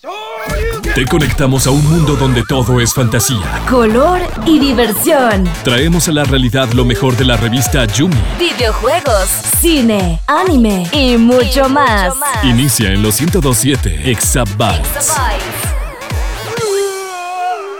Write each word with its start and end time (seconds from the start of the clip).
Te 0.00 1.04
conectamos 1.06 1.66
a 1.66 1.72
un 1.72 1.84
mundo 1.84 2.14
donde 2.14 2.44
todo 2.48 2.80
es 2.80 2.94
fantasía, 2.94 3.64
color 3.68 4.20
y 4.46 4.60
diversión. 4.60 5.42
Traemos 5.64 6.06
a 6.08 6.12
la 6.12 6.22
realidad 6.22 6.72
lo 6.72 6.84
mejor 6.84 7.16
de 7.16 7.24
la 7.24 7.36
revista 7.36 7.84
Yumi. 7.84 8.14
Videojuegos, 8.38 9.28
cine, 9.60 10.20
anime 10.28 10.86
y 10.92 11.16
mucho, 11.16 11.68
más. 11.68 12.14
Inicia 12.44 12.92
en 12.92 13.02
los 13.02 13.20
1027 13.20 14.08
Exabytes. 14.08 15.16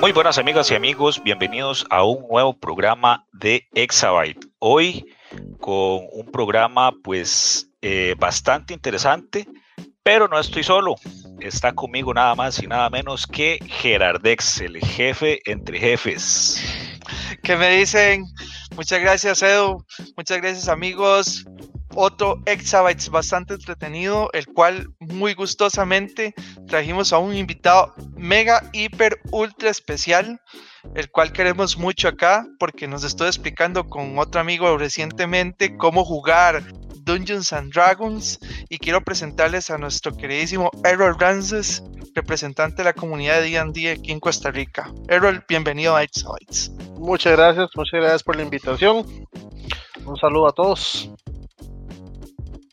Muy 0.00 0.10
buenas 0.10 0.38
amigas 0.38 0.68
y 0.72 0.74
amigos, 0.74 1.22
bienvenidos 1.22 1.86
a 1.88 2.02
un 2.02 2.26
nuevo 2.28 2.58
programa 2.58 3.26
de 3.32 3.68
Exabyte. 3.74 4.44
Hoy 4.58 5.06
con 5.60 6.00
un 6.12 6.32
programa 6.32 6.90
pues 7.00 7.70
eh, 7.80 8.16
bastante 8.18 8.74
interesante, 8.74 9.46
pero 10.08 10.26
no 10.26 10.40
estoy 10.40 10.64
solo. 10.64 10.94
Está 11.38 11.74
conmigo 11.74 12.14
nada 12.14 12.34
más 12.34 12.62
y 12.62 12.66
nada 12.66 12.88
menos 12.88 13.26
que 13.26 13.58
Gerardex, 13.66 14.62
el 14.62 14.78
jefe 14.78 15.42
entre 15.44 15.78
jefes. 15.78 16.64
¿Qué 17.42 17.56
me 17.56 17.76
dicen? 17.76 18.24
Muchas 18.74 19.00
gracias, 19.00 19.42
Edu. 19.42 19.84
Muchas 20.16 20.40
gracias, 20.40 20.68
amigos. 20.70 21.44
Otro 21.94 22.40
Exabytes 22.46 23.10
bastante 23.10 23.52
entretenido, 23.52 24.30
el 24.32 24.46
cual 24.46 24.88
muy 24.98 25.34
gustosamente 25.34 26.34
trajimos 26.66 27.12
a 27.12 27.18
un 27.18 27.36
invitado 27.36 27.94
mega, 28.16 28.62
hiper, 28.72 29.20
ultra 29.30 29.68
especial, 29.68 30.40
el 30.94 31.10
cual 31.10 31.32
queremos 31.32 31.76
mucho 31.76 32.08
acá 32.08 32.46
porque 32.58 32.86
nos 32.86 33.04
estoy 33.04 33.28
explicando 33.28 33.88
con 33.88 34.18
otro 34.18 34.40
amigo 34.40 34.76
recientemente 34.78 35.76
cómo 35.76 36.04
jugar 36.04 36.62
Dungeons 37.08 37.52
and 37.52 37.72
Dragons 37.72 38.38
y 38.68 38.78
quiero 38.78 39.02
presentarles 39.02 39.70
a 39.70 39.78
nuestro 39.78 40.14
queridísimo 40.14 40.70
Errol 40.84 41.18
Rances, 41.18 41.82
representante 42.14 42.78
de 42.78 42.84
la 42.84 42.92
comunidad 42.92 43.40
de 43.40 43.50
D&D 43.50 43.90
aquí 43.90 44.12
en 44.12 44.20
Costa 44.20 44.50
Rica. 44.50 44.92
Errol, 45.08 45.42
bienvenido 45.48 45.96
a 45.96 46.02
Exabytes. 46.02 46.70
Muchas 46.98 47.32
gracias, 47.32 47.70
muchas 47.74 48.00
gracias 48.00 48.22
por 48.22 48.36
la 48.36 48.42
invitación. 48.42 49.06
Un 50.04 50.16
saludo 50.18 50.48
a 50.48 50.52
todos. 50.52 51.10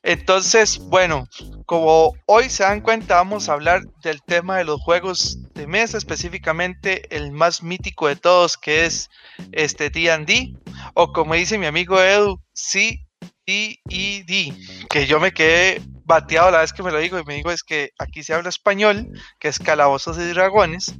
Entonces, 0.04 0.80
bueno, 0.80 1.28
como 1.66 2.14
hoy 2.26 2.50
se 2.50 2.64
dan 2.64 2.82
cuenta, 2.82 3.16
vamos 3.16 3.50
a 3.50 3.54
hablar 3.54 3.82
del 4.04 4.22
tema 4.22 4.58
de 4.58 4.66
los 4.66 4.82
juegos 4.82 5.40
de 5.54 5.68
mesa, 5.68 5.98
específicamente 5.98 7.16
el 7.16 7.32
más 7.32 7.64
mítico 7.64 8.08
de 8.08 8.16
todos, 8.16 8.58
que 8.58 8.86
es 8.86 9.10
este 9.52 9.90
D&D, 9.90 10.54
o 10.94 11.12
como 11.12 11.34
dice 11.34 11.58
mi 11.58 11.66
amigo 11.66 12.00
Edu, 12.02 12.40
sí 12.54 13.06
D, 13.48 13.80
que 14.90 15.06
yo 15.06 15.20
me 15.20 15.32
quedé 15.32 15.82
bateado 16.04 16.52
la 16.52 16.62
vez 16.62 16.74
que 16.74 16.84
me 16.84 16.92
lo 16.92 17.00
digo 17.00 17.20
y 17.20 17.24
me 17.26 17.36
digo 17.36 17.52
es 17.52 17.64
que 17.64 17.92
aquí 18.00 18.24
se 18.24 18.34
habla 18.34 18.50
español, 18.50 19.08
que 19.40 19.48
es 19.48 19.60
calabozos 19.60 20.18
y 20.18 20.24
dragones, 20.30 20.96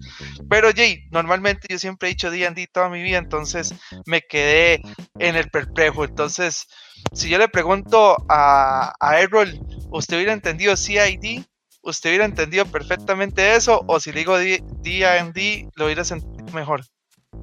pero 0.50 0.70
Jay, 0.76 1.08
normalmente 1.12 1.68
yo 1.70 1.80
siempre 1.80 2.10
he 2.10 2.12
dicho 2.14 2.32
D&D 2.32 2.68
toda 2.72 2.90
mi 2.90 3.02
vida, 3.02 3.18
entonces 3.18 3.74
me 4.06 4.22
quedé 4.22 4.82
en 5.20 5.36
el 5.36 5.50
perplejo, 5.50 6.06
entonces 6.06 6.68
si 7.14 7.30
yo 7.30 7.38
le 7.38 7.48
pregunto 7.48 8.18
a, 8.30 8.94
a 9.00 9.20
Errol, 9.20 9.60
¿usted 9.90 10.18
hubiera 10.18 10.34
entendido 10.34 10.76
CID? 10.76 11.44
¿Usted 11.82 12.10
hubiera 12.10 12.26
entendido 12.26 12.66
perfectamente 12.66 13.56
eso? 13.56 13.84
¿O 13.88 14.00
si 14.00 14.12
le 14.12 14.20
digo 14.20 14.38
D&D, 14.38 15.70
lo 15.76 15.86
hubiera 15.86 16.04
sentido 16.04 16.46
mejor? 16.54 16.82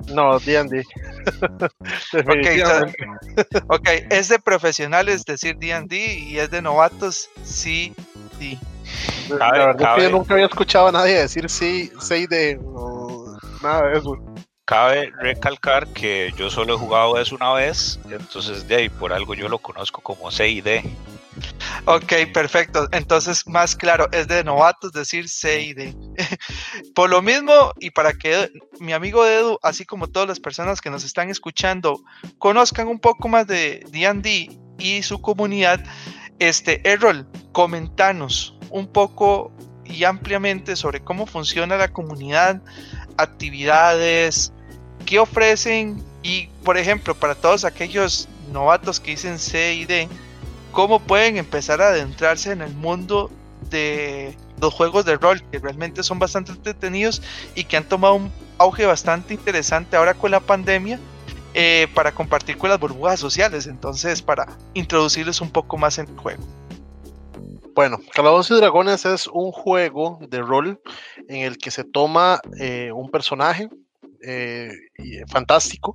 No, 0.09 0.39
D&D. 0.39 0.85
ok, 3.69 3.89
es 4.11 4.29
de 4.29 4.39
profesionales 4.39 5.25
decir 5.25 5.57
D&D 5.57 5.97
y 5.97 6.39
es 6.39 6.51
de 6.51 6.61
novatos 6.61 7.31
sí, 7.45 7.95
sí. 8.39 8.59
La 9.29 9.53
verdad 9.53 9.95
que 9.97 10.03
yo 10.03 10.11
nunca 10.11 10.35
había 10.35 10.47
escuchado 10.47 10.89
a 10.89 10.93
nadie 10.93 11.21
decir 11.21 11.49
sí, 11.49 11.91
sí 12.01 12.27
de 12.27 12.59
nada 13.63 13.89
de 13.89 13.99
eso. 13.99 14.19
Cabe 14.65 15.13
recalcar 15.19 15.89
que 15.89 16.33
yo 16.37 16.49
solo 16.49 16.75
he 16.75 16.79
jugado 16.79 17.19
eso 17.19 17.35
una 17.35 17.53
vez, 17.53 17.99
entonces 18.09 18.69
de 18.69 18.77
ahí 18.77 18.89
por 18.89 19.13
algo 19.13 19.35
yo 19.35 19.49
lo 19.49 19.59
conozco 19.59 20.01
como 20.01 20.31
C 20.31 20.49
y 20.49 20.61
D. 20.61 20.85
Ok, 21.87 22.13
perfecto. 22.33 22.89
Entonces, 22.93 23.47
más 23.47 23.75
claro, 23.75 24.09
es 24.13 24.29
de 24.29 24.45
novatos 24.45 24.93
decir 24.93 25.29
C 25.29 25.63
y 25.63 25.75
D. 25.75 25.97
Por 26.95 27.11
lo 27.11 27.23
mismo, 27.23 27.73
y 27.81 27.91
para 27.91 28.13
que 28.13 28.53
mi 28.79 28.93
amigo 28.93 29.27
Edu, 29.27 29.59
así 29.63 29.85
como 29.85 30.09
todas 30.09 30.29
las 30.29 30.41
personas 30.41 30.81
que 30.81 30.91
nos 30.91 31.05
están 31.05 31.31
escuchando, 31.31 32.01
conozcan 32.39 32.89
un 32.89 33.01
poco 33.01 33.29
más 33.29 33.47
de 33.47 33.85
D&D 33.91 34.57
y 34.79 35.03
su 35.03 35.21
comunidad, 35.21 35.83
este, 36.39 36.89
Errol, 36.89 37.27
comentanos 37.53 38.57
un 38.71 38.87
poco 38.87 39.53
y 39.85 40.05
ampliamente 40.05 40.77
sobre 40.77 41.03
cómo 41.03 41.27
funciona 41.27 41.77
la 41.77 41.89
comunidad, 41.89 42.63
actividades, 43.17 44.53
qué 45.05 45.19
ofrecen 45.19 46.03
y, 46.23 46.49
por 46.65 46.79
ejemplo, 46.79 47.15
para 47.15 47.35
todos 47.35 47.65
aquellos 47.65 48.29
novatos 48.53 49.01
que 49.01 49.13
dicen 49.13 49.39
C 49.39 49.75
y 49.75 49.85
D, 49.85 50.09
cómo 50.73 51.01
pueden 51.01 51.37
empezar 51.37 51.81
a 51.83 51.89
adentrarse 51.89 52.53
en 52.53 52.63
el 52.63 52.75
mundo 52.75 53.31
de 53.71 54.37
los 54.61 54.73
juegos 54.73 55.05
de 55.05 55.17
rol, 55.17 55.43
que 55.51 55.59
realmente 55.59 56.03
son 56.03 56.19
bastante 56.19 56.53
entretenidos 56.53 57.23
y 57.55 57.65
que 57.65 57.77
han 57.77 57.85
tomado 57.85 58.15
un 58.15 58.33
auge 58.59 58.87
bastante 58.87 59.35
interesante 59.35 59.97
ahora 59.97 60.15
con 60.15 60.31
la 60.31 60.41
pandemia. 60.41 60.99
Eh, 61.55 61.87
para 61.95 62.13
compartir 62.13 62.57
con 62.57 62.71
las 62.71 62.81
burbujas 62.81 63.21
sociales, 63.21 63.67
entonces 63.67 64.23
para 64.23 64.57
introducirles 64.73 65.39
un 65.43 65.51
poco 65.51 65.77
más 65.77 65.99
en 65.99 66.09
el 66.09 66.17
juego. 66.17 66.43
Bueno, 67.75 68.01
Calabozos 68.15 68.57
y 68.57 68.61
Dragones 68.61 69.05
es 69.05 69.27
un 69.27 69.53
juego 69.53 70.19
de 70.29 70.41
rol 70.41 70.81
en 71.29 71.43
el 71.43 71.59
que 71.59 71.71
se 71.71 71.85
toma 71.85 72.41
eh, 72.59 72.91
un 72.93 73.11
personaje, 73.11 73.69
eh, 74.23 74.73
fantástico 75.29 75.95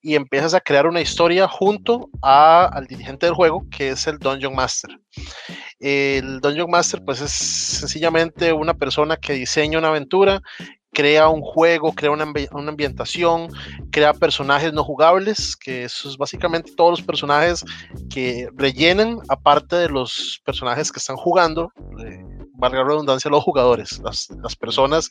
y 0.00 0.14
empiezas 0.14 0.54
a 0.54 0.60
crear 0.60 0.86
una 0.86 1.00
historia 1.00 1.46
junto 1.48 2.10
al 2.22 2.86
dirigente 2.86 3.26
del 3.26 3.34
juego 3.34 3.66
que 3.70 3.90
es 3.90 4.06
el 4.06 4.18
Dungeon 4.18 4.54
Master. 4.54 4.98
El 5.78 6.40
Dungeon 6.40 6.70
Master 6.70 7.02
pues 7.04 7.20
es 7.20 7.30
sencillamente 7.30 8.52
una 8.52 8.74
persona 8.74 9.16
que 9.16 9.34
diseña 9.34 9.78
una 9.78 9.88
aventura, 9.88 10.42
crea 10.92 11.28
un 11.28 11.40
juego, 11.40 11.92
crea 11.92 12.10
una, 12.10 12.32
una, 12.52 12.70
ambientación, 12.70 13.48
crea 13.90 14.12
personajes 14.12 14.72
no 14.72 14.84
jugables, 14.84 15.56
que 15.56 15.84
eso 15.84 16.08
es 16.08 16.16
básicamente 16.16 16.72
todos 16.76 16.98
los 16.98 17.02
personajes 17.02 17.64
que 18.12 18.48
rellenan, 18.54 19.18
aparte 19.28 19.76
de 19.76 19.88
los 19.88 20.40
personajes 20.44 20.90
que 20.90 20.98
están 20.98 21.16
jugando, 21.16 21.72
valga 22.60 22.78
la 22.78 22.84
redundancia, 22.84 23.30
los 23.30 23.42
jugadores, 23.42 23.98
las, 24.04 24.28
las, 24.42 24.54
personas 24.54 25.10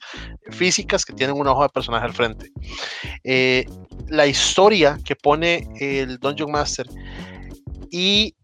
físicas 0.51 1.03
que 1.03 1.13
tienen 1.13 1.35
una 1.35 1.51
hoja 1.51 1.63
de 1.63 1.69
personaje 1.69 2.05
al 2.05 2.13
frente. 2.13 2.51
Eh, 3.23 3.65
la 4.07 4.27
historia 4.27 4.97
que 5.03 5.15
pone 5.15 5.67
el 5.79 6.17
Dungeon 6.19 6.51
Master 6.51 6.87
y 7.91 8.35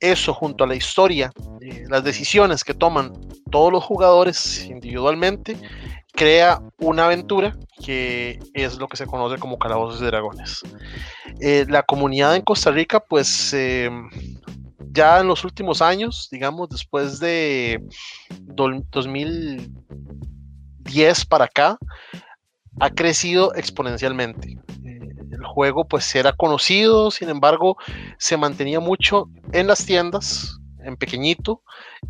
eso 0.00 0.34
junto 0.34 0.64
a 0.64 0.66
la 0.66 0.74
historia, 0.74 1.32
eh, 1.60 1.84
las 1.88 2.04
decisiones 2.04 2.64
que 2.64 2.74
toman 2.74 3.12
todos 3.50 3.72
los 3.72 3.84
jugadores 3.84 4.64
individualmente, 4.66 5.56
crea 6.12 6.60
una 6.78 7.06
aventura 7.06 7.56
que 7.84 8.40
es 8.54 8.76
lo 8.78 8.88
que 8.88 8.96
se 8.96 9.06
conoce 9.06 9.38
como 9.38 9.58
Calabozos 9.58 10.02
y 10.02 10.04
Dragones. 10.04 10.62
Eh, 11.40 11.64
la 11.68 11.84
comunidad 11.84 12.34
en 12.34 12.42
Costa 12.42 12.72
Rica, 12.72 13.00
pues 13.00 13.54
ya 14.92 15.20
en 15.20 15.28
los 15.28 15.44
últimos 15.44 15.82
años, 15.82 16.28
digamos, 16.30 16.68
después 16.68 17.20
de 17.20 17.80
2010 18.40 21.26
para 21.26 21.44
acá, 21.44 21.78
ha 22.80 22.90
crecido 22.90 23.54
exponencialmente. 23.54 24.58
Eh, 24.84 25.00
el 25.30 25.44
juego 25.44 25.86
pues 25.86 26.14
era 26.14 26.32
conocido, 26.32 27.10
sin 27.10 27.28
embargo, 27.28 27.76
se 28.18 28.36
mantenía 28.36 28.80
mucho 28.80 29.28
en 29.52 29.66
las 29.66 29.84
tiendas, 29.84 30.58
en 30.84 30.96
pequeñito, 30.96 31.62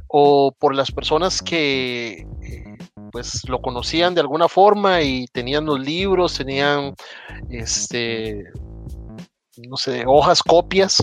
o 0.07 0.53
por 0.53 0.75
las 0.75 0.93
personas 0.93 1.43
que 1.43 2.27
eh, 2.43 2.77
pues 3.11 3.49
lo 3.49 3.61
conocían 3.61 4.15
de 4.15 4.21
alguna 4.21 4.49
forma 4.49 5.03
y 5.03 5.27
tenían 5.29 5.67
los 5.67 5.81
libros, 5.81 6.37
tenían 6.37 6.95
este 7.51 8.45
no 9.69 9.77
sé, 9.77 10.05
hojas, 10.07 10.43
copias, 10.43 11.03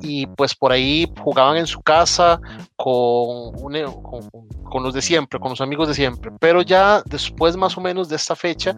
y 0.00 0.26
pues 0.26 0.54
por 0.54 0.72
ahí 0.72 1.10
jugaban 1.20 1.56
en 1.56 1.66
su 1.66 1.80
casa 1.80 2.40
con, 2.76 3.52
con, 3.52 4.82
los 4.82 4.94
de 4.94 5.02
siempre, 5.02 5.38
con 5.40 5.50
los 5.50 5.60
amigos 5.60 5.88
de 5.88 5.94
siempre. 5.94 6.30
Pero 6.40 6.62
ya 6.62 7.02
después 7.06 7.56
más 7.56 7.76
o 7.76 7.80
menos 7.80 8.08
de 8.08 8.16
esta 8.16 8.36
fecha, 8.36 8.76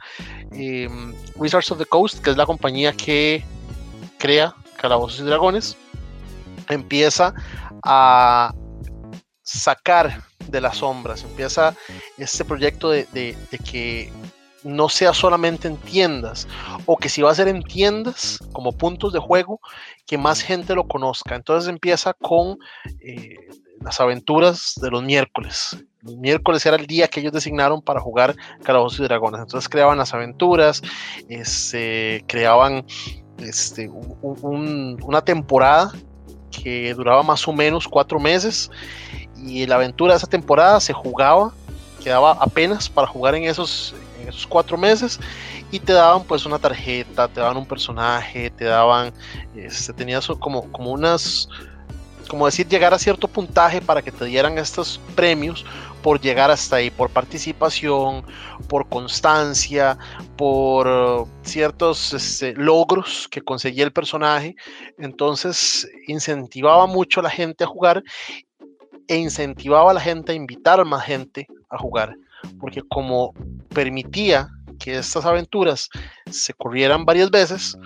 em, 0.52 1.14
Wizards 1.36 1.70
of 1.72 1.78
the 1.78 1.86
Coast, 1.86 2.22
que 2.22 2.30
es 2.30 2.36
la 2.36 2.46
compañía 2.46 2.92
que 2.92 3.44
crea 4.18 4.54
Calabozos 4.76 5.20
y 5.20 5.24
Dragones, 5.24 5.76
empieza 6.68 7.34
a 7.82 8.54
sacar 9.42 10.22
de 10.48 10.60
las 10.60 10.78
sombras, 10.78 11.22
empieza 11.24 11.74
este 12.18 12.44
proyecto 12.44 12.90
de, 12.90 13.06
de 13.12 13.58
que 13.58 14.12
no 14.62 14.88
sea 14.88 15.14
solamente 15.14 15.68
en 15.68 15.76
tiendas 15.76 16.46
o 16.86 16.96
que 16.96 17.08
si 17.08 17.22
va 17.22 17.30
a 17.30 17.34
ser 17.34 17.48
en 17.48 17.62
tiendas 17.62 18.38
como 18.52 18.72
puntos 18.72 19.12
de 19.12 19.18
juego, 19.18 19.60
que 20.06 20.18
más 20.18 20.42
gente 20.42 20.74
lo 20.74 20.86
conozca. 20.86 21.34
Entonces 21.34 21.68
empieza 21.68 22.14
con 22.14 22.58
eh, 23.00 23.36
las 23.80 24.00
aventuras 24.00 24.74
de 24.80 24.90
los 24.90 25.02
miércoles. 25.02 25.76
miércoles 26.02 26.64
era 26.66 26.76
el 26.76 26.86
día 26.86 27.08
que 27.08 27.20
ellos 27.20 27.32
designaron 27.32 27.80
para 27.82 28.00
jugar 28.00 28.36
Calabozos 28.62 29.00
y 29.00 29.04
Dragones. 29.04 29.40
Entonces 29.40 29.68
creaban 29.68 29.98
las 29.98 30.12
aventuras, 30.12 30.82
este, 31.28 32.24
creaban 32.26 32.84
este, 33.38 33.90
una 34.22 35.22
temporada 35.22 35.92
que 36.50 36.92
duraba 36.94 37.22
más 37.22 37.46
o 37.48 37.52
menos 37.52 37.88
cuatro 37.88 38.18
meses 38.18 38.70
y 39.36 39.66
la 39.66 39.76
aventura 39.76 40.12
de 40.12 40.18
esa 40.18 40.26
temporada 40.26 40.80
se 40.80 40.92
jugaba, 40.92 41.52
quedaba 42.02 42.32
apenas 42.32 42.88
para 42.88 43.06
jugar 43.06 43.34
en 43.34 43.44
esos, 43.44 43.94
esos 44.30 44.46
cuatro 44.46 44.76
meses 44.76 45.20
y 45.70 45.78
te 45.78 45.92
daban 45.92 46.24
pues 46.24 46.46
una 46.46 46.58
tarjeta, 46.58 47.28
te 47.28 47.40
daban 47.40 47.56
un 47.56 47.66
personaje, 47.66 48.50
te 48.50 48.64
daban, 48.64 49.12
este, 49.54 49.92
tenías 49.92 50.26
como, 50.38 50.70
como 50.72 50.90
unas, 50.90 51.48
como 52.28 52.46
decir, 52.46 52.66
llegar 52.68 52.94
a 52.94 52.98
cierto 52.98 53.28
puntaje 53.28 53.80
para 53.80 54.02
que 54.02 54.12
te 54.12 54.24
dieran 54.24 54.58
estos 54.58 55.00
premios 55.14 55.64
por 56.02 56.20
llegar 56.20 56.50
hasta 56.50 56.76
ahí, 56.76 56.90
por 56.90 57.10
participación, 57.10 58.24
por 58.68 58.88
constancia, 58.88 59.98
por 60.36 61.26
ciertos 61.42 62.12
este, 62.12 62.54
logros 62.54 63.28
que 63.30 63.42
conseguía 63.42 63.84
el 63.84 63.92
personaje. 63.92 64.56
Entonces 64.98 65.88
incentivaba 66.06 66.86
mucho 66.86 67.20
a 67.20 67.24
la 67.24 67.30
gente 67.30 67.64
a 67.64 67.66
jugar 67.66 68.02
e 69.06 69.16
incentivaba 69.16 69.90
a 69.90 69.94
la 69.94 70.00
gente 70.00 70.32
a 70.32 70.34
invitar 70.34 70.80
a 70.80 70.84
más 70.84 71.04
gente 71.04 71.46
a 71.68 71.78
jugar, 71.78 72.16
porque 72.58 72.82
como 72.88 73.32
permitía 73.68 74.48
que 74.78 74.96
estas 74.96 75.26
aventuras 75.26 75.88
se 76.30 76.54
corrieran 76.54 77.04
varias 77.04 77.30
veces, 77.30 77.76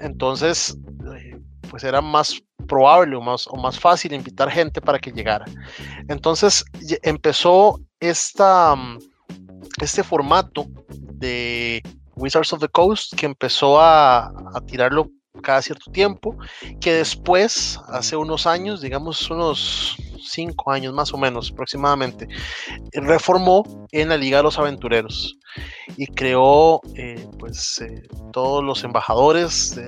entonces 0.00 0.76
eh, 1.16 1.38
pues 1.70 1.84
era 1.84 2.00
más 2.00 2.40
probable 2.66 3.16
o 3.16 3.20
más, 3.20 3.46
o 3.46 3.56
más 3.56 3.78
fácil 3.78 4.12
invitar 4.12 4.50
gente 4.50 4.80
para 4.80 4.98
que 4.98 5.12
llegara. 5.12 5.44
Entonces 6.08 6.64
empezó 7.02 7.80
esta, 8.00 8.74
este 9.80 10.02
formato 10.02 10.66
de 10.88 11.82
Wizards 12.16 12.52
of 12.52 12.60
the 12.60 12.68
Coast 12.68 13.14
que 13.14 13.26
empezó 13.26 13.80
a, 13.80 14.26
a 14.26 14.60
tirarlo 14.66 15.10
cada 15.42 15.62
cierto 15.62 15.90
tiempo, 15.90 16.36
que 16.80 16.94
después, 16.94 17.78
hace 17.88 18.16
unos 18.16 18.46
años, 18.46 18.80
digamos 18.80 19.30
unos 19.30 19.96
cinco 20.24 20.72
años 20.72 20.92
más 20.94 21.12
o 21.12 21.18
menos 21.18 21.50
aproximadamente, 21.52 22.28
reformó 22.92 23.86
en 23.92 24.08
la 24.08 24.16
Liga 24.16 24.38
de 24.38 24.44
los 24.44 24.58
Aventureros 24.58 25.38
y 25.96 26.06
creó 26.06 26.80
eh, 26.96 27.26
pues 27.38 27.80
eh, 27.80 28.02
todos 28.32 28.64
los 28.64 28.84
embajadores, 28.84 29.78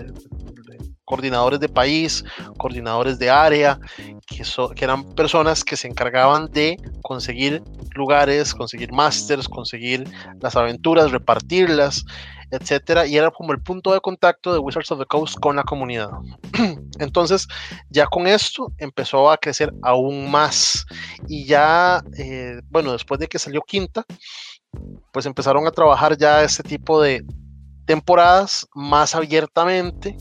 coordinadores 1.07 1.61
de 1.61 1.69
país, 1.69 2.23
coordinadores 2.59 3.19
de 3.19 3.31
área, 3.31 3.79
que, 4.27 4.45
eran 4.85 5.15
personas 5.15 5.65
que 5.65 5.77
se 5.77 5.89
encargaban 5.89 6.51
de 6.51 6.77
conseguir 7.01 7.63
lugares, 7.95 8.53
conseguir 8.53 8.93
másters, 8.93 9.49
conseguir 9.49 10.05
las 10.41 10.57
aventuras, 10.57 11.13
repartirlas, 11.13 12.05
etcétera, 12.51 13.07
y 13.07 13.17
era 13.17 13.31
como 13.31 13.53
el 13.53 13.63
punto 13.63 13.93
de 13.93 14.01
contacto 14.01 14.53
de 14.53 14.59
Wizards 14.59 14.91
of 14.93 14.99
the 14.99 15.07
Coast 15.07 15.39
con 15.41 15.57
la 15.57 15.63
comunidad. 15.63 16.11
Entonces, 16.99 17.47
ya 17.89 18.07
con 18.07 18.27
esto 18.27 18.73
empezó 18.79 19.31
a 19.31 19.39
crecer 19.39 19.73
aún 19.83 20.31
más, 20.31 20.87
y 21.29 21.47
ya, 21.47 22.03
eh, 22.19 22.61
bueno, 22.69 22.93
después 22.93 23.21
de 23.21 23.29
que 23.29 23.39
salió 23.39 23.63
Quinta, 23.63 24.05
pues 25.13 25.25
empezaron 25.25 25.67
a 25.67 25.71
trabajar 25.71 26.17
ya 26.17 26.43
este 26.43 26.63
tipo 26.63 27.01
de 27.01 27.25
temporadas 27.87 28.67
más 28.75 29.15
abiertamente, 29.15 30.17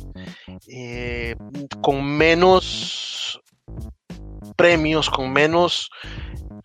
eh, 0.67 1.35
con 1.81 2.03
menos 2.03 3.41
premios, 4.55 5.09
con 5.09 5.31
menos 5.31 5.89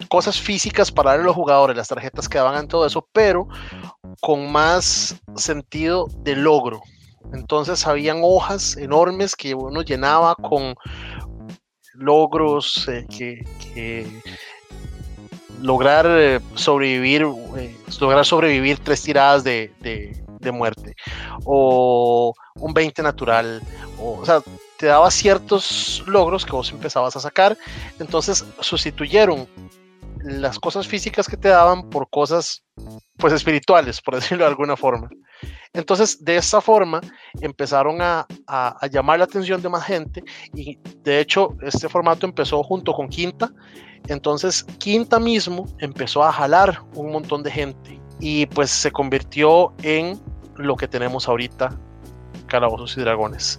cosas 0.08 0.38
físicas 0.38 0.90
para 0.90 1.10
darle 1.10 1.24
a 1.24 1.26
los 1.26 1.36
jugadores, 1.36 1.76
las 1.76 1.88
tarjetas 1.88 2.28
que 2.28 2.38
daban 2.38 2.68
todo 2.68 2.86
eso, 2.86 3.06
pero 3.12 3.48
con 4.20 4.50
más 4.50 5.20
sentido 5.36 6.06
de 6.22 6.36
logro. 6.36 6.82
Entonces 7.32 7.86
habían 7.86 8.20
hojas 8.22 8.76
enormes 8.76 9.36
que 9.36 9.54
uno 9.54 9.82
llenaba 9.82 10.34
con 10.34 10.74
logros 11.94 12.88
eh, 12.88 13.06
que, 13.08 14.06
lograr 15.60 16.06
eh, 16.08 16.40
sobrevivir, 16.54 17.26
lograr 18.00 18.24
sobrevivir 18.24 18.78
tres 18.78 19.02
tiradas 19.02 19.44
de, 19.44 19.70
muerte 20.52 20.94
o 21.44 22.32
un 22.60 22.72
20 22.72 23.02
natural, 23.02 23.62
o, 23.98 24.24
sea, 24.24 24.42
te 24.78 24.86
daba 24.86 25.10
ciertos 25.10 26.02
logros 26.06 26.44
que 26.44 26.52
vos 26.52 26.70
empezabas 26.70 27.16
a 27.16 27.20
sacar, 27.20 27.56
entonces 27.98 28.44
sustituyeron 28.60 29.48
las 30.22 30.58
cosas 30.58 30.86
físicas 30.86 31.26
que 31.26 31.36
te 31.36 31.48
daban 31.48 31.88
por 31.88 32.08
cosas 32.10 32.62
pues 33.16 33.32
espirituales, 33.32 34.00
por 34.00 34.14
decirlo 34.16 34.44
de 34.44 34.50
alguna 34.50 34.76
forma. 34.76 35.08
Entonces, 35.72 36.22
de 36.22 36.36
esta 36.36 36.60
forma, 36.60 37.00
empezaron 37.40 38.02
a, 38.02 38.26
a, 38.46 38.86
llamar 38.88 39.18
la 39.18 39.24
atención 39.24 39.62
de 39.62 39.68
más 39.68 39.84
gente 39.84 40.22
y 40.52 40.78
de 41.02 41.20
hecho, 41.20 41.56
este 41.62 41.88
formato 41.88 42.26
empezó 42.26 42.62
junto 42.62 42.92
con 42.92 43.08
Quinta. 43.08 43.50
Entonces, 44.08 44.64
Quinta 44.78 45.18
mismo 45.20 45.66
empezó 45.78 46.24
a 46.24 46.32
jalar 46.32 46.82
un 46.94 47.12
montón 47.12 47.42
de 47.42 47.50
gente 47.50 48.00
y 48.18 48.46
pues 48.46 48.70
se 48.70 48.90
convirtió 48.90 49.72
en 49.82 50.20
lo 50.56 50.76
que 50.76 50.88
tenemos 50.88 51.28
ahorita, 51.28 51.78
Calabozos 52.50 52.96
y 52.98 53.00
Dragones. 53.00 53.58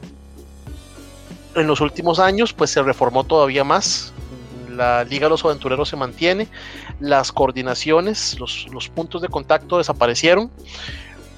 En 1.55 1.65
los 1.65 1.81
últimos 1.81 2.19
años, 2.19 2.53
pues 2.53 2.69
se 2.69 2.83
reformó 2.83 3.23
todavía 3.23 3.63
más, 3.63 4.13
la 4.69 5.03
Liga 5.03 5.25
de 5.25 5.31
los 5.31 5.43
Aventureros 5.43 5.89
se 5.89 5.95
mantiene, 5.95 6.47
las 6.99 7.31
coordinaciones, 7.31 8.39
los, 8.39 8.89
puntos 8.93 9.21
de 9.21 9.27
contacto 9.27 9.77
desaparecieron, 9.77 10.49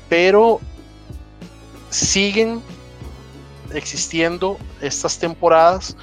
pero 0.10 0.60
siguen 1.90 2.62
existiendo 3.74 4.58
estas 4.82 5.18
temporadas, 5.18 5.96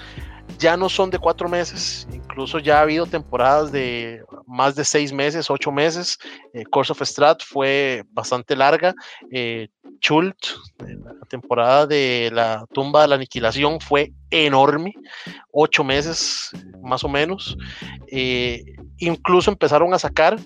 ya 0.60 0.76
no 0.76 0.90
son 0.90 1.10
de 1.10 1.18
cuatro 1.18 1.48
meses, 1.48 2.06
incluso 2.12 2.58
ya 2.58 2.78
ha 2.78 2.82
habido 2.82 3.06
temporadas 3.06 3.72
de 3.72 4.22
más 4.46 4.76
de 4.76 4.84
seis 4.84 5.10
meses, 5.10 5.50
ocho 5.50 5.72
meses. 5.72 6.18
Eh, 6.52 6.64
Course 6.70 6.92
of 6.92 7.00
Strat 7.00 7.42
fue 7.42 8.04
bastante 8.10 8.54
larga. 8.54 8.94
Eh, 9.32 9.68
Chult, 10.00 10.36
la 10.78 11.26
temporada 11.28 11.86
de 11.86 12.30
la 12.32 12.66
tumba 12.72 13.02
de 13.02 13.08
la 13.08 13.14
aniquilación 13.14 13.80
fue 13.80 14.12
enorme, 14.30 14.92
ocho 15.50 15.82
meses 15.82 16.50
más 16.82 17.04
o 17.04 17.08
menos. 17.08 17.56
Eh, 18.08 18.62
incluso 18.98 19.50
empezaron 19.50 19.94
a 19.94 19.98
sacar 19.98 20.38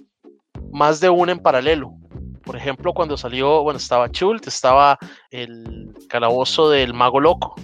más 0.73 1.01
de 1.01 1.11
una 1.11 1.33
en 1.33 1.41
paralelo. 1.41 1.93
Por 2.45 2.57
ejemplo, 2.57 2.93
cuando 2.93 3.17
salió, 3.17 3.63
bueno, 3.63 3.79
estaba 3.79 4.11
Chult, 4.11 4.47
estaba 4.47 4.99
el 5.31 5.93
calabozo 6.09 6.69
del 6.69 6.93
mago 6.93 7.19
loco, 7.19 7.55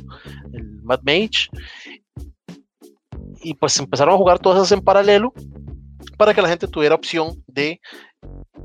el 0.53 0.81
Mad 0.83 1.01
Mage, 1.03 1.49
y 3.43 3.55
pues 3.55 3.79
empezaron 3.79 4.15
a 4.15 4.19
jugar 4.19 4.39
todas 4.39 4.59
esas 4.59 4.73
en 4.73 4.85
paralelo 4.85 5.33
para 6.17 6.35
que 6.35 6.43
la 6.43 6.49
gente 6.49 6.69
tuviera 6.69 6.95
opción 6.95 7.43
de 7.47 7.81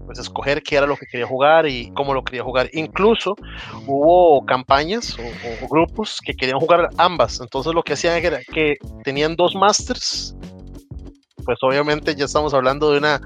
pues 0.06 0.20
escoger 0.20 0.62
qué 0.62 0.76
era 0.76 0.88
lo 0.88 0.98
que 0.98 1.06
quería 1.06 1.26
jugar 1.26 1.68
y 1.68 1.92
cómo 1.94 2.14
lo 2.14 2.24
quería 2.24 2.44
jugar. 2.44 2.70
Incluso 2.74 3.36
hubo 3.88 4.46
campañas 4.46 5.18
o, 5.18 5.68
grupos 5.68 6.20
que 6.24 6.34
querían 6.34 6.60
jugar 6.60 6.90
ambas. 6.98 7.40
Entonces 7.40 7.74
lo 7.74 7.84
que 7.84 7.94
hacían 7.94 8.18
era 8.24 8.40
que 8.54 8.76
tenían 9.04 9.36
dos 9.36 9.56
masters. 9.56 10.36
Pues 11.46 11.58
obviamente 11.62 12.16
ya 12.16 12.26
estamos 12.26 12.54
hablando 12.54 12.92
de 12.92 12.98
una 12.98 13.22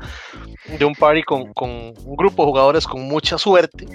de 0.77 0.85
un 0.85 0.93
party 0.93 1.23
con, 1.23 1.53
con 1.53 1.69
un 1.69 2.15
grupo 2.15 2.43
de 2.43 2.49
jugadores 2.49 2.85
con 2.85 3.01
mucha 3.07 3.37
suerte 3.37 3.87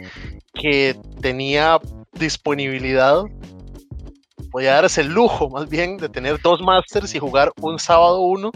que 0.55 0.97
tenía 1.21 1.79
disponibilidad 2.13 3.23
podía 4.55 4.75
darse 4.75 5.01
el 5.01 5.09
lujo 5.09 5.51
más 5.51 5.69
bien 5.69 5.97
de 5.97 6.09
tener 6.09 6.41
dos 6.41 6.61
masters 6.61 7.13
y 7.17 7.19
jugar 7.19 7.53
un 7.61 7.81
sábado 7.81 8.21
uno 8.21 8.53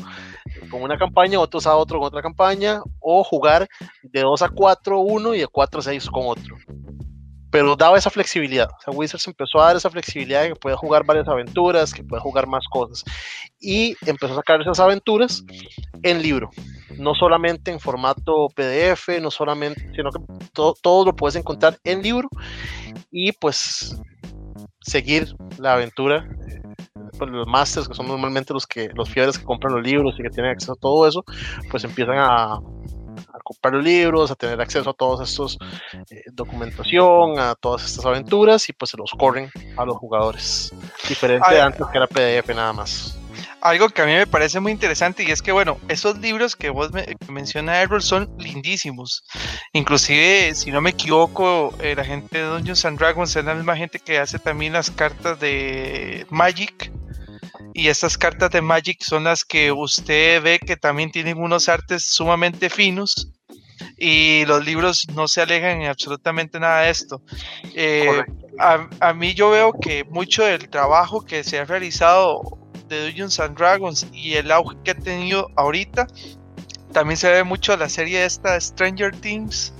con 0.70 0.80
una 0.80 0.96
campaña, 0.96 1.40
otro 1.40 1.60
sábado 1.60 1.82
otro 1.82 1.98
con 1.98 2.06
otra 2.06 2.22
campaña, 2.22 2.80
o 3.00 3.24
jugar 3.24 3.66
de 4.04 4.20
2 4.20 4.42
a 4.42 4.48
4 4.48 5.00
uno 5.00 5.34
y 5.34 5.40
de 5.40 5.48
4 5.48 5.80
a 5.80 5.82
6 5.82 6.08
con 6.08 6.28
otro. 6.28 6.56
Pero 7.50 7.74
daba 7.74 7.98
esa 7.98 8.10
flexibilidad. 8.10 8.68
O 8.78 8.80
sea, 8.80 8.94
Wizards 8.94 9.26
empezó 9.26 9.60
a 9.60 9.66
dar 9.66 9.76
esa 9.76 9.90
flexibilidad 9.90 10.42
de 10.42 10.50
que 10.50 10.54
puede 10.54 10.76
jugar 10.76 11.04
varias 11.04 11.26
aventuras, 11.26 11.92
que 11.92 12.04
puede 12.04 12.22
jugar 12.22 12.46
más 12.46 12.62
cosas. 12.70 13.02
Y 13.58 13.96
empezó 14.06 14.34
a 14.34 14.36
sacar 14.36 14.60
esas 14.60 14.78
aventuras 14.78 15.42
en 16.04 16.22
libro. 16.22 16.48
No 16.96 17.16
solamente 17.16 17.72
en 17.72 17.80
formato 17.80 18.46
PDF, 18.54 19.20
no 19.20 19.32
solamente, 19.32 19.90
sino 19.96 20.12
que 20.12 20.20
todo, 20.52 20.76
todo 20.80 21.06
lo 21.06 21.16
puedes 21.16 21.34
encontrar 21.34 21.76
en 21.82 22.02
libro. 22.02 22.28
Y 23.10 23.32
pues 23.32 23.98
seguir 24.88 25.35
la 25.59 25.75
aventura. 25.75 26.26
Eh, 26.49 26.62
pues, 27.18 27.30
los 27.30 27.47
masters, 27.47 27.88
que 27.88 27.95
son 27.95 28.07
normalmente 28.07 28.52
los 28.54 28.66
que 28.66 28.88
los 28.95 29.09
fiebres 29.09 29.38
que 29.38 29.45
compran 29.45 29.75
los 29.75 29.83
libros 29.83 30.14
y 30.18 30.23
que 30.23 30.30
tienen 30.30 30.52
acceso 30.52 30.73
a 30.73 30.76
todo 30.76 31.07
eso, 31.07 31.25
pues 31.71 31.85
empiezan 31.85 32.18
a, 32.18 32.61
comprar 33.42 33.75
los 33.75 33.85
libros, 33.85 34.30
a 34.30 34.35
tener 34.35 34.61
acceso 34.61 34.90
a 34.90 34.95
todos 34.95 35.28
estos 35.28 35.59
eh, 36.11 36.23
documentación, 36.33 37.38
a 37.38 37.54
todas 37.54 37.85
estas 37.85 38.04
aventuras 38.04 38.68
y 38.68 38.73
pues 38.73 38.90
se 38.90 38.97
los 38.97 39.11
corren 39.18 39.50
a 39.76 39.85
los 39.85 39.97
jugadores. 39.97 40.73
Diferente 41.09 41.54
de 41.54 41.61
antes 41.61 41.87
que 41.87 41.99
era 41.99 42.07
PDF 42.07 42.49
nada 42.54 42.73
más. 42.73 43.17
Algo 43.60 43.88
que 43.88 44.02
a 44.02 44.06
mí 44.06 44.12
me 44.12 44.26
parece 44.26 44.60
muy 44.60 44.72
interesante 44.72 45.22
y 45.22 45.30
es 45.30 45.42
que, 45.42 45.52
bueno, 45.52 45.78
esos 45.88 46.18
libros 46.18 46.56
que 46.56 46.70
vos 46.70 46.92
me, 46.92 47.04
que 47.04 47.32
menciona 47.32 47.80
Errol 47.80 48.02
son 48.02 48.28
lindísimos. 48.38 49.24
Inclusive, 49.72 50.54
si 50.54 50.70
no 50.70 50.80
me 50.80 50.90
equivoco, 50.90 51.74
eh, 51.80 51.94
la 51.96 52.04
gente 52.04 52.38
de 52.38 52.44
Dungeons 52.44 52.84
and 52.84 52.98
Dragons 52.98 53.34
es 53.34 53.44
la 53.44 53.54
misma 53.54 53.76
gente 53.76 53.98
que 53.98 54.18
hace 54.18 54.38
también 54.38 54.72
las 54.72 54.90
cartas 54.90 55.40
de 55.40 56.26
Magic. 56.30 56.92
Y 57.74 57.88
estas 57.88 58.18
cartas 58.18 58.50
de 58.50 58.60
Magic 58.60 59.02
son 59.02 59.24
las 59.24 59.44
que 59.44 59.70
usted 59.70 60.42
ve 60.42 60.58
que 60.58 60.76
también 60.76 61.10
tienen 61.10 61.38
unos 61.38 61.68
artes 61.68 62.04
sumamente 62.04 62.70
finos 62.70 63.28
y 63.96 64.44
los 64.46 64.64
libros 64.64 65.06
no 65.14 65.28
se 65.28 65.42
alejan 65.42 65.82
en 65.82 65.88
absolutamente 65.88 66.58
nada 66.58 66.82
de 66.82 66.90
esto. 66.90 67.22
Eh, 67.74 68.22
a, 68.58 68.88
a, 69.00 69.14
mí 69.14 69.34
yo 69.34 69.50
veo 69.50 69.72
que 69.72 70.04
mucho 70.04 70.44
del 70.44 70.68
trabajo 70.68 71.24
que 71.24 71.44
se 71.44 71.58
ha 71.58 71.64
realizado 71.64 72.57
de 72.88 73.07
Dungeons 73.07 73.40
and 73.40 73.57
Dragons 73.57 74.07
y 74.12 74.35
el 74.35 74.50
auge 74.50 74.76
que 74.85 74.92
ha 74.92 74.95
tenido 74.95 75.50
ahorita, 75.57 76.07
también 76.92 77.16
se 77.16 77.30
ve 77.30 77.45
mucho 77.45 77.76
la 77.76 77.88
serie 77.88 78.25
esta 78.25 78.59
Stranger 78.61 79.14
Things 79.14 79.73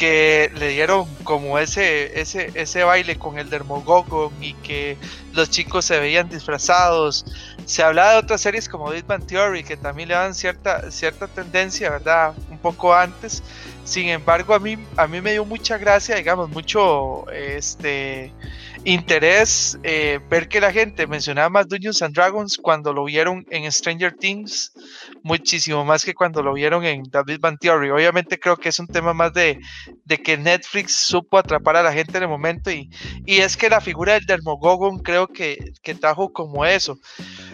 que 0.00 0.50
le 0.56 0.68
dieron 0.68 1.06
como 1.24 1.58
ese, 1.58 2.18
ese, 2.18 2.50
ese 2.54 2.84
baile 2.84 3.16
con 3.16 3.38
el 3.38 3.50
Dermogogon 3.50 4.32
y 4.42 4.54
que 4.54 4.96
los 5.34 5.50
chicos 5.50 5.84
se 5.84 6.00
veían 6.00 6.30
disfrazados. 6.30 7.26
Se 7.66 7.82
hablaba 7.82 8.12
de 8.12 8.18
otras 8.20 8.40
series 8.40 8.66
como 8.66 8.90
Big 8.90 9.04
Theory 9.26 9.62
que 9.62 9.76
también 9.76 10.08
le 10.08 10.14
dan 10.14 10.34
cierta, 10.34 10.90
cierta 10.90 11.28
tendencia, 11.28 11.90
¿verdad? 11.90 12.32
Un 12.50 12.56
poco 12.58 12.94
antes. 12.94 13.42
Sin 13.84 14.08
embargo, 14.08 14.54
a 14.54 14.58
mí, 14.58 14.78
a 14.96 15.06
mí 15.06 15.20
me 15.20 15.32
dio 15.32 15.44
mucha 15.44 15.76
gracia, 15.76 16.16
digamos, 16.16 16.48
mucho 16.48 17.30
este, 17.30 18.32
interés 18.84 19.78
eh, 19.82 20.20
ver 20.30 20.48
que 20.48 20.60
la 20.60 20.72
gente 20.72 21.06
mencionaba 21.06 21.50
más 21.50 21.68
Dungeons 21.68 22.02
and 22.02 22.14
Dragons 22.14 22.56
cuando 22.56 22.92
lo 22.92 23.04
vieron 23.04 23.46
en 23.50 23.70
Stranger 23.70 24.12
Things, 24.16 24.72
muchísimo 25.22 25.84
más 25.84 26.04
que 26.04 26.14
cuando 26.14 26.42
lo 26.42 26.54
vieron 26.54 26.84
en 26.84 27.02
David 27.10 27.38
Van 27.40 27.58
Theory. 27.58 27.90
Obviamente 27.90 28.38
creo 28.38 28.56
que 28.56 28.70
es 28.70 28.78
un 28.78 28.86
tema 28.86 29.12
más 29.12 29.32
de, 29.34 29.60
de, 30.04 30.18
que 30.18 30.36
Netflix 30.36 30.96
supo 30.96 31.38
atrapar 31.38 31.76
a 31.76 31.82
la 31.82 31.92
gente 31.92 32.16
en 32.16 32.24
el 32.24 32.28
momento 32.28 32.70
y, 32.70 32.90
y 33.26 33.38
es 33.38 33.56
que 33.56 33.68
la 33.68 33.80
figura 33.80 34.14
del 34.14 34.26
Dermogogon 34.26 34.98
creo 35.00 35.26
que, 35.26 35.58
que 35.82 35.94
como 36.32 36.64
eso. 36.64 36.98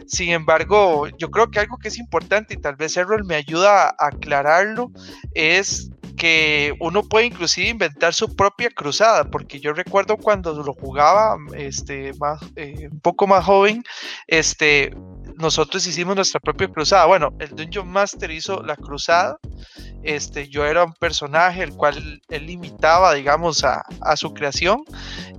Sin 0.07 0.31
embargo, 0.31 1.09
yo 1.19 1.31
creo 1.31 1.51
que 1.51 1.59
algo 1.61 1.79
que 1.79 1.89
es 1.89 1.99
importante 1.99 2.55
y 2.55 2.59
tal 2.59 2.77
vez 2.77 2.97
Errol 2.97 3.25
me 3.25 3.35
ayuda 3.35 3.89
a 3.89 4.07
aclararlo 4.07 4.91
es 5.35 5.91
que 6.17 6.75
uno 6.81 7.03
puede 7.03 7.27
inclusive 7.27 7.69
inventar 7.69 8.15
su 8.15 8.35
propia 8.35 8.71
cruzada, 8.71 9.25
porque 9.25 9.61
yo 9.61 9.73
recuerdo 9.73 10.17
cuando 10.17 10.55
lo 10.63 10.73
jugaba 10.73 11.16
este, 11.57 12.13
más, 12.19 12.41
eh, 12.57 12.89
un 12.91 13.01
poco 13.01 13.27
más 13.27 13.45
joven, 13.45 13.83
este, 14.27 14.91
nosotros 15.37 15.87
hicimos 15.87 16.17
nuestra 16.17 16.41
propia 16.41 16.69
cruzada. 16.69 17.07
Bueno, 17.07 17.31
el 17.39 17.51
Dungeon 17.51 17.89
Master 17.89 18.31
hizo 18.31 18.63
la 18.63 18.77
cruzada, 18.77 19.39
este, 20.03 20.49
yo 20.49 20.65
era 20.65 20.85
un 20.85 20.95
personaje 20.95 21.63
el 21.63 21.73
cual 21.73 22.23
él 22.29 22.47
limitaba, 22.47 23.15
digamos, 23.15 23.65
a, 23.65 23.83
a 24.01 24.17
su 24.17 24.33
creación, 24.33 24.83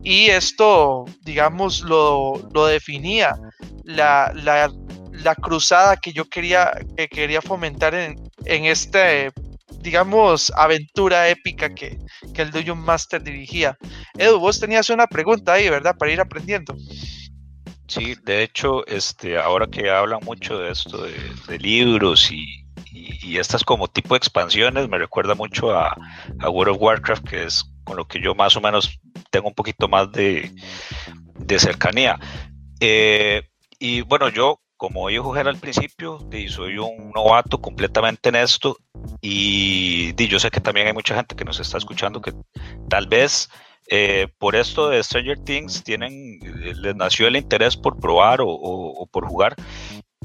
y 0.03 0.27
esto, 0.27 1.05
digamos, 1.21 1.81
lo, 1.81 2.47
lo 2.53 2.65
definía. 2.67 3.35
La, 3.83 4.31
la, 4.35 4.69
la, 5.11 5.35
cruzada 5.35 5.95
que 5.95 6.11
yo 6.11 6.25
quería, 6.25 6.71
que 6.97 7.07
quería 7.07 7.41
fomentar 7.41 7.95
en, 7.95 8.15
en 8.43 8.65
este 8.65 9.31
digamos, 9.79 10.51
aventura 10.55 11.29
épica 11.29 11.73
que, 11.73 11.97
que 12.33 12.41
el 12.41 12.51
Dungeon 12.51 12.79
Master 12.79 13.23
dirigía. 13.23 13.77
Edu, 14.17 14.39
vos 14.39 14.59
tenías 14.59 14.89
una 14.89 15.07
pregunta 15.07 15.53
ahí, 15.53 15.69
¿verdad? 15.69 15.95
Para 15.97 16.11
ir 16.11 16.19
aprendiendo. 16.19 16.75
Sí, 17.87 18.15
de 18.25 18.43
hecho, 18.43 18.85
este, 18.85 19.37
ahora 19.37 19.65
que 19.67 19.89
hablan 19.89 20.19
mucho 20.25 20.59
de 20.59 20.71
esto, 20.71 21.03
de, 21.03 21.59
libros 21.59 22.29
y, 22.31 22.45
y, 22.91 23.37
estas 23.37 23.63
como 23.63 23.87
tipo 23.87 24.13
de 24.13 24.17
expansiones, 24.17 24.89
me 24.89 24.97
recuerda 24.97 25.35
mucho 25.35 25.71
a, 25.71 25.95
World 26.49 26.75
of 26.75 26.81
Warcraft, 26.81 27.23
que 27.27 27.43
es 27.45 27.63
con 27.85 27.95
lo 27.95 28.05
que 28.05 28.19
yo 28.21 28.35
más 28.35 28.57
o 28.57 28.61
menos 28.61 28.99
tengo 29.31 29.47
un 29.47 29.53
poquito 29.53 29.87
más 29.87 30.11
de, 30.11 30.51
de 31.39 31.59
cercanía. 31.59 32.19
Eh, 32.81 33.43
y 33.79 34.01
bueno, 34.01 34.27
yo 34.29 34.59
como 34.77 35.07
dijo 35.09 35.33
Ger 35.33 35.47
al 35.47 35.57
principio, 35.57 36.19
soy 36.49 36.77
un 36.77 37.11
novato 37.13 37.59
completamente 37.59 38.29
en 38.29 38.35
esto 38.35 38.77
y, 39.21 40.13
yo 40.15 40.39
sé 40.39 40.51
que 40.51 40.61
también 40.61 40.87
hay 40.87 40.93
mucha 40.93 41.15
gente 41.15 41.35
que 41.35 41.45
nos 41.45 41.59
está 41.59 41.77
escuchando 41.77 42.21
que 42.21 42.33
tal 42.87 43.07
vez 43.07 43.49
eh, 43.89 44.27
por 44.37 44.55
esto 44.55 44.89
de 44.89 45.03
Stranger 45.03 45.39
Things 45.39 45.83
tienen, 45.83 46.39
les 46.81 46.95
nació 46.95 47.27
el 47.27 47.37
interés 47.37 47.75
por 47.75 47.99
probar 47.99 48.39
o, 48.41 49.07
por 49.11 49.27
jugar. 49.27 49.55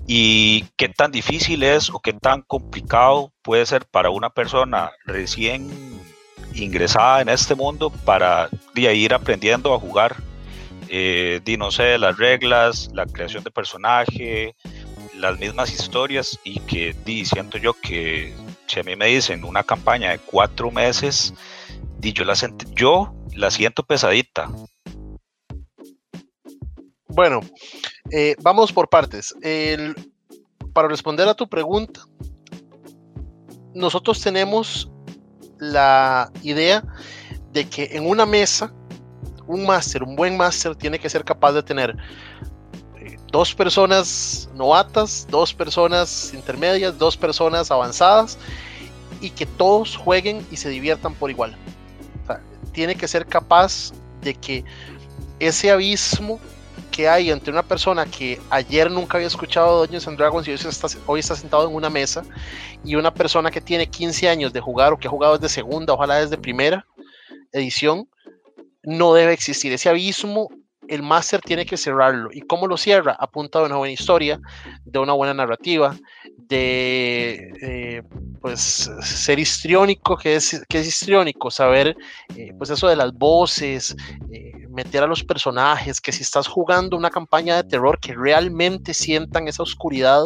Y 0.07 0.65
qué 0.77 0.89
tan 0.89 1.13
difícil 1.13 1.63
es 1.63 1.89
o 1.89 2.01
qué 2.01 2.13
tan 2.13 2.43
complicado 2.43 3.33
puede 3.43 3.65
ser 3.65 3.87
para 3.87 4.11
una 4.11 4.31
persona 4.31 4.91
recién 5.05 5.71
ingresada 6.55 7.23
en 7.23 7.29
este 7.29 7.55
mundo 7.55 7.91
para 8.05 8.49
ir 8.75 9.15
aprendiendo 9.15 9.73
a 9.73 9.79
jugar 9.79 10.17
eh, 10.95 11.41
di, 11.43 11.57
no 11.57 11.71
sé, 11.71 11.97
las 11.97 12.19
reglas, 12.19 12.91
la 12.93 13.07
creación 13.07 13.43
de 13.43 13.51
personaje, 13.51 14.55
las 15.17 15.39
mismas 15.39 15.73
historias 15.73 16.39
y 16.45 16.61
que 16.61 16.95
di, 17.07 17.25
siento 17.25 17.57
yo 17.57 17.73
que 17.73 18.35
si 18.67 18.81
a 18.81 18.83
mí 18.83 18.95
me 18.95 19.07
dicen 19.07 19.43
una 19.45 19.63
campaña 19.63 20.11
de 20.11 20.19
cuatro 20.19 20.71
meses, 20.71 21.33
di, 21.99 22.13
yo, 22.13 22.27
la 22.27 22.35
yo 22.75 23.15
la 23.35 23.51
siento 23.51 23.85
pesadita. 23.85 24.51
Bueno, 27.09 27.41
eh, 28.11 28.37
vamos 28.43 28.71
por 28.71 28.91
partes. 28.91 29.35
para 30.75 30.89
responder 30.89 31.27
a 31.27 31.35
tu 31.35 31.49
pregunta, 31.49 32.03
nosotros 33.75 34.21
tenemos 34.21 34.91
la 35.59 36.31
idea 36.43 36.85
de 37.51 37.67
que 37.67 37.89
en 37.93 38.07
una 38.07 38.27
mesa 38.27 38.75
un 39.53 39.67
máster, 39.67 40.03
un 40.03 40.17
buen 40.17 40.37
máster, 40.37 40.75
tiene 40.75 40.99
que 40.99 41.09
ser 41.09 41.25
capaz 41.25 41.53
de 41.53 41.63
tener 41.63 41.97
eh, 42.99 43.17
dos 43.31 43.55
personas 43.55 44.49
novatas, 44.55 45.27
dos 45.31 45.53
personas 45.53 46.33
intermedias, 46.35 46.99
dos 46.99 47.17
personas 47.17 47.71
avanzadas 47.71 48.39
y 49.21 49.31
que 49.31 49.47
todos 49.47 49.97
jueguen 49.97 50.45
y 50.51 50.57
se 50.57 50.69
diviertan 50.69 51.15
por 51.15 51.31
igual. 51.31 51.57
tiene 52.73 52.95
que 52.95 53.07
ser 53.07 53.27
capaz 53.27 53.93
de 54.23 54.35
que 54.35 54.65
ese 55.39 55.71
abismo 55.71 56.41
que 56.91 57.09
hay 57.09 57.31
entre 57.31 57.53
una 57.53 57.63
persona 57.63 58.07
que 58.07 58.41
ayer 58.51 58.91
nunca 58.91 59.17
había 59.17 59.27
escuchado 59.27 59.81
Dungeons 59.81 60.09
and 60.09 60.19
Dragons 60.19 60.47
y 60.47 60.53
hoy 60.53 60.57
está, 60.57 60.89
hoy 61.07 61.21
está 61.21 61.35
sentado 61.35 61.69
en 61.69 61.75
una 61.75 61.91
mesa 61.91 62.23
y 62.85 62.95
una 62.95 63.13
persona 63.13 63.51
que 63.51 63.61
tiene 63.61 63.87
15 63.87 64.29
años 64.29 64.53
de 64.53 64.61
jugar 64.61 64.93
o 64.93 64.99
que 64.99 65.09
ha 65.09 65.11
jugado 65.11 65.37
desde 65.37 65.55
segunda, 65.55 65.93
ojalá 65.93 66.17
desde 66.17 66.39
primera 66.39 66.87
edición, 67.53 68.09
no 68.83 69.15
debe 69.15 69.33
existir. 69.33 69.73
Ese 69.73 69.89
abismo, 69.89 70.49
el 70.89 71.03
máster 71.03 71.41
tiene 71.41 71.65
que 71.65 71.77
cerrarlo. 71.77 72.29
¿Y 72.33 72.43
cómo 72.43 72.67
lo 72.67 72.77
cierra? 72.77 73.17
A 73.19 73.29
una 73.35 73.77
buena 73.77 73.93
historia, 73.93 74.41
de 74.85 74.99
una 74.99 75.13
buena 75.13 75.33
narrativa, 75.33 75.97
de 76.37 77.53
eh, 77.63 78.03
pues 78.41 78.91
ser 79.01 79.39
histriónico, 79.39 80.17
que 80.17 80.37
es, 80.37 80.61
que 80.69 80.81
es 80.81 80.87
histriónico, 80.87 81.51
saber 81.51 81.97
eh, 82.37 82.53
pues 82.59 82.71
eso 82.71 82.89
de 82.89 82.97
las 82.97 83.13
voces, 83.13 83.95
eh, 84.33 84.67
meter 84.69 85.05
a 85.05 85.07
los 85.07 85.23
personajes, 85.23 86.01
que 86.01 86.13
si 86.13 86.23
estás 86.23 86.49
jugando 86.49 86.97
una 86.97 87.11
campaña 87.11 87.57
de 87.57 87.69
terror, 87.69 87.99
que 88.01 88.15
realmente 88.15 88.93
sientan 88.93 89.47
esa 89.49 89.63
oscuridad, 89.63 90.25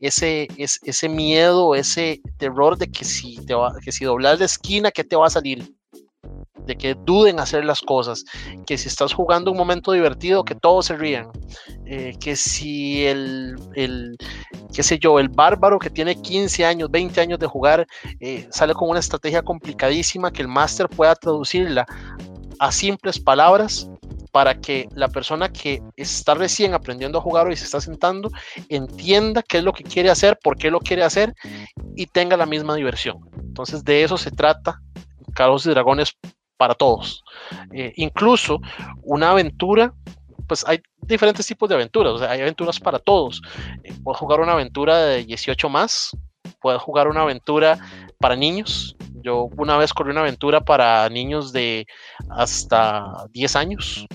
ese, 0.00 0.48
ese 0.56 1.08
miedo, 1.08 1.74
ese 1.74 2.20
terror 2.38 2.78
de 2.78 2.90
que 2.90 3.04
si, 3.04 3.36
te 3.44 3.54
va, 3.54 3.74
que 3.84 3.92
si 3.92 4.04
doblas 4.04 4.38
la 4.38 4.46
esquina, 4.46 4.90
¿qué 4.90 5.04
te 5.04 5.16
va 5.16 5.26
a 5.26 5.30
salir? 5.30 5.77
De 6.68 6.76
que 6.76 6.94
duden 6.94 7.40
hacer 7.40 7.64
las 7.64 7.80
cosas, 7.80 8.24
que 8.66 8.78
si 8.78 8.88
estás 8.88 9.12
jugando 9.12 9.50
un 9.50 9.56
momento 9.56 9.90
divertido, 9.90 10.44
que 10.44 10.54
todos 10.54 10.86
se 10.86 10.96
rían, 10.96 11.28
eh, 11.86 12.14
que 12.20 12.36
si 12.36 13.06
el, 13.06 13.56
el, 13.74 14.16
qué 14.72 14.82
sé 14.82 14.98
yo, 14.98 15.18
el 15.18 15.30
bárbaro 15.30 15.78
que 15.78 15.88
tiene 15.88 16.20
15 16.20 16.66
años, 16.66 16.90
20 16.90 17.20
años 17.20 17.38
de 17.38 17.46
jugar, 17.46 17.86
eh, 18.20 18.46
sale 18.50 18.74
con 18.74 18.90
una 18.90 19.00
estrategia 19.00 19.42
complicadísima, 19.42 20.30
que 20.30 20.42
el 20.42 20.48
máster 20.48 20.88
pueda 20.88 21.14
traducirla 21.14 21.86
a 22.60 22.70
simples 22.70 23.18
palabras 23.18 23.88
para 24.30 24.60
que 24.60 24.88
la 24.94 25.08
persona 25.08 25.48
que 25.48 25.82
está 25.96 26.34
recién 26.34 26.74
aprendiendo 26.74 27.18
a 27.18 27.22
jugar 27.22 27.50
y 27.50 27.56
se 27.56 27.64
está 27.64 27.80
sentando 27.80 28.30
entienda 28.68 29.42
qué 29.42 29.58
es 29.58 29.64
lo 29.64 29.72
que 29.72 29.84
quiere 29.84 30.10
hacer, 30.10 30.38
por 30.42 30.58
qué 30.58 30.70
lo 30.70 30.80
quiere 30.80 31.02
hacer 31.02 31.34
y 31.96 32.04
tenga 32.06 32.36
la 32.36 32.44
misma 32.44 32.74
diversión. 32.74 33.18
Entonces 33.38 33.84
de 33.84 34.04
eso 34.04 34.18
se 34.18 34.30
trata 34.30 34.82
Carlos 35.34 35.66
y 35.66 35.70
Dragones 35.70 36.16
para 36.58 36.74
todos. 36.74 37.24
Eh, 37.72 37.92
incluso 37.96 38.60
una 39.02 39.30
aventura, 39.30 39.94
pues 40.46 40.66
hay 40.66 40.80
diferentes 41.00 41.46
tipos 41.46 41.68
de 41.68 41.76
aventuras, 41.76 42.20
hay 42.20 42.42
aventuras 42.42 42.78
para 42.78 42.98
todos. 42.98 43.40
Eh, 43.84 43.94
puedes 44.04 44.18
jugar 44.18 44.40
una 44.40 44.52
aventura 44.52 44.98
de 44.98 45.24
18 45.24 45.68
más, 45.70 46.14
puedes 46.60 46.82
jugar 46.82 47.08
una 47.08 47.22
aventura 47.22 47.78
para 48.18 48.36
niños. 48.36 48.96
Yo 49.22 49.48
una 49.56 49.76
vez 49.76 49.92
corrí 49.92 50.10
una 50.10 50.20
aventura 50.20 50.60
para 50.60 51.08
niños 51.08 51.52
de 51.52 51.86
hasta 52.30 53.04
10 53.32 53.56
años. 53.56 54.06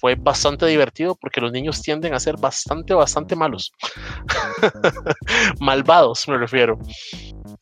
fue 0.00 0.16
bastante 0.16 0.66
divertido 0.66 1.14
porque 1.14 1.40
los 1.40 1.52
niños 1.52 1.80
tienden 1.80 2.14
a 2.14 2.20
ser 2.20 2.36
bastante, 2.36 2.94
bastante 2.94 3.36
malos. 3.36 3.72
Malvados, 5.60 6.26
me 6.28 6.38
refiero. 6.38 6.78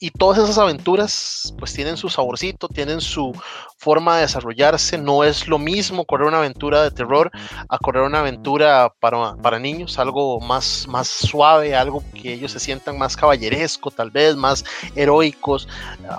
Y 0.03 0.11
todas 0.11 0.39
esas 0.39 0.59
aventuras 0.59 1.55
pues 1.61 1.75
tienen 1.75 1.97
su 1.97 2.09
saborcito, 2.09 2.67
tienen 2.67 3.01
su 3.01 3.33
forma 3.77 4.17
de 4.17 4.23
desarrollarse. 4.23 4.99
No 4.99 5.23
es 5.23 5.47
lo 5.47 5.61
mismo 5.61 6.05
correr 6.05 6.27
una 6.27 6.39
aventura 6.39 6.83
de 6.83 6.91
terror 6.91 7.31
a 7.69 7.79
correr 7.79 8.03
una 8.03 8.19
aventura 8.19 8.93
para, 8.99 9.37
para 9.37 9.61
niños, 9.61 10.01
algo 10.01 10.41
más, 10.41 10.89
más 10.89 11.07
suave, 11.07 11.77
algo 11.77 12.03
que 12.21 12.33
ellos 12.33 12.51
se 12.51 12.59
sientan 12.59 12.99
más 12.99 13.17
caballeresco, 13.17 13.93
tal 13.93 14.11
vez 14.11 14.35
más 14.35 14.65
heroicos, 14.97 15.69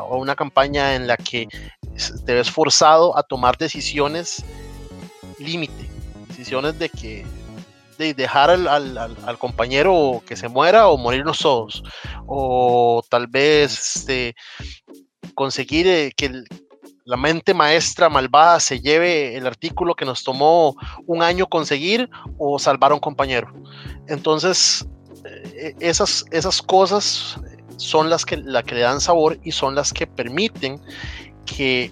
o 0.07 0.17
una 0.17 0.37
campaña 0.37 0.95
en 0.95 1.05
la 1.05 1.17
que 1.17 1.49
te 2.25 2.33
ves 2.35 2.49
forzado 2.49 3.17
a 3.17 3.23
tomar 3.23 3.57
decisiones 3.57 4.45
límite, 5.39 5.89
decisiones 6.29 6.79
de 6.79 6.87
que 6.87 7.25
de 7.97 8.13
dejar 8.13 8.49
al, 8.49 9.37
compañero 9.39 10.21
que 10.25 10.35
se 10.35 10.47
muera 10.47 10.87
o 10.87 10.97
morirnos 10.97 11.39
todos, 11.39 11.83
o 12.27 13.03
tal 13.09 13.27
vez 13.27 13.97
este, 13.97 14.35
conseguir 15.35 15.87
eh, 15.87 16.11
que 16.15 16.43
la 17.05 17.17
mente 17.17 17.53
maestra 17.53 18.09
malvada 18.09 18.59
se 18.59 18.79
lleve 18.79 19.35
el 19.35 19.45
artículo 19.45 19.95
que 19.95 20.05
nos 20.05 20.23
tomó 20.23 20.75
un 21.05 21.21
año 21.21 21.47
conseguir 21.47 22.09
o 22.37 22.57
salvar 22.59 22.91
a 22.91 22.95
un 22.95 23.01
compañero. 23.01 23.53
Entonces, 24.07 24.87
eh, 25.25 25.75
esas, 25.79 26.25
esas 26.31 26.61
cosas 26.61 27.37
son 27.77 28.09
las 28.09 28.25
que, 28.25 28.37
la 28.37 28.63
que 28.63 28.75
le 28.75 28.81
dan 28.81 29.01
sabor 29.01 29.37
y 29.43 29.51
son 29.51 29.75
las 29.75 29.91
que 29.91 30.07
permiten 30.07 30.79
que 31.45 31.91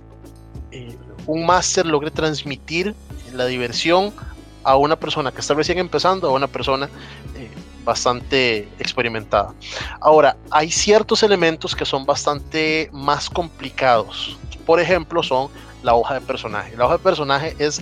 eh, 0.71 0.97
un 1.27 1.45
máster 1.45 1.85
logre 1.85 2.11
transmitir 2.11 2.95
la 3.33 3.45
diversión 3.45 4.13
a 4.63 4.75
una 4.75 4.95
persona 4.95 5.31
que 5.31 5.41
está 5.41 5.53
recién 5.53 5.79
empezando, 5.79 6.27
a 6.27 6.31
una 6.31 6.47
persona 6.47 6.89
eh, 7.35 7.49
bastante 7.83 8.67
experimentada. 8.79 9.53
Ahora, 9.99 10.37
hay 10.51 10.71
ciertos 10.71 11.23
elementos 11.23 11.75
que 11.75 11.85
son 11.85 12.05
bastante 12.05 12.89
más 12.91 13.29
complicados. 13.29 14.37
Por 14.65 14.79
ejemplo, 14.79 15.23
son 15.23 15.49
la 15.83 15.95
hoja 15.95 16.15
de 16.15 16.21
personaje. 16.21 16.75
La 16.77 16.85
hoja 16.85 16.97
de 16.97 17.03
personaje 17.03 17.55
es, 17.59 17.81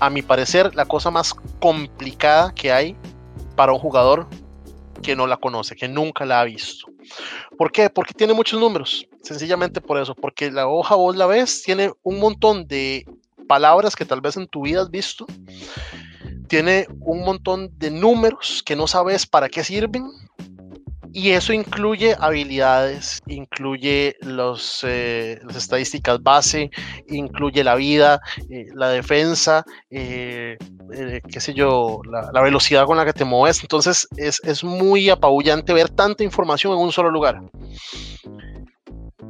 a 0.00 0.10
mi 0.10 0.22
parecer, 0.22 0.74
la 0.74 0.84
cosa 0.84 1.10
más 1.10 1.34
complicada 1.60 2.52
que 2.54 2.72
hay 2.72 2.96
para 3.56 3.72
un 3.72 3.78
jugador 3.78 4.26
que 5.02 5.16
no 5.16 5.26
la 5.26 5.36
conoce, 5.36 5.76
que 5.76 5.88
nunca 5.88 6.24
la 6.24 6.40
ha 6.40 6.44
visto. 6.44 6.86
¿Por 7.56 7.70
qué? 7.70 7.90
Porque 7.90 8.14
tiene 8.14 8.34
muchos 8.34 8.58
números. 8.58 9.06
Sencillamente 9.22 9.80
por 9.80 9.98
eso, 9.98 10.14
porque 10.14 10.50
la 10.50 10.66
hoja 10.66 10.94
vos 10.94 11.16
la 11.16 11.26
ves, 11.26 11.62
tiene 11.62 11.92
un 12.02 12.20
montón 12.20 12.66
de 12.66 13.06
palabras 13.46 13.96
que 13.96 14.04
tal 14.04 14.20
vez 14.20 14.36
en 14.36 14.46
tu 14.48 14.62
vida 14.62 14.82
has 14.82 14.90
visto. 14.90 15.26
Tiene 16.48 16.86
un 17.00 17.24
montón 17.24 17.70
de 17.78 17.90
números 17.90 18.62
que 18.64 18.76
no 18.76 18.86
sabes 18.86 19.26
para 19.26 19.48
qué 19.48 19.64
sirven. 19.64 20.10
Y 21.16 21.30
eso 21.30 21.52
incluye 21.52 22.16
habilidades, 22.18 23.22
incluye 23.28 24.16
los, 24.20 24.82
eh, 24.82 25.38
las 25.46 25.54
estadísticas 25.54 26.20
base, 26.20 26.72
incluye 27.06 27.62
la 27.62 27.76
vida, 27.76 28.20
eh, 28.50 28.66
la 28.74 28.88
defensa, 28.88 29.64
eh, 29.90 30.56
qué 31.30 31.40
sé 31.40 31.54
yo, 31.54 32.00
la, 32.10 32.42
velocidad 32.42 32.84
con 32.84 32.96
la 32.96 33.04
que 33.04 33.12
te 33.12 33.24
mueves. 33.24 33.62
Entonces 33.62 34.08
es, 34.16 34.40
es 34.42 34.64
muy 34.64 35.08
apabullante 35.08 35.72
ver 35.72 35.88
tanta 35.88 36.24
información 36.24 36.72
en 36.72 36.80
un 36.80 36.90
solo 36.90 37.10
lugar. 37.10 37.40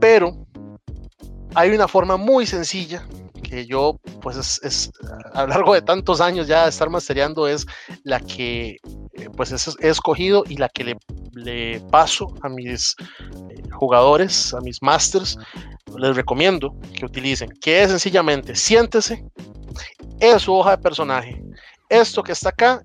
Pero 0.00 0.46
hay 1.54 1.68
una 1.68 1.86
forma 1.86 2.16
muy 2.16 2.46
sencilla 2.46 3.06
que 3.44 3.66
yo, 3.66 4.00
pues 4.20 4.60
es, 4.62 4.90
a 5.32 5.42
lo 5.42 5.48
largo 5.48 5.74
de 5.74 5.82
tantos 5.82 6.20
años 6.20 6.48
ya 6.48 6.66
estar 6.66 6.90
mastereando 6.90 7.46
es 7.46 7.64
la 8.02 8.18
que 8.18 8.78
eh, 9.12 9.28
pues 9.36 9.52
he 9.80 9.88
escogido 9.88 10.42
y 10.48 10.56
la 10.56 10.68
que 10.68 10.96
le, 11.34 11.80
paso 11.90 12.34
a 12.42 12.48
mis 12.48 12.96
eh, 13.50 13.62
jugadores, 13.72 14.52
a 14.54 14.60
mis 14.60 14.82
masters, 14.82 15.38
les 15.96 16.16
recomiendo 16.16 16.74
que 16.98 17.04
utilicen, 17.04 17.50
que 17.60 17.82
es 17.82 17.90
sencillamente 17.90 18.56
siéntese, 18.56 19.24
es 20.18 20.42
su 20.42 20.52
hoja 20.54 20.72
de 20.72 20.82
personaje. 20.82 21.44
Esto 21.88 22.22
que 22.22 22.32
está 22.32 22.48
acá 22.48 22.82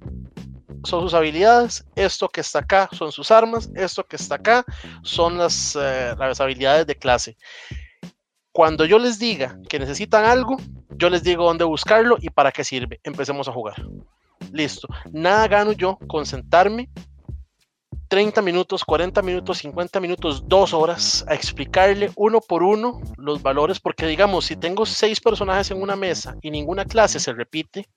son 0.83 1.01
sus 1.01 1.13
habilidades, 1.13 1.83
esto 1.95 2.29
que 2.29 2.41
está 2.41 2.59
acá 2.59 2.89
son 2.91 3.11
sus 3.11 3.31
armas, 3.31 3.69
esto 3.75 4.05
que 4.05 4.17
está 4.17 4.35
acá 4.35 4.63
son 5.03 5.37
las, 5.37 5.75
eh, 5.79 6.13
las 6.17 6.39
habilidades 6.39 6.85
de 6.85 6.95
clase. 6.95 7.37
Cuando 8.59 8.83
yo 8.83 8.99
les 8.99 9.19
diga 9.19 9.57
que 9.69 9.79
necesitan 9.79 10.25
algo, 10.25 10.57
yo 10.97 11.09
les 11.09 11.23
digo 11.23 11.45
dónde 11.45 11.63
buscarlo 11.63 12.17
y 12.19 12.29
para 12.29 12.51
qué 12.51 12.65
sirve. 12.65 12.99
Empecemos 13.05 13.47
a 13.47 13.53
jugar. 13.53 13.81
Listo. 14.51 14.85
Nada 15.13 15.47
gano 15.47 15.71
yo 15.71 15.97
con 16.07 16.25
sentarme 16.25 16.89
30 18.09 18.41
minutos, 18.41 18.83
40 18.83 19.21
minutos, 19.21 19.59
50 19.59 20.01
minutos, 20.01 20.43
dos 20.45 20.73
horas 20.73 21.23
a 21.29 21.35
explicarle 21.35 22.11
uno 22.17 22.41
por 22.41 22.61
uno 22.61 22.99
los 23.15 23.41
valores, 23.41 23.79
porque 23.79 24.05
digamos, 24.07 24.43
si 24.43 24.57
tengo 24.57 24.85
seis 24.85 25.21
personajes 25.21 25.71
en 25.71 25.81
una 25.81 25.95
mesa 25.95 26.35
y 26.41 26.51
ninguna 26.51 26.83
clase 26.83 27.17
se 27.21 27.31
repite, 27.31 27.87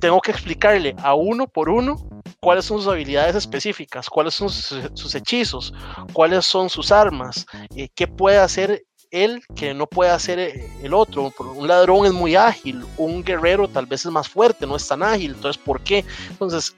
tengo 0.00 0.18
que 0.22 0.30
explicarle 0.30 0.96
a 1.02 1.12
uno 1.14 1.46
por 1.46 1.68
uno 1.68 1.96
cuáles 2.40 2.64
son 2.64 2.78
sus 2.78 2.88
habilidades 2.88 3.36
específicas, 3.36 4.08
cuáles 4.08 4.32
son 4.32 4.48
sus, 4.48 5.14
hechizos, 5.14 5.74
cuáles 6.14 6.46
son 6.46 6.70
sus 6.70 6.90
armas, 6.90 7.44
eh, 7.76 7.90
qué 7.94 8.08
puede 8.08 8.38
hacer 8.38 8.82
él 9.14 9.42
que 9.54 9.72
no 9.72 9.86
puede 9.86 10.10
hacer 10.10 10.38
eh, 10.38 10.68
el 10.82 10.92
otro. 10.92 11.32
Un 11.54 11.68
ladrón 11.68 12.04
es 12.04 12.12
muy 12.12 12.34
ágil, 12.34 12.84
un 12.96 13.22
guerrero 13.22 13.68
tal 13.68 13.86
vez 13.86 14.04
es 14.04 14.10
más 14.10 14.28
fuerte, 14.28 14.66
no 14.66 14.76
es 14.76 14.86
tan 14.86 15.02
ágil. 15.02 15.32
Entonces, 15.32 15.62
¿por 15.62 15.80
qué? 15.80 16.04
Entonces, 16.30 16.76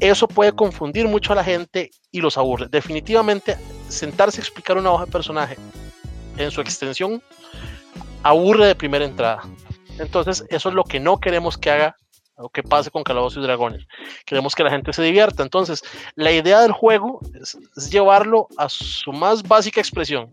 eso 0.00 0.26
puede 0.26 0.52
confundir 0.52 1.06
mucho 1.06 1.32
a 1.32 1.36
la 1.36 1.44
gente 1.44 1.90
y 2.10 2.20
los 2.20 2.36
aburre. 2.36 2.66
Definitivamente, 2.68 3.56
sentarse 3.88 4.40
a 4.40 4.44
explicar 4.44 4.76
una 4.76 4.90
hoja 4.90 5.04
de 5.04 5.12
personaje 5.12 5.56
en 6.36 6.50
su 6.50 6.60
extensión 6.60 7.22
aburre 8.22 8.66
de 8.66 8.74
primera 8.74 9.04
entrada. 9.04 9.42
Entonces, 9.98 10.44
eso 10.48 10.68
es 10.68 10.74
lo 10.74 10.84
que 10.84 11.00
no 11.00 11.18
queremos 11.18 11.56
que 11.56 11.70
haga 11.70 11.96
o 12.38 12.50
que 12.50 12.62
pase 12.62 12.90
con 12.90 13.02
Calabozos 13.02 13.38
y 13.38 13.46
Dragones. 13.46 13.86
Queremos 14.26 14.54
que 14.54 14.62
la 14.62 14.70
gente 14.70 14.92
se 14.92 15.02
divierta. 15.02 15.42
Entonces, 15.42 15.82
la 16.16 16.32
idea 16.32 16.60
del 16.60 16.72
juego 16.72 17.20
es, 17.40 17.56
llevarlo 17.90 18.48
a 18.58 18.68
su 18.68 19.12
más 19.12 19.42
básica 19.42 19.80
expresión. 19.80 20.30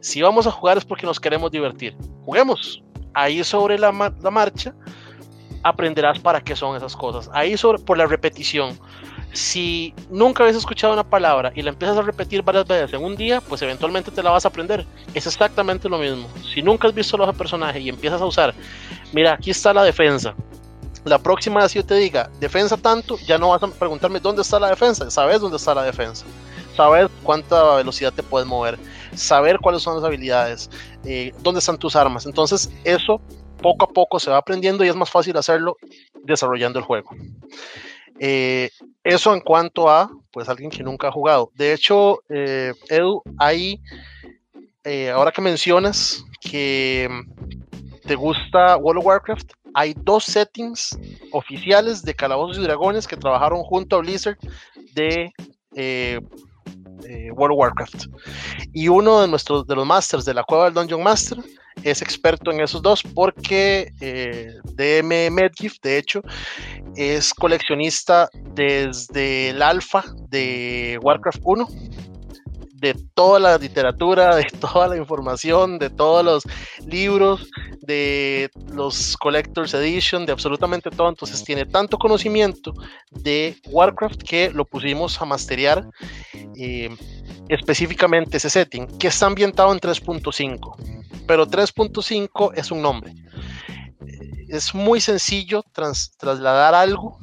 Si 0.00 0.22
vamos 0.22 0.46
a 0.46 0.50
jugar 0.50 0.78
es 0.78 0.84
porque 0.84 1.06
nos 1.06 1.20
queremos 1.20 1.50
divertir. 1.50 1.96
Juguemos. 2.24 2.82
Ahí 3.14 3.42
sobre 3.42 3.78
la, 3.78 3.92
la 4.20 4.30
marcha 4.30 4.74
aprenderás 5.62 6.18
para 6.18 6.40
qué 6.40 6.56
son 6.56 6.76
esas 6.76 6.96
cosas. 6.96 7.30
Ahí 7.32 7.56
sobre, 7.56 7.78
por 7.78 7.98
la 7.98 8.06
repetición. 8.06 8.78
Si 9.32 9.94
nunca 10.10 10.42
habías 10.42 10.56
escuchado 10.56 10.92
una 10.92 11.08
palabra 11.08 11.52
y 11.54 11.62
la 11.62 11.70
empiezas 11.70 11.96
a 11.96 12.02
repetir 12.02 12.42
varias 12.42 12.66
veces 12.66 12.92
en 12.94 13.04
un 13.04 13.14
día, 13.14 13.40
pues 13.40 13.62
eventualmente 13.62 14.10
te 14.10 14.22
la 14.22 14.30
vas 14.30 14.44
a 14.44 14.48
aprender. 14.48 14.86
Es 15.14 15.26
exactamente 15.26 15.88
lo 15.88 15.98
mismo. 15.98 16.28
Si 16.52 16.62
nunca 16.62 16.88
has 16.88 16.94
visto 16.94 17.16
los 17.16 17.34
personaje 17.36 17.78
y 17.78 17.88
empiezas 17.88 18.20
a 18.20 18.26
usar, 18.26 18.54
mira, 19.12 19.34
aquí 19.34 19.50
está 19.50 19.72
la 19.72 19.84
defensa, 19.84 20.34
la 21.04 21.18
próxima 21.18 21.62
vez 21.62 21.72
que 21.72 21.78
yo 21.78 21.86
te 21.86 21.94
diga 21.94 22.30
defensa 22.40 22.76
tanto, 22.76 23.16
ya 23.18 23.38
no 23.38 23.50
vas 23.50 23.62
a 23.62 23.68
preguntarme 23.68 24.20
dónde 24.20 24.42
está 24.42 24.58
la 24.58 24.68
defensa, 24.68 25.10
sabes 25.10 25.40
dónde 25.40 25.56
está 25.56 25.74
la 25.74 25.82
defensa, 25.82 26.26
sabes 26.76 27.08
cuánta 27.22 27.76
velocidad 27.76 28.12
te 28.12 28.22
puedes 28.22 28.46
mover, 28.46 28.78
saber 29.14 29.58
cuáles 29.58 29.82
son 29.82 29.96
las 29.96 30.04
habilidades, 30.04 30.70
eh, 31.04 31.32
dónde 31.42 31.60
están 31.60 31.78
tus 31.78 31.96
armas. 31.96 32.26
Entonces, 32.26 32.70
eso 32.84 33.20
poco 33.62 33.84
a 33.84 33.88
poco 33.88 34.18
se 34.18 34.30
va 34.30 34.38
aprendiendo 34.38 34.84
y 34.84 34.88
es 34.88 34.96
más 34.96 35.10
fácil 35.10 35.36
hacerlo 35.36 35.76
desarrollando 36.24 36.78
el 36.78 36.84
juego. 36.84 37.10
Eh, 38.18 38.70
eso 39.02 39.34
en 39.34 39.40
cuanto 39.40 39.88
a, 39.88 40.10
pues, 40.30 40.48
alguien 40.48 40.70
que 40.70 40.82
nunca 40.82 41.08
ha 41.08 41.12
jugado. 41.12 41.50
De 41.54 41.72
hecho, 41.72 42.22
eh, 42.28 42.72
Edu, 42.88 43.22
hay, 43.38 43.80
ahora 45.14 45.30
que 45.30 45.42
mencionas 45.42 46.24
que 46.40 47.08
te 48.06 48.14
gusta 48.14 48.76
World 48.76 49.00
of 49.00 49.06
Warcraft, 49.06 49.52
hay 49.74 49.94
dos 49.96 50.24
settings 50.24 50.98
oficiales 51.32 52.02
de 52.02 52.14
Calabozos 52.14 52.58
y 52.58 52.62
Dragones 52.62 53.06
que 53.06 53.16
trabajaron 53.16 53.62
junto 53.62 53.96
a 53.96 54.00
Blizzard 54.00 54.38
de 54.94 55.32
World 57.32 57.52
of 57.52 57.58
Warcraft. 57.58 58.06
Y 58.72 58.88
uno 58.88 59.20
de 59.20 59.28
nuestros 59.28 59.66
de 59.66 59.74
los 59.74 59.86
masters 59.86 60.24
de 60.24 60.34
la 60.34 60.44
cueva 60.44 60.64
del 60.64 60.74
Dungeon 60.74 61.02
Master 61.02 61.38
es 61.82 62.02
experto 62.02 62.50
en 62.50 62.60
esos 62.60 62.82
dos 62.82 63.02
porque 63.02 63.92
eh, 64.00 64.54
DM 64.74 65.30
Medgift, 65.30 65.82
de 65.82 65.98
hecho, 65.98 66.22
es 66.96 67.32
coleccionista 67.32 68.28
desde 68.54 69.50
el 69.50 69.62
alfa 69.62 70.04
de 70.28 70.98
Warcraft 71.02 71.40
1 71.42 71.68
de 72.80 72.94
toda 73.14 73.38
la 73.38 73.58
literatura, 73.58 74.34
de 74.34 74.44
toda 74.60 74.88
la 74.88 74.96
información, 74.96 75.78
de 75.78 75.90
todos 75.90 76.24
los 76.24 76.42
libros, 76.86 77.46
de 77.82 78.50
los 78.72 79.16
Collector's 79.18 79.74
Edition, 79.74 80.24
de 80.24 80.32
absolutamente 80.32 80.90
todo. 80.90 81.10
Entonces 81.10 81.44
tiene 81.44 81.66
tanto 81.66 81.98
conocimiento 81.98 82.72
de 83.10 83.56
Warcraft 83.66 84.22
que 84.22 84.50
lo 84.50 84.64
pusimos 84.64 85.20
a 85.20 85.26
masterear 85.26 85.86
eh, 86.56 86.88
específicamente 87.48 88.38
ese 88.38 88.48
setting, 88.48 88.86
que 88.98 89.08
está 89.08 89.26
ambientado 89.26 89.72
en 89.72 89.78
3.5. 89.78 90.76
Pero 91.26 91.46
3.5 91.46 92.52
es 92.56 92.70
un 92.70 92.80
nombre. 92.80 93.12
es 94.48 94.74
muy 94.74 95.00
sencillo 95.00 95.62
trasladar 95.72 96.74
algo 96.74 97.18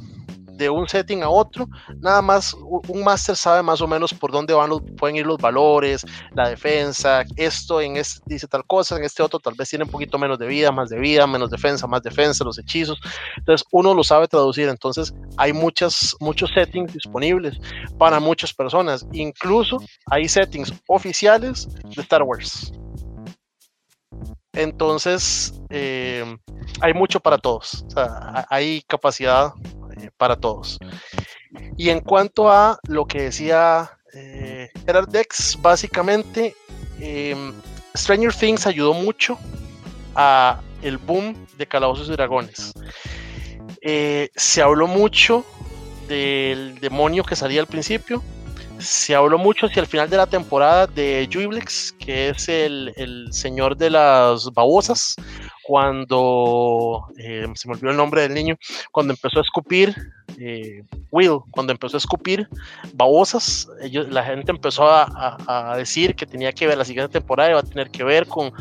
de 0.58 0.70
un 0.70 0.88
setting 0.88 1.24
a 1.24 1.30
otro, 1.30 1.68
nada 2.00 2.22
más 2.22 2.54
un 2.54 3.04
máster 3.04 3.36
sabe 3.36 3.62
más 3.62 3.82
o 3.82 3.88
menos 3.88 4.14
por 4.14 4.32
dónde 4.32 4.54
van 4.54 4.70
los, 4.70 4.82
pueden 4.98 5.16
ir 5.16 5.26
los 5.26 5.38
valores, 5.38 6.06
la 6.34 6.50
defensa, 6.50 7.24
esto 7.36 7.80
en 7.80 7.98
este 7.98 8.20
dice 8.26 8.48
tal 8.48 8.66
cosa, 8.66 8.98
en 8.98 9.04
este 9.04 9.24
otro 9.24 9.40
tal 9.40 9.54
vez 9.56 9.70
tiene 9.70 9.86
un 9.86 9.92
poquito 9.92 10.18
menos 10.18 10.40
de 10.40 10.48
vida, 10.48 10.72
más 10.72 10.90
de 10.90 11.00
vida, 11.00 11.28
menos 11.28 11.52
defensa, 11.52 11.88
más 11.88 12.02
defensa, 12.02 12.44
los 12.44 12.58
hechizos. 12.58 13.00
Entonces 13.38 13.66
uno 13.72 13.94
lo 13.94 14.04
sabe 14.04 14.28
traducir, 14.28 14.68
entonces 14.68 15.14
hay 15.38 15.54
muchas, 15.54 16.16
muchos 16.20 16.52
settings 16.54 16.94
disponibles 16.94 17.58
para 17.98 18.20
muchas 18.20 18.54
personas, 18.54 19.06
incluso 19.14 19.78
hay 20.08 20.28
settings 20.28 20.74
oficiales 20.88 21.68
de 21.96 22.02
Star 22.02 22.24
Wars. 22.24 22.74
Entonces, 24.54 25.54
eh, 25.70 26.26
hay 26.82 26.94
mucho 26.94 27.20
para 27.20 27.38
todos. 27.38 27.86
Hay 28.50 28.82
capacidad 28.88 29.54
eh, 30.00 30.10
para 30.18 30.36
todos. 30.36 30.80
Y 31.78 31.90
en 31.90 32.02
cuanto 32.02 32.50
a 32.52 32.80
lo 32.88 33.06
que 33.06 33.24
decía 33.24 33.98
eh, 34.14 34.70
Dex, 35.10 35.58
básicamente 35.62 36.56
em, 37.00 37.54
Stranger 37.96 38.34
Things 38.34 38.66
ayudó 38.68 38.94
mucho 38.94 39.38
a 40.16 40.62
el 40.82 40.98
boom 40.98 41.36
de 41.58 41.68
Calabozos 41.68 42.10
y 42.10 42.12
Dragones. 42.12 42.74
Eh, 43.82 44.30
se 44.36 44.62
habló 44.62 44.88
mucho 44.88 45.46
del 46.08 46.80
demonio 46.80 47.24
que 47.24 47.36
salía 47.36 47.62
al 47.62 47.68
principio. 47.68 48.24
Se 48.80 49.16
habló 49.16 49.38
mucho 49.38 49.66
hacia 49.66 49.82
el 49.82 49.88
final 49.88 50.10
de 50.10 50.18
la 50.18 50.28
temporada 50.28 50.86
de 50.86 51.28
Juiblex, 51.32 51.94
que 51.94 52.30
es 52.30 52.48
el, 52.48 52.94
el 52.96 53.28
señor 53.32 53.76
de 53.76 53.90
las 53.90 54.52
babosas, 54.54 55.16
cuando 55.68 57.08
eh, 57.18 57.46
se 57.56 57.68
me 57.68 57.74
olvidó 57.74 57.92
el 57.92 57.98
nombre 57.98 58.22
del 58.22 58.34
niño, 58.34 58.56
cuando 58.90 59.12
empezó 59.12 59.40
a 59.40 59.42
escupir, 59.42 59.94
eh, 60.40 60.82
Will, 61.12 61.40
cuando 61.52 61.74
empezó 61.74 61.98
a 61.98 62.00
escupir 62.00 62.48
babosas, 62.94 63.68
ellos, 63.82 64.08
la 64.08 64.24
gente 64.24 64.52
empezó 64.52 64.88
a, 64.90 65.76
decir 65.76 66.16
que 66.16 66.26
tenía 66.26 66.54
que 66.54 66.68
ver 66.68 66.78
la 66.78 66.86
siguiente 66.86 67.12
temporada, 67.12 67.50
iba 67.50 67.60
a 67.60 67.64
tener 67.64 67.90
que 67.90 68.06
ver 68.06 68.28
con, 68.28 68.54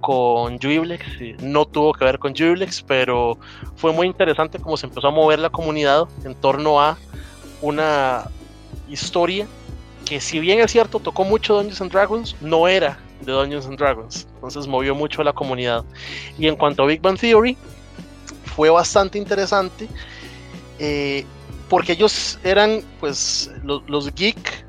con 0.00 0.58
Juiblex, 0.58 1.04
no 1.42 1.66
tuvo 1.66 1.92
que 1.92 2.06
ver 2.06 2.18
con 2.18 2.34
Juiblex, 2.34 2.82
pero 2.84 3.38
fue 3.76 3.92
muy 3.92 4.06
interesante 4.06 4.58
cómo 4.58 4.78
se 4.78 4.86
empezó 4.86 5.08
a 5.08 5.10
mover 5.10 5.38
la 5.38 5.50
comunidad 5.50 6.08
en 6.24 6.34
torno 6.36 6.80
a 6.80 6.96
una 7.60 8.30
historia 8.88 9.46
que 10.06 10.22
si 10.22 10.40
bien 10.40 10.60
es 10.60 10.70
cierto 10.70 11.00
tocó 11.00 11.22
mucho 11.24 11.56
Dungeons 11.56 11.82
and 11.82 11.92
Dragons, 11.92 12.36
no 12.40 12.66
era 12.66 12.98
de 13.20 13.32
Dungeons 13.32 13.66
and 13.66 13.78
Dragons. 13.78 14.26
Entonces 14.34 14.66
movió 14.66 14.94
mucho 14.94 15.22
a 15.22 15.24
la 15.24 15.32
comunidad. 15.32 15.84
Y 16.38 16.46
en 16.46 16.56
cuanto 16.56 16.82
a 16.82 16.86
Big 16.86 17.00
Bang 17.00 17.18
Theory, 17.18 17.56
fue 18.44 18.70
bastante 18.70 19.18
interesante. 19.18 19.88
Eh, 20.78 21.24
porque 21.68 21.92
ellos 21.92 22.38
eran 22.44 22.82
pues 23.00 23.50
los, 23.64 23.82
los 23.88 24.14
geek 24.14 24.65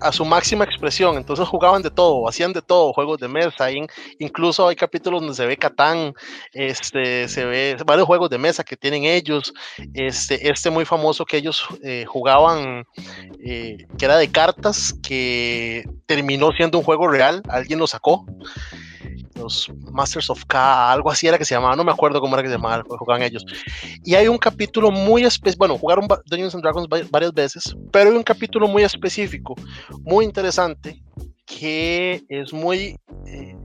a 0.00 0.12
su 0.12 0.24
máxima 0.24 0.64
expresión. 0.64 1.16
Entonces 1.16 1.46
jugaban 1.48 1.82
de 1.82 1.90
todo, 1.90 2.28
hacían 2.28 2.52
de 2.52 2.62
todo, 2.62 2.92
juegos 2.92 3.18
de 3.18 3.28
mesa. 3.28 3.68
incluso 4.18 4.68
hay 4.68 4.76
capítulos 4.76 5.20
donde 5.20 5.34
se 5.34 5.46
ve 5.46 5.56
Catán, 5.56 6.14
este, 6.52 7.28
se 7.28 7.44
ve 7.44 7.76
varios 7.84 8.06
juegos 8.06 8.30
de 8.30 8.38
mesa 8.38 8.64
que 8.64 8.76
tienen 8.76 9.04
ellos. 9.04 9.52
Este, 9.94 10.48
este 10.48 10.70
muy 10.70 10.84
famoso 10.84 11.24
que 11.24 11.38
ellos 11.38 11.66
eh, 11.82 12.04
jugaban, 12.06 12.84
eh, 13.44 13.86
que 13.98 14.04
era 14.04 14.16
de 14.16 14.30
cartas, 14.30 14.94
que 15.02 15.84
terminó 16.06 16.52
siendo 16.52 16.78
un 16.78 16.84
juego 16.84 17.08
real. 17.08 17.42
Alguien 17.48 17.78
lo 17.78 17.86
sacó 17.86 18.26
los 19.36 19.70
Masters 19.92 20.30
of 20.30 20.44
K, 20.46 20.92
algo 20.92 21.10
así 21.10 21.26
era 21.26 21.38
que 21.38 21.44
se 21.44 21.54
llamaba, 21.54 21.76
no 21.76 21.84
me 21.84 21.92
acuerdo 21.92 22.20
cómo 22.20 22.34
era 22.34 22.42
que 22.42 22.48
se 22.48 22.56
llamaba, 22.56 22.82
jugaban 22.86 23.22
ellos. 23.22 23.44
Y 24.04 24.14
hay 24.14 24.28
un 24.28 24.38
capítulo 24.38 24.90
muy 24.90 25.24
específico, 25.24 25.58
bueno, 25.58 25.78
jugaron 25.78 26.08
Dungeons 26.26 26.54
and 26.54 26.62
Dragons 26.62 26.88
varias 27.10 27.32
veces, 27.32 27.76
pero 27.92 28.10
hay 28.10 28.16
un 28.16 28.22
capítulo 28.22 28.68
muy 28.68 28.82
específico, 28.82 29.54
muy 30.02 30.24
interesante, 30.24 31.02
que 31.44 32.24
es 32.28 32.52
muy, 32.52 32.96
eh, 33.26 33.56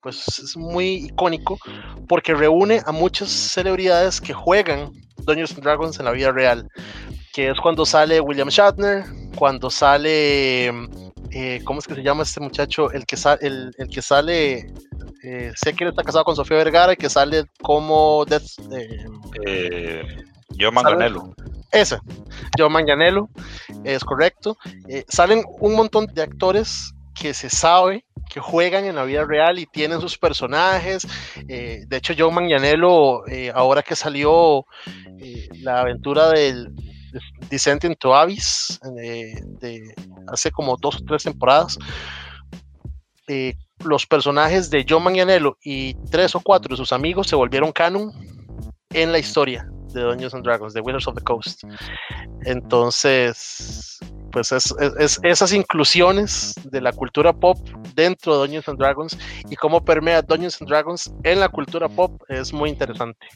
pues 0.00 0.38
es 0.38 0.56
muy 0.56 1.06
icónico, 1.06 1.58
porque 2.08 2.34
reúne 2.34 2.80
a 2.86 2.92
muchas 2.92 3.28
celebridades 3.28 4.20
que 4.20 4.32
juegan 4.32 4.92
Dungeons 5.18 5.52
and 5.52 5.62
Dragons 5.62 5.98
en 5.98 6.04
la 6.04 6.12
vida 6.12 6.32
real, 6.32 6.68
que 7.32 7.50
es 7.50 7.60
cuando 7.60 7.84
sale 7.84 8.20
William 8.20 8.48
Shatner, 8.48 9.04
cuando 9.36 9.70
sale... 9.70 10.72
Eh, 11.30 11.60
¿cómo 11.64 11.80
es 11.80 11.86
que 11.86 11.94
se 11.94 12.02
llama 12.02 12.22
este 12.22 12.40
muchacho? 12.40 12.90
El 12.90 13.06
que, 13.06 13.16
el, 13.40 13.74
el 13.76 13.88
que 13.88 14.02
sale 14.02 14.72
eh, 15.22 15.52
sé 15.56 15.74
que 15.74 15.84
él 15.84 15.90
está 15.90 16.02
casado 16.02 16.24
con 16.24 16.36
Sofía 16.36 16.58
Vergara 16.58 16.92
y 16.92 16.96
que 16.96 17.10
sale 17.10 17.44
como 17.60 18.24
Death, 18.24 18.58
eh, 18.72 19.04
eh, 19.44 20.02
Joe 20.58 20.70
Manganello. 20.70 21.34
Ese, 21.72 21.98
Joe 22.56 22.70
Manganello, 22.70 23.28
es 23.84 24.04
correcto. 24.04 24.56
Eh, 24.88 25.04
salen 25.08 25.42
un 25.60 25.74
montón 25.74 26.06
de 26.06 26.22
actores 26.22 26.94
que 27.14 27.34
se 27.34 27.50
sabe 27.50 28.04
que 28.30 28.40
juegan 28.40 28.84
en 28.84 28.94
la 28.94 29.04
vida 29.04 29.24
real 29.24 29.58
y 29.58 29.66
tienen 29.66 30.00
sus 30.00 30.16
personajes. 30.18 31.06
de 31.46 31.86
hecho, 31.90 32.14
Joe 32.16 32.30
Manganiello, 32.30 33.24
ahora 33.54 33.82
que 33.82 33.96
salió 33.96 34.66
la 35.62 35.80
aventura 35.80 36.28
del 36.30 36.72
Descent 37.50 37.84
into 37.84 38.14
Abyss, 38.14 38.80
hace 40.26 40.50
como 40.50 40.76
dos 40.76 40.96
o 40.96 41.04
tres 41.04 41.24
temporadas, 41.24 41.78
los 43.84 44.06
personajes 44.06 44.70
de 44.70 44.84
John 44.88 45.04
Manganiello 45.04 45.56
y 45.62 45.94
tres 46.10 46.34
o 46.34 46.40
cuatro 46.40 46.74
de 46.74 46.76
sus 46.76 46.92
amigos 46.92 47.28
se 47.28 47.36
volvieron 47.36 47.72
canon 47.72 48.12
en 48.90 49.12
la 49.12 49.18
historia 49.18 49.68
de 49.92 50.02
Dungeons 50.02 50.34
and 50.34 50.44
Dragons, 50.44 50.74
de 50.74 50.80
Wizards 50.80 51.06
of 51.06 51.14
the 51.14 51.22
Coast. 51.22 51.62
Entonces, 52.44 53.98
pues 54.32 54.52
es, 54.52 54.74
esas 55.22 55.52
inclusiones 55.52 56.54
de 56.64 56.80
la 56.80 56.92
cultura 56.92 57.32
pop 57.32 57.58
dentro 57.94 58.34
de 58.34 58.38
Dungeons 58.40 58.68
and 58.68 58.78
Dragons 58.78 59.18
y 59.48 59.56
cómo 59.56 59.84
permea 59.84 60.22
Dungeons 60.22 60.60
and 60.60 60.68
Dragons 60.68 61.12
en 61.22 61.40
la 61.40 61.48
cultura 61.48 61.88
pop 61.88 62.20
es 62.28 62.52
muy 62.52 62.70
interesante. 62.70 63.26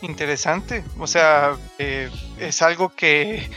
Interesante, 0.00 0.84
o 0.98 1.06
sea, 1.06 1.56
eh, 1.78 2.08
es 2.38 2.62
algo 2.62 2.94
que 2.94 3.48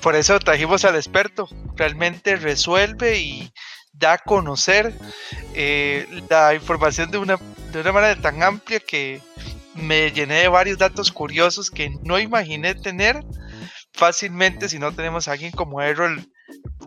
por 0.00 0.14
eso 0.14 0.38
trajimos 0.38 0.84
al 0.84 0.96
experto, 0.96 1.48
realmente 1.76 2.36
resuelve 2.36 3.18
y, 3.18 3.52
da 3.92 4.14
a 4.14 4.18
conocer 4.18 4.94
eh, 5.54 6.06
la 6.28 6.54
información 6.54 7.10
de 7.10 7.18
una, 7.18 7.36
de 7.72 7.80
una 7.80 7.92
manera 7.92 8.20
tan 8.20 8.42
amplia 8.42 8.80
que 8.80 9.20
me 9.74 10.10
llené 10.10 10.36
de 10.36 10.48
varios 10.48 10.78
datos 10.78 11.12
curiosos 11.12 11.70
que 11.70 11.90
no 12.02 12.18
imaginé 12.18 12.74
tener 12.74 13.24
fácilmente 13.92 14.68
si 14.68 14.78
no 14.78 14.92
tenemos 14.92 15.28
a 15.28 15.32
alguien 15.32 15.52
como 15.52 15.82
Errol 15.82 16.26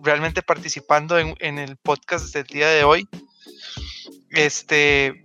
realmente 0.01 0.41
participando 0.41 1.17
en, 1.17 1.35
en, 1.39 1.59
el 1.59 1.77
podcast 1.77 2.33
del 2.33 2.45
día 2.45 2.69
de 2.69 2.83
hoy. 2.83 3.07
Este, 4.31 5.24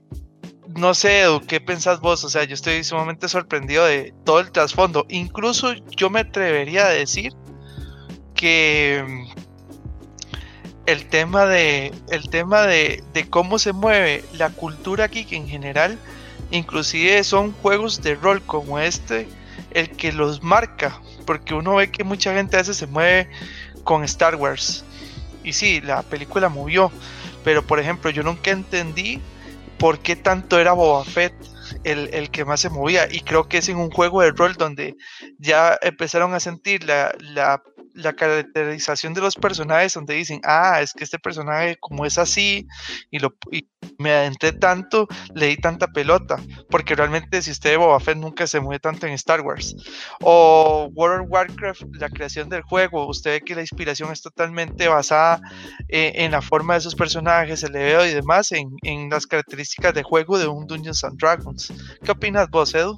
no 0.76 0.94
sé, 0.94 1.22
Edu, 1.22 1.40
¿qué 1.46 1.60
pensás 1.60 2.00
vos? 2.00 2.24
O 2.24 2.28
sea, 2.28 2.44
yo 2.44 2.54
estoy 2.54 2.84
sumamente 2.84 3.28
sorprendido 3.28 3.84
de 3.84 4.14
todo 4.24 4.40
el 4.40 4.50
trasfondo. 4.50 5.06
Incluso 5.08 5.74
yo 5.96 6.10
me 6.10 6.20
atrevería 6.20 6.86
a 6.86 6.90
decir 6.90 7.32
que 8.34 9.26
el 10.86 11.06
tema 11.06 11.46
de 11.46 11.92
el 12.10 12.28
tema 12.30 12.62
de, 12.62 13.02
cómo 13.30 13.58
se 13.58 13.72
mueve 13.72 14.24
la 14.32 14.50
cultura 14.50 15.04
aquí 15.04 15.26
en 15.30 15.46
general 15.46 15.98
inclusive 16.50 17.22
son 17.22 17.52
juegos 17.52 18.02
de 18.02 18.14
rol 18.14 18.42
como 18.42 18.78
este 18.78 19.28
el 19.72 19.90
que 19.90 20.10
los 20.10 20.42
marca 20.42 21.00
porque 21.26 21.54
uno 21.54 21.76
ve 21.76 21.92
que 21.92 22.02
mucha 22.02 22.34
gente 22.34 22.56
a 22.56 22.60
veces 22.60 22.76
se 22.76 22.86
mueve 22.86 23.28
con 23.84 24.02
Star 24.04 24.34
Wars 24.34 24.84
y 25.44 25.52
sí 25.52 25.80
la 25.80 26.02
película 26.02 26.48
movió 26.48 26.90
pero 27.44 27.64
por 27.64 27.78
ejemplo 27.78 28.10
yo 28.10 28.22
nunca 28.22 28.50
entendí 28.50 29.20
por 29.80 29.98
qué 29.98 30.14
tanto 30.14 30.60
era 30.60 30.74
Boba 30.74 31.04
Fett 31.04 31.32
el, 31.84 32.10
el, 32.12 32.30
que 32.30 32.44
más 32.44 32.60
se 32.60 32.68
movía. 32.68 33.08
Y 33.10 33.20
creo 33.20 33.48
que 33.48 33.58
es 33.58 33.68
en 33.68 33.78
un 33.78 33.90
juego 33.90 34.20
de 34.20 34.30
rol 34.30 34.54
donde 34.54 34.94
ya 35.38 35.78
empezaron 35.80 36.34
a 36.34 36.40
sentir 36.40 36.84
la, 36.84 37.14
la 37.18 37.62
la 38.00 38.12
caracterización 38.12 39.14
de 39.14 39.20
los 39.20 39.36
personajes 39.36 39.94
donde 39.94 40.14
dicen, 40.14 40.40
ah, 40.44 40.80
es 40.80 40.92
que 40.92 41.04
este 41.04 41.18
personaje 41.18 41.76
como 41.80 42.04
es 42.04 42.18
así 42.18 42.66
y, 43.10 43.18
lo, 43.18 43.34
me 43.98 44.12
adentré 44.12 44.52
tanto, 44.52 45.08
leí 45.34 45.56
tanta 45.56 45.88
pelota, 45.88 46.36
porque 46.68 46.94
realmente 46.94 47.42
si 47.42 47.50
usted 47.50 47.70
de 47.70 47.76
Boba 47.76 48.00
Fett 48.00 48.16
nunca 48.16 48.46
se 48.46 48.60
mueve 48.60 48.80
tanto 48.80 49.06
en 49.06 49.12
Star 49.14 49.40
Wars. 49.40 49.74
O 50.22 50.90
World 50.94 51.24
of 51.24 51.30
Warcraft, 51.30 51.82
la 51.98 52.08
creación 52.08 52.48
del 52.48 52.62
juego, 52.62 53.06
usted 53.06 53.32
ve 53.32 53.40
que 53.42 53.54
la 53.54 53.60
inspiración 53.62 54.12
es 54.12 54.22
totalmente 54.22 54.88
basada 54.88 55.40
eh, 55.88 56.12
en 56.16 56.32
la 56.32 56.42
forma 56.42 56.74
de 56.74 56.80
esos 56.80 56.94
personajes, 56.94 57.62
el 57.62 57.72
leveo 57.72 58.06
y 58.06 58.14
demás, 58.14 58.52
en, 58.52 58.70
en 58.82 59.10
las 59.10 59.26
características 59.26 59.94
de 59.94 60.02
juego 60.02 60.38
de 60.38 60.46
un 60.46 60.66
Dungeons 60.66 61.04
and 61.04 61.18
Dragons. 61.18 61.72
¿Qué 62.02 62.10
opinas 62.10 62.48
vos, 62.50 62.74
Edu? 62.74 62.96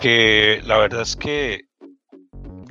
Que 0.00 0.60
la 0.64 0.78
verdad 0.78 1.02
es 1.02 1.16
que 1.16 1.60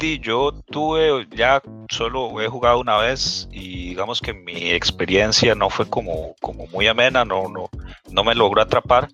Di, 0.04 0.20
yo 0.20 0.52
tuve, 0.52 1.26
ya 1.32 1.62
solo 1.90 2.42
he 2.42 2.50
jugado 2.50 2.82
una 2.82 2.98
vez 2.98 3.48
y 3.54 3.88
digamos 3.92 4.20
que 4.20 4.34
mi 4.34 4.72
experiencia 4.72 5.56
no 5.56 5.70
fue 5.70 5.90
como, 5.90 6.36
como 6.42 6.68
muy 6.68 6.88
amena, 6.88 7.24
no, 7.24 7.48
no, 7.48 7.70
no 8.12 8.24
me 8.26 8.36
logró 8.36 8.62
atrapar. 8.62 9.08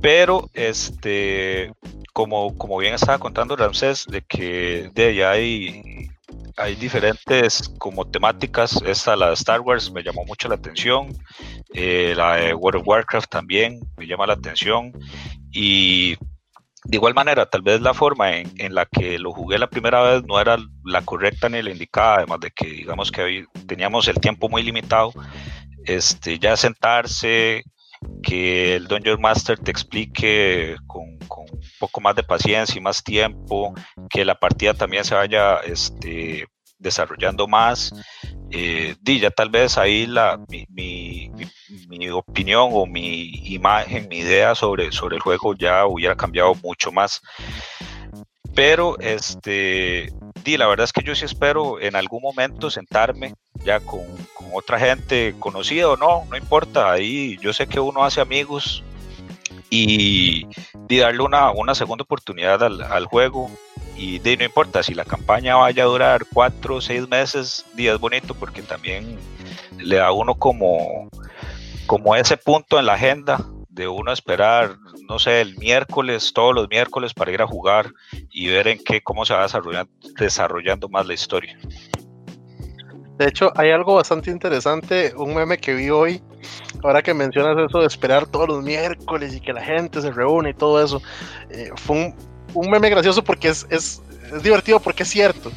Pero 0.00 0.48
este, 0.54 1.70
como, 2.14 2.56
como 2.56 2.78
bien 2.78 2.94
estaba 2.94 3.18
contando 3.18 3.56
Ramsés, 3.56 4.06
de 4.06 4.22
que 4.22 4.90
de 4.94 5.04
ahí 5.04 5.20
hay, 5.20 6.08
hay 6.56 6.74
diferentes 6.76 7.68
como 7.76 8.06
temáticas. 8.06 8.80
Esta, 8.86 9.16
la 9.16 9.28
de 9.28 9.34
Star 9.34 9.60
Wars, 9.60 9.92
me 9.92 10.02
llamó 10.02 10.24
mucho 10.24 10.48
la 10.48 10.54
atención. 10.54 11.14
Eh, 11.74 12.14
la 12.16 12.36
de 12.36 12.54
World 12.54 12.80
of 12.80 12.88
Warcraft 12.88 13.28
también 13.28 13.80
me 13.98 14.06
llama 14.06 14.26
la 14.26 14.32
atención. 14.32 14.94
Y 15.52 16.16
de 16.84 16.96
igual 16.96 17.14
manera, 17.14 17.46
tal 17.46 17.62
vez 17.62 17.80
la 17.80 17.94
forma 17.94 18.36
en, 18.36 18.74
la 18.74 18.86
que 18.86 19.18
lo 19.18 19.32
jugué 19.32 19.58
la 19.58 19.68
primera 19.68 20.02
vez 20.02 20.22
no 20.24 20.40
era 20.40 20.56
la 20.84 21.02
correcta 21.02 21.48
ni 21.48 21.60
la 21.62 21.70
indicada, 21.70 22.16
además 22.16 22.40
de 22.40 22.50
que 22.50 22.66
digamos 22.66 23.10
que 23.10 23.46
teníamos 23.66 24.06
el 24.08 24.20
tiempo 24.20 24.48
muy 24.48 24.62
limitado. 24.62 25.12
Este, 25.84 26.38
ya 26.38 26.56
sentarse, 26.56 27.64
que 28.22 28.76
el 28.76 28.86
Dungeon 28.86 29.20
Master 29.20 29.58
te 29.58 29.70
explique 29.70 30.76
con, 30.86 31.18
con, 31.26 31.46
un 31.50 31.60
poco 31.78 32.00
más 32.00 32.14
de 32.14 32.22
paciencia 32.22 32.78
y 32.78 32.82
más 32.82 33.02
tiempo, 33.02 33.74
que 34.10 34.24
la 34.24 34.38
partida 34.38 34.74
también 34.74 35.04
se 35.04 35.14
vaya 35.14 35.56
este, 35.58 36.46
desarrollando 36.78 37.46
más. 37.46 37.92
Eh, 38.50 38.96
ya 39.04 39.30
tal 39.30 39.50
vez 39.50 39.76
ahí 39.76 40.06
la, 40.06 40.38
mi, 40.48 40.66
mi, 40.70 41.30
mi, 41.88 42.08
opinión 42.10 42.70
o 42.72 42.86
mi 42.86 43.30
imagen, 43.52 44.08
mi 44.08 44.18
idea 44.18 44.54
sobre, 44.54 44.90
sobre 44.92 45.16
el 45.16 45.22
juego 45.22 45.54
ya 45.54 45.86
hubiera 45.86 46.16
cambiado 46.16 46.54
mucho 46.62 46.90
más. 46.90 47.20
Pero 48.54 48.98
este, 48.98 50.12
di, 50.44 50.56
la 50.56 50.66
verdad 50.66 50.84
es 50.84 50.92
que 50.92 51.02
yo 51.02 51.14
sí 51.14 51.24
espero 51.24 51.80
en 51.80 51.94
algún 51.94 52.22
momento 52.22 52.70
sentarme 52.70 53.34
ya 53.64 53.80
con, 53.80 54.00
con 54.34 54.48
otra 54.52 54.78
gente 54.78 55.34
conocida 55.38 55.88
o 55.90 55.96
no, 55.96 56.24
no 56.30 56.36
importa. 56.36 56.92
Ahí 56.92 57.36
yo 57.40 57.52
sé 57.52 57.66
que 57.66 57.80
uno 57.80 58.04
hace 58.04 58.20
amigos 58.20 58.82
y, 59.70 60.46
y 60.88 60.96
darle 60.98 61.22
una, 61.22 61.50
una 61.50 61.74
segunda 61.74 62.02
oportunidad 62.02 62.62
al, 62.62 62.82
al 62.82 63.04
juego 63.06 63.50
y 63.98 64.20
de, 64.20 64.36
no 64.36 64.44
importa 64.44 64.82
si 64.84 64.94
la 64.94 65.04
campaña 65.04 65.56
vaya 65.56 65.82
a 65.82 65.86
durar 65.86 66.24
cuatro 66.32 66.80
seis 66.80 67.08
meses, 67.08 67.66
días 67.74 67.98
bonito 67.98 68.32
porque 68.32 68.62
también 68.62 69.18
le 69.76 69.96
da 69.96 70.12
uno 70.12 70.36
como, 70.36 71.08
como 71.86 72.14
ese 72.14 72.36
punto 72.36 72.78
en 72.78 72.86
la 72.86 72.94
agenda 72.94 73.44
de 73.68 73.88
uno 73.88 74.12
esperar, 74.12 74.76
no 75.08 75.18
sé, 75.18 75.40
el 75.40 75.58
miércoles, 75.58 76.32
todos 76.32 76.54
los 76.54 76.68
miércoles 76.68 77.12
para 77.12 77.32
ir 77.32 77.42
a 77.42 77.46
jugar 77.46 77.92
y 78.30 78.46
ver 78.48 78.68
en 78.68 78.78
qué, 78.78 79.02
cómo 79.02 79.24
se 79.24 79.34
va 79.34 79.42
desarrollando, 79.42 79.92
desarrollando 80.16 80.88
más 80.88 81.04
la 81.06 81.14
historia. 81.14 81.58
De 83.18 83.26
hecho, 83.26 83.52
hay 83.56 83.72
algo 83.72 83.96
bastante 83.96 84.30
interesante, 84.30 85.12
un 85.16 85.34
meme 85.34 85.58
que 85.58 85.74
vi 85.74 85.90
hoy, 85.90 86.22
ahora 86.84 87.02
que 87.02 87.14
mencionas 87.14 87.58
eso 87.58 87.80
de 87.80 87.86
esperar 87.86 88.26
todos 88.26 88.46
los 88.46 88.62
miércoles 88.62 89.34
y 89.34 89.40
que 89.40 89.52
la 89.52 89.62
gente 89.62 90.00
se 90.00 90.12
reúne 90.12 90.50
y 90.50 90.54
todo 90.54 90.82
eso, 90.82 91.02
eh, 91.50 91.70
fue 91.74 91.96
un, 91.96 92.37
un 92.54 92.70
meme 92.70 92.90
gracioso 92.90 93.22
porque 93.22 93.48
es, 93.48 93.66
es, 93.70 94.02
es, 94.32 94.42
divertido 94.42 94.80
porque 94.80 95.02
es 95.02 95.08
cierto. 95.08 95.50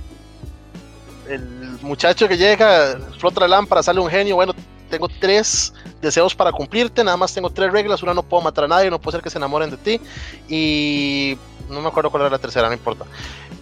El 1.30 1.80
muchacho 1.82 2.28
que 2.28 2.38
llega, 2.38 3.00
flota 3.18 3.42
la 3.42 3.48
lámpara, 3.48 3.82
sale 3.82 4.00
un 4.00 4.10
genio, 4.10 4.36
bueno, 4.36 4.54
tengo 4.90 5.08
tres 5.08 5.74
deseos 6.02 6.36
para 6.36 6.52
cumplirte, 6.52 7.04
nada 7.04 7.18
más 7.18 7.34
tengo 7.34 7.50
tres 7.50 7.72
reglas, 7.72 8.04
una 8.04 8.14
no 8.14 8.24
puedo 8.24 8.44
matar 8.44 8.66
a 8.66 8.68
nadie, 8.68 8.90
no 8.90 9.00
puede 9.00 9.18
ser 9.18 9.24
que 9.24 9.30
se 9.30 9.38
enamoren 9.38 9.70
de 9.70 9.78
ti 9.78 10.02
y 10.50 11.38
no 11.70 11.82
me 11.82 11.88
acuerdo 11.88 12.12
cuál 12.12 12.24
era 12.24 12.30
la 12.30 12.40
tercera, 12.40 12.68
no 12.68 12.74
importa. 12.74 13.06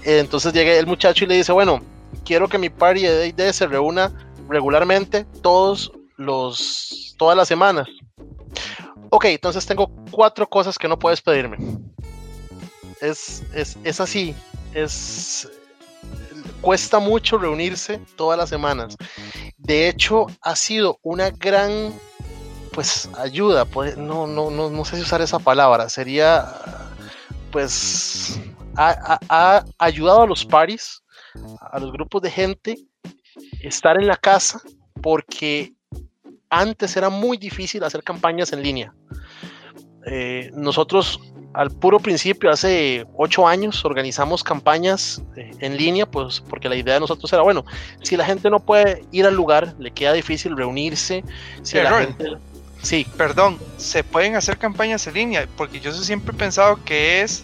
Entonces 0.04 0.52
llega 0.52 0.74
el 0.74 0.88
muchacho 0.88 1.24
y 1.24 1.28
le 1.28 1.36
dice, 1.36 1.52
bueno, 1.52 1.82
quiero 2.26 2.48
que 2.50 2.58
mi 2.58 2.70
party 2.70 3.04
de 3.04 3.32
D&D 3.32 3.54
se 3.54 3.68
reúna 3.68 4.12
regularmente 4.50 5.26
todos 5.42 5.92
los, 6.18 7.15
todas 7.18 7.38
las 7.38 7.48
semanas. 7.48 7.88
Ok, 9.12 9.26
entonces 9.26 9.65
tengo 9.65 9.92
cuatro 10.12 10.48
cosas 10.48 10.78
que 10.78 10.88
no 10.88 10.98
puedes 10.98 11.22
pedirme 11.22 11.58
es, 13.02 13.44
es, 13.54 13.78
es 13.84 14.00
así, 14.00 14.36
es 14.74 15.48
cuesta 16.62 17.00
mucho 17.00 17.38
reunirse 17.38 18.00
todas 18.16 18.38
las 18.38 18.50
semanas. 18.50 18.96
De 19.58 19.88
hecho, 19.88 20.28
ha 20.42 20.56
sido 20.56 21.00
una 21.04 21.30
gran 21.30 21.94
pues 22.72 23.10
ayuda, 23.18 23.66
pues, 23.66 23.98
no, 23.98 24.28
no, 24.28 24.52
no, 24.52 24.70
no 24.70 24.86
sé 24.86 24.96
si 24.96 25.02
usar 25.02 25.22
esa 25.22 25.40
palabra, 25.40 25.90
sería 25.90 26.48
pues 27.52 28.40
ha, 28.78 29.20
ha, 29.28 29.66
ayudado 29.80 30.22
a 30.22 30.28
los 30.28 30.46
paris, 30.46 31.02
a 31.72 31.80
los 31.80 31.92
grupos 31.92 32.22
de 32.22 32.32
gente, 32.32 32.78
estar 33.62 34.00
en 34.00 34.08
la 34.08 34.16
casa, 34.16 34.62
porque 35.02 35.74
antes 36.50 36.96
era 36.96 37.10
muy 37.10 37.38
difícil 37.38 37.84
hacer 37.84 38.04
campañas 38.04 38.54
en 38.54 38.62
línea. 38.62 38.94
Eh, 40.06 40.52
nosotros 40.54 41.20
al 41.54 41.72
puro 41.72 42.00
principio, 42.00 42.52
hace 42.52 43.06
ocho 43.18 43.48
años, 43.48 43.84
organizamos 43.84 44.44
campañas 44.44 45.22
eh, 45.36 45.52
en 45.60 45.78
línea, 45.78 46.06
pues 46.06 46.42
porque 46.42 46.70
la 46.70 46.76
idea 46.76 46.96
de 46.96 47.00
nosotros 47.00 47.32
era, 47.34 47.42
bueno, 47.42 47.66
si 48.02 48.16
la 48.18 48.26
gente 48.26 48.50
no 48.50 48.60
puede 48.60 49.04
ir 49.12 49.26
al 49.26 49.36
lugar, 49.36 49.74
le 49.80 49.92
queda 49.92 50.14
difícil 50.14 50.56
reunirse. 50.56 51.24
Si 51.64 51.78
la 51.78 52.02
gente... 52.02 52.38
Sí. 52.82 53.06
Perdón, 53.18 53.60
se 53.78 54.06
pueden 54.06 54.36
hacer 54.36 54.58
campañas 54.58 55.06
en 55.08 55.14
línea, 55.16 55.48
porque 55.58 55.80
yo 55.82 55.92
siempre 55.92 56.34
he 56.34 56.38
pensado 56.38 56.80
que 56.86 57.22
es 57.22 57.44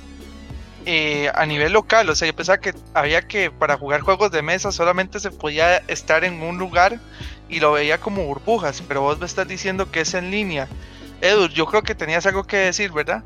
eh, 0.85 1.29
a 1.33 1.45
nivel 1.45 1.73
local, 1.73 2.09
o 2.09 2.15
sea, 2.15 2.27
yo 2.27 2.35
pensaba 2.35 2.59
que 2.59 2.73
había 2.93 3.27
que 3.27 3.51
para 3.51 3.75
jugar 3.75 4.01
juegos 4.01 4.31
de 4.31 4.41
mesa 4.41 4.71
solamente 4.71 5.19
se 5.19 5.31
podía 5.31 5.77
estar 5.87 6.23
en 6.23 6.41
un 6.41 6.57
lugar 6.57 6.99
y 7.49 7.59
lo 7.59 7.73
veía 7.73 7.99
como 7.99 8.23
burbujas, 8.23 8.81
pero 8.87 9.01
vos 9.01 9.19
me 9.19 9.25
estás 9.25 9.47
diciendo 9.47 9.91
que 9.91 10.01
es 10.01 10.13
en 10.13 10.31
línea. 10.31 10.67
Edu, 11.21 11.47
yo 11.47 11.65
creo 11.65 11.81
que 11.81 11.95
tenías 11.95 12.25
algo 12.27 12.43
que 12.43 12.57
decir, 12.57 12.91
¿verdad? 12.91 13.23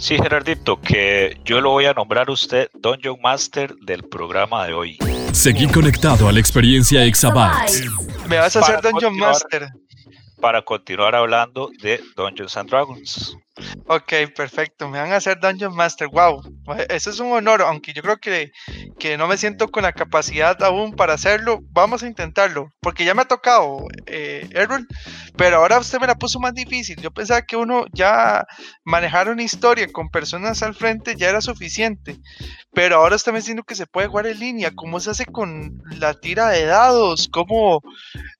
Sí, 0.00 0.16
Gerardito, 0.16 0.80
que 0.80 1.38
yo 1.44 1.60
lo 1.60 1.72
voy 1.72 1.84
a 1.84 1.92
nombrar 1.92 2.30
usted 2.30 2.70
Dungeon 2.72 3.18
Master 3.22 3.74
del 3.82 4.02
programa 4.02 4.66
de 4.66 4.72
hoy. 4.72 4.98
Seguí 5.32 5.66
conectado 5.68 6.26
a 6.26 6.32
la 6.32 6.40
experiencia 6.40 7.04
Exabyte. 7.04 7.84
Me 8.26 8.38
vas 8.38 8.56
a 8.56 8.60
hacer 8.60 8.80
Dungeon 8.80 9.14
Master. 9.18 9.68
Para 10.40 10.62
continuar 10.62 11.14
hablando 11.14 11.70
de 11.82 12.00
Dungeons 12.16 12.56
and 12.56 12.70
Dragons. 12.70 13.36
Ok, 13.86 14.12
perfecto. 14.36 14.88
Me 14.88 14.98
van 14.98 15.12
a 15.12 15.16
hacer 15.16 15.38
Dungeon 15.40 15.74
Master. 15.74 16.08
Wow, 16.08 16.42
eso 16.88 17.10
es 17.10 17.20
un 17.20 17.32
honor, 17.32 17.62
aunque 17.62 17.92
yo 17.92 18.02
creo 18.02 18.18
que, 18.18 18.52
que 18.98 19.16
no 19.16 19.26
me 19.26 19.36
siento 19.36 19.68
con 19.68 19.82
la 19.82 19.92
capacidad 19.92 20.62
aún 20.62 20.94
para 20.94 21.14
hacerlo. 21.14 21.60
Vamos 21.70 22.02
a 22.02 22.06
intentarlo, 22.06 22.70
porque 22.80 23.04
ya 23.04 23.14
me 23.14 23.22
ha 23.22 23.28
tocado, 23.28 23.86
eh, 24.06 24.48
Errol, 24.52 24.86
pero 25.36 25.56
ahora 25.56 25.78
usted 25.78 26.00
me 26.00 26.06
la 26.06 26.14
puso 26.14 26.38
más 26.38 26.54
difícil. 26.54 26.96
Yo 27.00 27.10
pensaba 27.10 27.42
que 27.42 27.56
uno 27.56 27.84
ya 27.92 28.46
manejar 28.84 29.28
una 29.28 29.42
historia 29.42 29.88
con 29.92 30.10
personas 30.10 30.62
al 30.62 30.74
frente 30.74 31.16
ya 31.16 31.28
era 31.28 31.40
suficiente, 31.40 32.16
pero 32.72 32.96
ahora 32.96 33.16
usted 33.16 33.32
me 33.32 33.38
diciendo 33.38 33.64
que 33.64 33.74
se 33.74 33.86
puede 33.86 34.08
jugar 34.08 34.26
en 34.26 34.38
línea. 34.38 34.70
¿Cómo 34.74 35.00
se 35.00 35.10
hace 35.10 35.26
con 35.26 35.82
la 35.98 36.14
tira 36.14 36.48
de 36.50 36.64
dados? 36.64 37.28
¿Cómo? 37.32 37.80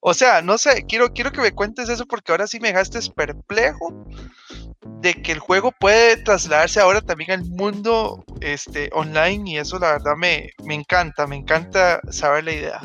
O 0.00 0.14
sea, 0.14 0.42
no 0.42 0.58
sé, 0.58 0.84
quiero, 0.88 1.12
quiero 1.12 1.32
que 1.32 1.40
me 1.40 1.52
cuentes 1.52 1.88
eso 1.88 2.06
porque 2.06 2.32
ahora 2.32 2.46
sí 2.46 2.60
me 2.60 2.68
dejaste 2.68 3.00
perplejo 3.14 4.06
de 4.82 5.14
que 5.14 5.32
el 5.32 5.38
juego 5.38 5.72
puede 5.72 6.16
trasladarse 6.18 6.80
ahora 6.80 7.00
también 7.00 7.32
al 7.32 7.44
mundo 7.44 8.24
este, 8.40 8.90
online 8.92 9.50
y 9.50 9.58
eso 9.58 9.78
la 9.78 9.92
verdad 9.92 10.16
me, 10.16 10.50
me 10.64 10.74
encanta, 10.74 11.26
me 11.26 11.36
encanta 11.36 12.00
saber 12.10 12.44
la 12.44 12.52
idea. 12.52 12.80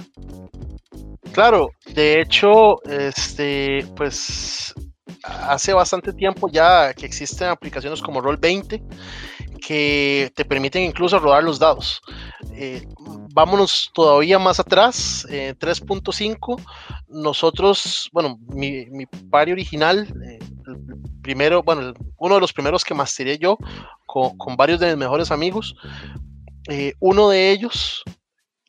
Claro, 1.32 1.72
de 1.94 2.22
hecho, 2.22 2.82
este, 2.86 3.86
pues 3.96 4.74
hace 5.24 5.74
bastante 5.74 6.14
tiempo 6.14 6.50
ya 6.50 6.94
que 6.94 7.06
existen 7.06 7.50
aplicaciones 7.50 8.02
como 8.02 8.22
Roll20 8.22 8.82
que 9.66 10.32
te 10.36 10.46
permiten 10.46 10.84
incluso 10.84 11.18
rodar 11.18 11.44
los 11.44 11.58
dados. 11.58 12.02
Eh, 12.54 12.86
vámonos 13.34 13.90
todavía 13.94 14.38
más 14.38 14.60
atrás, 14.60 15.26
eh, 15.30 15.56
3.5. 15.58 16.62
Nosotros, 17.08 18.10
bueno, 18.14 18.38
mi, 18.48 18.86
mi 18.92 19.08
pari 19.08 19.54
original, 19.54 20.08
eh, 20.24 20.40
primero, 21.24 21.64
bueno, 21.64 21.94
uno 22.18 22.36
de 22.36 22.42
los 22.42 22.54
primeros 22.54 22.84
que 22.84 22.94
masteré 22.94 23.40
yo 23.40 23.58
con, 24.06 24.38
con 24.38 24.56
varios 24.56 24.80
de 24.80 24.88
mis 24.88 24.98
mejores 24.98 25.32
amigos. 25.32 25.76
Eh, 26.70 26.94
uno 27.00 27.30
de 27.30 27.52
ellos 27.52 28.04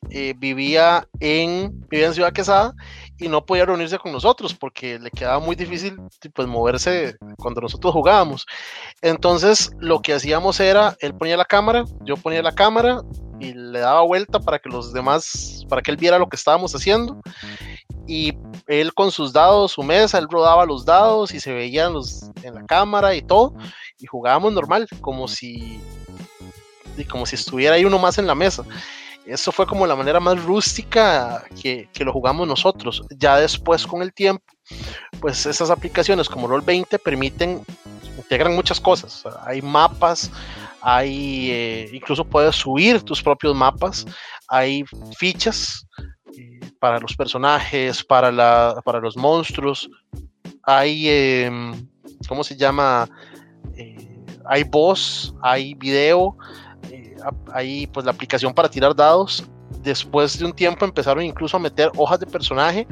eh, 0.09 0.33
vivía, 0.37 1.07
en, 1.19 1.79
vivía 1.89 2.07
en 2.07 2.13
Ciudad 2.13 2.33
Quesada 2.33 2.73
y 3.19 3.27
no 3.27 3.45
podía 3.45 3.65
reunirse 3.65 3.97
con 3.97 4.11
nosotros 4.11 4.53
porque 4.53 4.99
le 4.99 5.09
quedaba 5.11 5.39
muy 5.39 5.55
difícil 5.55 5.97
pues, 6.33 6.47
moverse 6.47 7.17
cuando 7.37 7.61
nosotros 7.61 7.93
jugábamos. 7.93 8.45
Entonces 9.01 9.71
lo 9.79 10.01
que 10.01 10.13
hacíamos 10.13 10.59
era, 10.59 10.95
él 10.99 11.15
ponía 11.15 11.37
la 11.37 11.45
cámara, 11.45 11.85
yo 12.01 12.17
ponía 12.17 12.41
la 12.41 12.53
cámara 12.53 13.01
y 13.39 13.53
le 13.53 13.79
daba 13.79 14.01
vuelta 14.01 14.39
para 14.39 14.59
que 14.59 14.69
los 14.69 14.93
demás, 14.93 15.65
para 15.69 15.81
que 15.81 15.91
él 15.91 15.97
viera 15.97 16.19
lo 16.19 16.29
que 16.29 16.35
estábamos 16.35 16.73
haciendo. 16.73 17.19
Y 18.07 18.33
él 18.67 18.93
con 18.93 19.11
sus 19.11 19.33
dados, 19.33 19.73
su 19.73 19.83
mesa, 19.83 20.17
él 20.17 20.27
rodaba 20.29 20.65
los 20.65 20.85
dados 20.85 21.33
y 21.33 21.39
se 21.39 21.53
veían 21.53 21.93
los 21.93 22.31
en 22.43 22.55
la 22.55 22.65
cámara 22.65 23.15
y 23.15 23.21
todo. 23.21 23.53
Y 23.99 24.05
jugábamos 24.05 24.53
normal, 24.53 24.87
como 25.01 25.27
si 25.27 25.81
como 27.05 27.27
si 27.27 27.35
estuviera 27.35 27.75
ahí 27.75 27.85
uno 27.85 27.99
más 27.99 28.17
en 28.17 28.25
la 28.25 28.33
mesa. 28.33 28.63
Eso 29.27 29.51
fue 29.51 29.67
como 29.67 29.85
la 29.85 29.95
manera 29.95 30.19
más 30.19 30.41
rústica 30.43 31.43
que, 31.61 31.89
que 31.93 32.05
lo 32.05 32.13
jugamos 32.13 32.47
nosotros. 32.47 33.03
Ya 33.09 33.37
después 33.37 33.85
con 33.85 34.01
el 34.01 34.13
tiempo, 34.13 34.45
pues 35.19 35.45
esas 35.45 35.69
aplicaciones 35.69 36.29
como 36.29 36.47
Roll20 36.47 36.99
permiten, 37.01 37.61
integran 38.17 38.55
muchas 38.55 38.79
cosas. 38.79 39.23
Hay 39.45 39.61
mapas, 39.61 40.31
hay, 40.81 41.51
eh, 41.51 41.89
incluso 41.91 42.23
puedes 42.23 42.55
subir 42.55 43.01
tus 43.01 43.21
propios 43.21 43.55
mapas, 43.55 44.05
hay 44.47 44.83
fichas 45.17 45.85
eh, 46.37 46.59
para 46.79 46.99
los 46.99 47.15
personajes, 47.15 48.03
para, 48.03 48.31
la, 48.31 48.81
para 48.85 48.99
los 48.99 49.17
monstruos, 49.17 49.89
hay, 50.63 51.09
em, 51.09 51.87
¿cómo 52.27 52.43
se 52.43 52.55
llama? 52.55 53.09
Eh, 53.75 54.25
hay 54.45 54.63
voz, 54.63 55.33
hay 55.41 55.73
video, 55.73 56.37
hay 57.53 57.87
pues 57.87 58.05
la 58.05 58.11
aplicación 58.11 58.53
para 58.53 58.69
tirar 58.69 58.95
dados. 58.95 59.43
Después 59.83 60.37
de 60.39 60.45
un 60.45 60.53
tiempo 60.53 60.85
empezaron 60.85 61.23
incluso 61.23 61.57
a 61.57 61.59
meter 61.59 61.91
hojas 61.95 62.19
de 62.19 62.25
personaje, 62.25 62.87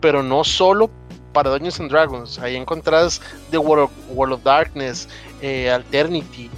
pero 0.00 0.22
no 0.22 0.44
solo 0.44 0.90
para 1.32 1.50
Dungeons 1.50 1.80
and 1.80 1.90
Dragons. 1.90 2.38
Ahí 2.38 2.56
encontrás 2.56 3.20
The 3.50 3.58
World 3.58 3.90
of, 4.32 4.42
Darkness, 4.42 5.08
Alternity, 5.42 6.50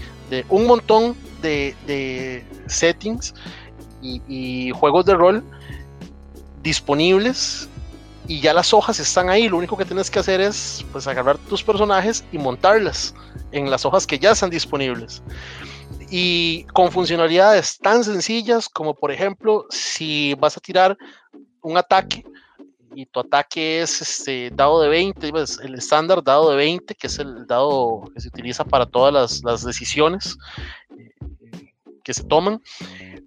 un 0.49 0.67
montón 0.67 1.17
de, 1.43 2.45
settings 2.67 3.35
y, 4.03 4.71
juegos 4.73 5.05
de 5.07 5.15
rol 5.15 5.45
disponibles 6.63 7.69
y 8.27 8.41
ya 8.41 8.53
las 8.53 8.73
hojas 8.73 9.01
están 9.01 9.29
ahí. 9.29 9.49
Lo 9.49 9.57
único 9.57 9.77
que 9.77 9.85
tienes 9.85 10.11
que 10.11 10.19
hacer 10.19 10.41
es 10.41 10.85
pues 10.93 11.07
agarrar 11.07 11.39
tus 11.39 11.63
personajes 11.63 12.25
y 12.33 12.39
montarlas 12.39 13.15
en 13.53 13.71
las 13.71 13.85
hojas 13.85 14.07
que 14.07 14.19
ya 14.19 14.33
están 14.33 14.51
disponibles. 14.51 15.23
Y 16.11 16.65
con 16.73 16.91
funcionalidades 16.91 17.79
tan 17.79 18.03
sencillas 18.03 18.69
como 18.69 18.95
por 18.95 19.13
ejemplo 19.13 19.67
si 19.71 20.35
vas 20.35 20.57
a 20.57 20.61
tirar 20.61 20.99
un 21.63 21.77
ataque 21.77 22.25
y 22.95 23.07
tu 23.07 23.21
ataque 23.21 23.83
es 23.83 24.01
este 24.03 24.51
dado 24.51 24.81
de 24.83 24.89
20, 24.89 25.31
pues, 25.31 25.59
el 25.63 25.75
estándar 25.75 26.23
dado 26.23 26.51
de 26.51 26.57
20, 26.57 26.95
que 26.95 27.07
es 27.07 27.19
el 27.19 27.47
dado 27.47 28.03
que 28.13 28.21
se 28.21 28.29
utiliza 28.29 28.65
para 28.65 28.87
todas 28.87 29.43
las, 29.43 29.65
decisiones 29.65 30.37
eh, 30.99 31.13
que 32.03 32.15
se 32.15 32.25
toman, 32.25 32.61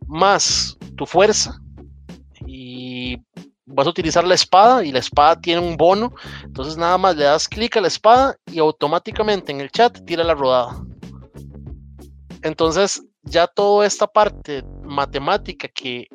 más 0.08 0.78
tu 0.98 1.06
fuerza 1.06 1.60
y 2.46 3.17
vas 3.65 3.88
a 3.88 3.91
utilizar 3.91 4.26
la 4.26 4.36
espada 4.36 4.84
y 4.84 4.91
la 4.91 5.00
espada 5.00 5.39
tiene 5.39 5.62
un 5.62 5.78
bono, 5.78 6.13
entonces 6.43 6.78
nada 6.78 6.98
más 6.98 7.15
le 7.15 7.24
das 7.24 7.48
clic 7.48 7.78
a 7.78 7.82
la 7.82 7.88
espada 7.88 8.36
y 8.52 8.60
automáticamente 8.60 9.52
en 9.52 9.62
el 9.62 9.72
chat 9.72 10.04
tira 10.06 10.24
la 10.24 10.36
rodada. 10.36 10.84
Entonces 12.43 13.01
ya 13.23 13.47
toda 13.47 13.86
esta 13.86 14.06
parte 14.06 14.63
matemática 14.84 15.67
que 15.67 16.08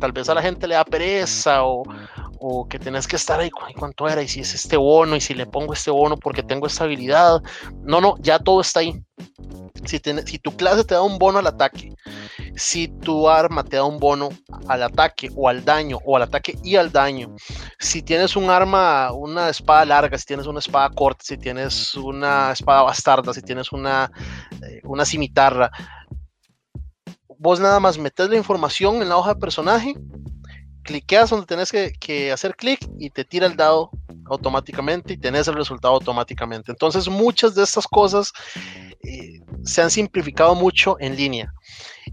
tal 0.00 0.12
vez 0.12 0.28
a 0.28 0.34
la 0.34 0.42
gente 0.42 0.66
le 0.66 0.74
da 0.74 0.84
pereza 0.84 1.64
o, 1.64 1.82
o 2.40 2.68
que 2.68 2.78
tenés 2.78 3.06
que 3.06 3.16
estar 3.16 3.40
ahí, 3.40 3.50
¿cuánto 3.50 4.08
era? 4.08 4.22
Y 4.22 4.28
si 4.28 4.40
es 4.40 4.54
este 4.54 4.76
bono, 4.76 5.16
y 5.16 5.20
si 5.20 5.34
le 5.34 5.46
pongo 5.46 5.72
este 5.72 5.90
bono 5.90 6.16
porque 6.16 6.42
tengo 6.42 6.66
esta 6.66 6.84
habilidad. 6.84 7.42
No, 7.82 8.00
no, 8.00 8.16
ya 8.20 8.38
todo 8.38 8.60
está 8.60 8.80
ahí. 8.80 9.00
Si, 9.84 10.00
si 10.26 10.38
tu 10.38 10.56
clase 10.56 10.84
te 10.84 10.94
da 10.94 11.02
un 11.02 11.18
bono 11.18 11.38
al 11.38 11.46
ataque, 11.46 11.92
si 12.58 12.88
tu 12.88 13.28
arma 13.28 13.62
te 13.62 13.76
da 13.76 13.84
un 13.84 13.98
bono 13.98 14.28
al 14.66 14.82
ataque 14.82 15.30
o 15.34 15.48
al 15.48 15.64
daño, 15.64 15.98
o 16.04 16.16
al 16.16 16.22
ataque 16.22 16.58
y 16.62 16.76
al 16.76 16.92
daño, 16.92 17.34
si 17.78 18.02
tienes 18.02 18.36
un 18.36 18.50
arma, 18.50 19.12
una 19.12 19.48
espada 19.48 19.84
larga, 19.84 20.18
si 20.18 20.26
tienes 20.26 20.46
una 20.46 20.58
espada 20.58 20.90
corta, 20.90 21.24
si 21.24 21.38
tienes 21.38 21.94
una 21.94 22.52
espada 22.52 22.82
bastarda, 22.82 23.32
si 23.32 23.42
tienes 23.42 23.72
una, 23.72 24.10
eh, 24.62 24.80
una 24.84 25.04
cimitarra, 25.04 25.70
vos 27.38 27.60
nada 27.60 27.78
más 27.80 27.96
metes 27.96 28.28
la 28.28 28.36
información 28.36 29.00
en 29.00 29.08
la 29.08 29.16
hoja 29.16 29.34
de 29.34 29.40
personaje 29.40 29.94
cliqueas 30.88 31.28
donde 31.28 31.44
tenés 31.44 31.70
que, 31.70 32.32
hacer 32.32 32.56
clic 32.56 32.80
y 32.98 33.10
te 33.10 33.22
tira 33.22 33.46
el 33.46 33.56
dado 33.56 33.90
automáticamente 34.24 35.12
y 35.12 35.18
tenés 35.18 35.46
el 35.46 35.54
resultado 35.54 35.94
automáticamente. 35.94 36.72
Entonces 36.72 37.08
muchas 37.08 37.54
de 37.54 37.62
estas 37.62 37.86
cosas 37.86 38.32
eh, 39.04 39.40
se 39.64 39.82
han 39.82 39.90
simplificado 39.90 40.54
mucho 40.54 40.96
en 40.98 41.14
línea. 41.14 41.52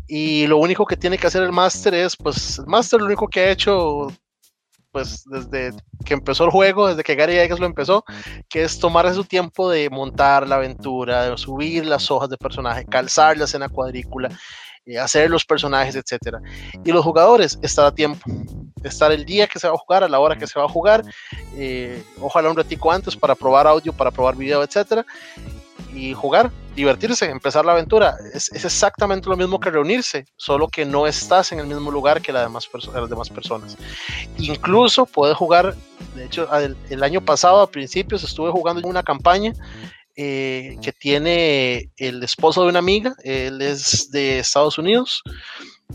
Y 0.07 0.47
lo 0.47 0.57
único 0.57 0.85
que 0.85 0.97
tiene 0.97 1.17
que 1.17 1.27
hacer 1.27 1.43
el 1.43 1.51
máster 1.51 1.93
es, 1.93 2.15
pues 2.15 2.59
el 2.59 2.67
máster 2.67 2.99
lo 2.99 3.07
único 3.07 3.27
que 3.27 3.39
ha 3.39 3.51
hecho, 3.51 4.07
pues 4.91 5.23
desde 5.25 5.73
que 6.05 6.13
empezó 6.13 6.45
el 6.45 6.51
juego, 6.51 6.87
desde 6.87 7.03
que 7.03 7.15
Gary 7.15 7.37
Eggers 7.37 7.59
lo 7.59 7.65
empezó, 7.65 8.03
que 8.47 8.63
es 8.63 8.79
tomarse 8.79 9.15
su 9.15 9.23
tiempo 9.23 9.69
de 9.69 9.89
montar 9.89 10.47
la 10.47 10.55
aventura, 10.57 11.29
de 11.29 11.37
subir 11.37 11.85
las 11.85 12.09
hojas 12.11 12.29
de 12.29 12.37
personaje, 12.37 12.85
calzar 12.85 13.37
la 13.37 13.45
escena 13.45 13.67
cuadrícula, 13.67 14.29
eh, 14.85 14.99
hacer 14.99 15.31
los 15.31 15.43
personajes, 15.43 15.95
etcétera. 15.95 16.39
Y 16.83 16.91
los 16.91 17.03
jugadores, 17.03 17.57
estar 17.63 17.87
a 17.87 17.91
tiempo, 17.91 18.23
estar 18.83 19.11
el 19.11 19.25
día 19.25 19.47
que 19.47 19.57
se 19.57 19.67
va 19.67 19.73
a 19.73 19.77
jugar, 19.77 20.03
a 20.03 20.07
la 20.07 20.19
hora 20.19 20.37
que 20.37 20.45
se 20.45 20.59
va 20.59 20.65
a 20.65 20.69
jugar, 20.69 21.03
eh, 21.55 22.03
ojalá 22.21 22.51
un 22.51 22.55
ratico 22.55 22.91
antes 22.91 23.15
para 23.15 23.33
probar 23.33 23.65
audio, 23.65 23.91
para 23.91 24.11
probar 24.11 24.35
video, 24.35 24.61
etcétera, 24.61 25.03
y 25.95 26.13
jugar, 26.13 26.51
divertirse, 26.75 27.25
empezar 27.29 27.65
la 27.65 27.71
aventura. 27.71 28.15
Es, 28.33 28.51
exactamente 28.53 29.29
lo 29.29 29.37
mismo 29.37 29.59
que 29.59 29.71
reunirse, 29.71 30.25
solo 30.35 30.67
que 30.67 30.85
no 30.85 31.07
estás 31.07 31.51
en 31.51 31.59
el 31.59 31.67
mismo 31.67 31.89
lugar 31.89 32.21
que 32.21 32.33
las 32.33 32.43
demás, 32.43 32.69
las 32.93 33.09
demás 33.09 33.29
personas. 33.29 33.77
Incluso 34.37 35.05
puedes 35.05 35.37
jugar, 35.37 35.75
de 36.15 36.25
hecho, 36.25 36.47
el, 36.89 37.03
año 37.03 37.21
pasado 37.21 37.61
a 37.61 37.71
principios 37.71 38.23
estuve 38.23 38.51
jugando 38.51 38.87
una 38.87 39.03
campaña 39.03 39.53
eh, 40.17 40.77
que 40.81 40.91
tiene 40.91 41.89
el 41.97 42.23
esposo 42.23 42.63
de 42.63 42.69
una 42.69 42.79
amiga, 42.79 43.15
él 43.23 43.61
es 43.61 44.11
de 44.11 44.39
Estados 44.39 44.77
Unidos, 44.77 45.23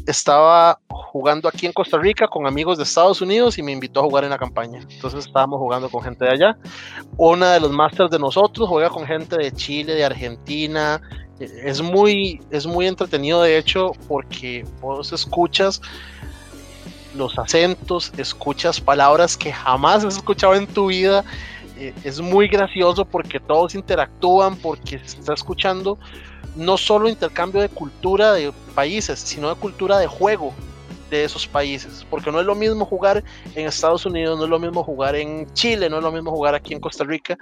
estaba 0.06 0.78
jugando 0.88 1.48
aquí 1.48 1.66
en 1.66 1.72
Costa 1.72 1.98
Rica 1.98 2.28
con 2.28 2.46
amigos 2.46 2.78
de 2.78 2.84
Estados 2.84 3.20
Unidos 3.20 3.58
y 3.58 3.62
me 3.62 3.72
invitó 3.72 4.00
a 4.00 4.02
jugar 4.04 4.24
en 4.24 4.30
la 4.30 4.38
campaña. 4.38 4.80
Entonces 4.88 5.26
estábamos 5.26 5.58
jugando 5.58 5.88
con 5.88 6.02
gente 6.02 6.24
de 6.24 6.30
allá. 6.32 6.56
Una 7.16 7.52
de 7.52 7.60
los 7.60 7.70
masters 7.70 8.10
de 8.10 8.18
nosotros 8.18 8.68
juega 8.68 8.90
con 8.90 9.06
gente 9.06 9.36
de 9.36 9.52
Chile, 9.52 9.94
de 9.94 10.04
Argentina. 10.04 11.00
Es 11.38 11.80
muy, 11.80 12.40
es 12.50 12.66
muy 12.66 12.86
entretenido 12.86 13.42
de 13.42 13.56
hecho 13.56 13.92
porque 14.08 14.64
vos 14.80 15.12
escuchas 15.12 15.80
los 17.14 17.38
acentos, 17.38 18.12
escuchas 18.16 18.80
palabras 18.80 19.36
que 19.36 19.52
jamás 19.52 20.04
has 20.04 20.16
escuchado 20.16 20.54
en 20.54 20.66
tu 20.66 20.86
vida 20.86 21.24
eh, 21.80 21.94
es 22.04 22.20
muy 22.20 22.46
gracioso 22.46 23.06
porque 23.06 23.40
todos 23.40 23.74
interactúan, 23.74 24.54
porque 24.56 24.98
se 24.98 25.18
está 25.18 25.32
escuchando 25.32 25.98
no 26.56 26.76
solo 26.76 27.08
intercambio 27.08 27.60
de 27.60 27.68
cultura 27.68 28.32
de 28.32 28.52
países, 28.74 29.18
sino 29.18 29.48
de 29.48 29.60
cultura 29.60 29.98
de 29.98 30.06
juego 30.06 30.54
de 31.10 31.24
esos 31.24 31.46
países, 31.46 32.06
porque 32.08 32.30
no 32.30 32.40
es 32.40 32.46
lo 32.46 32.54
mismo 32.54 32.84
jugar 32.84 33.22
en 33.54 33.66
Estados 33.66 34.06
Unidos, 34.06 34.38
no 34.38 34.44
es 34.44 34.50
lo 34.50 34.60
mismo 34.60 34.84
jugar 34.84 35.16
en 35.16 35.52
Chile, 35.54 35.90
no 35.90 35.98
es 35.98 36.02
lo 36.04 36.12
mismo 36.12 36.30
jugar 36.30 36.54
aquí 36.54 36.72
en 36.72 36.80
Costa 36.80 37.04
Rica, 37.04 37.36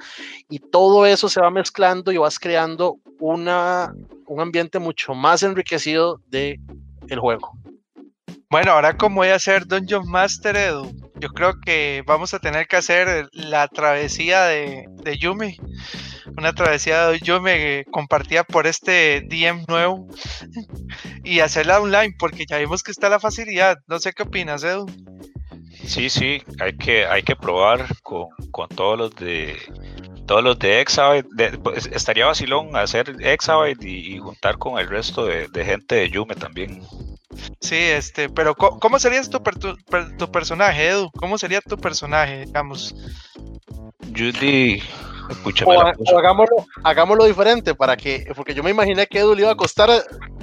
y 0.49 0.59
todo 0.59 1.05
eso 1.07 1.29
se 1.29 1.41
va 1.41 1.51
mezclando 1.51 2.11
y 2.11 2.17
vas 2.17 2.39
creando 2.39 2.97
una, 3.21 3.95
un 4.27 4.41
ambiente 4.41 4.79
mucho 4.79 5.15
más 5.15 5.43
enriquecido 5.43 6.21
de 6.29 6.59
el 7.09 7.19
juego. 7.19 7.53
Bueno, 8.51 8.73
ahora 8.73 8.97
como 8.97 9.17
voy 9.17 9.29
a 9.29 9.39
ser 9.39 9.67
Dungeon 9.67 10.09
Master 10.09 10.57
Edu, 10.57 10.91
yo 11.21 11.29
creo 11.29 11.61
que 11.61 12.03
vamos 12.07 12.33
a 12.33 12.39
tener 12.39 12.67
que 12.67 12.77
hacer 12.77 13.29
la 13.33 13.69
travesía 13.69 14.45
de, 14.45 14.87
de 14.89 15.19
Yume. 15.19 15.59
Una 16.39 16.53
travesía 16.53 17.09
de 17.09 17.19
Yume 17.19 17.85
compartida 17.91 18.45
por 18.45 18.69
este 18.69 19.23
DM 19.23 19.65
nuevo 19.67 20.07
y 21.25 21.41
hacerla 21.41 21.81
online 21.81 22.15
porque 22.17 22.47
ya 22.49 22.59
vimos 22.59 22.85
que 22.85 22.93
está 22.93 23.09
la 23.09 23.19
facilidad. 23.19 23.79
No 23.89 23.99
sé 23.99 24.13
qué 24.13 24.23
opinas, 24.23 24.63
Edu. 24.63 24.87
Sí, 25.85 26.09
sí, 26.09 26.41
hay 26.61 26.77
que, 26.77 27.07
hay 27.07 27.25
que 27.25 27.35
probar 27.35 27.87
con, 28.03 28.29
todos 28.69 28.97
los 28.97 29.17
de 29.17 29.57
todos 30.27 30.45
los 30.45 30.57
de 30.61 30.81
Exabyte. 30.81 31.27
Pues, 31.61 31.87
estaría 31.87 32.27
vacilón 32.27 32.77
hacer 32.77 33.17
Exabyte 33.19 33.83
y, 33.83 34.15
y, 34.15 34.19
juntar 34.19 34.59
con 34.59 34.79
el 34.79 34.89
resto 34.89 35.27
de, 35.27 35.49
de 35.49 35.65
gente 35.65 35.97
de 35.97 36.11
Yume 36.11 36.37
también. 36.37 36.83
Sí, 37.61 37.77
este, 37.77 38.29
pero 38.29 38.55
¿cómo, 38.55 38.99
sería 39.01 39.23
tu, 39.23 39.41
tu, 40.19 40.31
personaje, 40.31 40.89
Edu? 40.89 41.11
¿Cómo 41.13 41.37
sería 41.37 41.61
tu 41.61 41.77
personaje, 41.77 42.47
digamos? 42.47 42.95
Judy, 44.17 44.83
escúchame. 45.29 45.77
O, 45.77 46.19
hagámoslo, 46.19 46.57
hagámoslo 46.85 47.25
diferente 47.25 47.75
para 47.75 47.97
que, 47.97 48.27
porque 48.35 48.55
yo 48.55 48.63
me 48.63 48.71
imaginé 48.71 49.07
que 49.07 49.19
Edu 49.19 49.35
le 49.35 49.43
iba 49.43 49.51
a 49.53 49.57
costar 49.57 49.91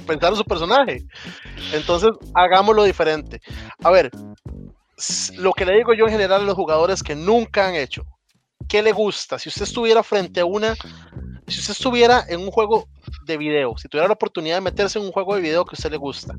pensar 0.06 0.30
en 0.30 0.36
su 0.36 0.44
personaje. 0.44 1.04
Entonces, 1.72 2.10
hagámoslo 2.34 2.84
diferente. 2.84 3.40
A 3.82 3.90
ver, 3.90 4.10
lo 5.36 5.52
que 5.52 5.66
le 5.66 5.76
digo 5.76 5.92
yo 5.94 6.06
en 6.06 6.12
general 6.12 6.42
a 6.42 6.44
los 6.44 6.54
jugadores 6.54 7.02
que 7.02 7.14
nunca 7.14 7.68
han 7.68 7.74
hecho, 7.74 8.04
¿qué 8.68 8.82
le 8.82 8.92
gusta? 8.92 9.38
Si 9.38 9.48
usted 9.48 9.62
estuviera 9.62 10.02
frente 10.02 10.40
a 10.40 10.44
una, 10.46 10.74
si 11.46 11.60
usted 11.60 11.72
estuviera 11.72 12.24
en 12.28 12.40
un 12.40 12.50
juego 12.50 12.88
de 13.26 13.36
video, 13.36 13.76
si 13.76 13.88
tuviera 13.88 14.08
la 14.08 14.14
oportunidad 14.14 14.56
de 14.56 14.62
meterse 14.62 14.98
en 14.98 15.04
un 15.04 15.12
juego 15.12 15.34
de 15.34 15.42
video 15.42 15.64
que 15.64 15.74
a 15.74 15.78
usted 15.78 15.90
le 15.90 15.96
gusta, 15.96 16.34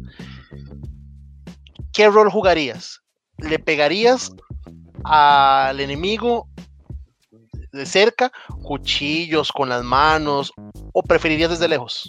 ¿qué 1.93 2.09
rol 2.09 2.29
jugarías? 2.29 3.01
¿Le 3.37 3.59
pegarías 3.59 4.31
al 5.03 5.79
enemigo 5.79 6.49
de 7.72 7.86
cerca, 7.86 8.32
cuchillos 8.63 9.51
con 9.51 9.70
las 9.70 9.84
manos, 9.84 10.53
o 10.93 11.01
preferirías 11.03 11.49
desde 11.49 11.68
lejos? 11.68 12.07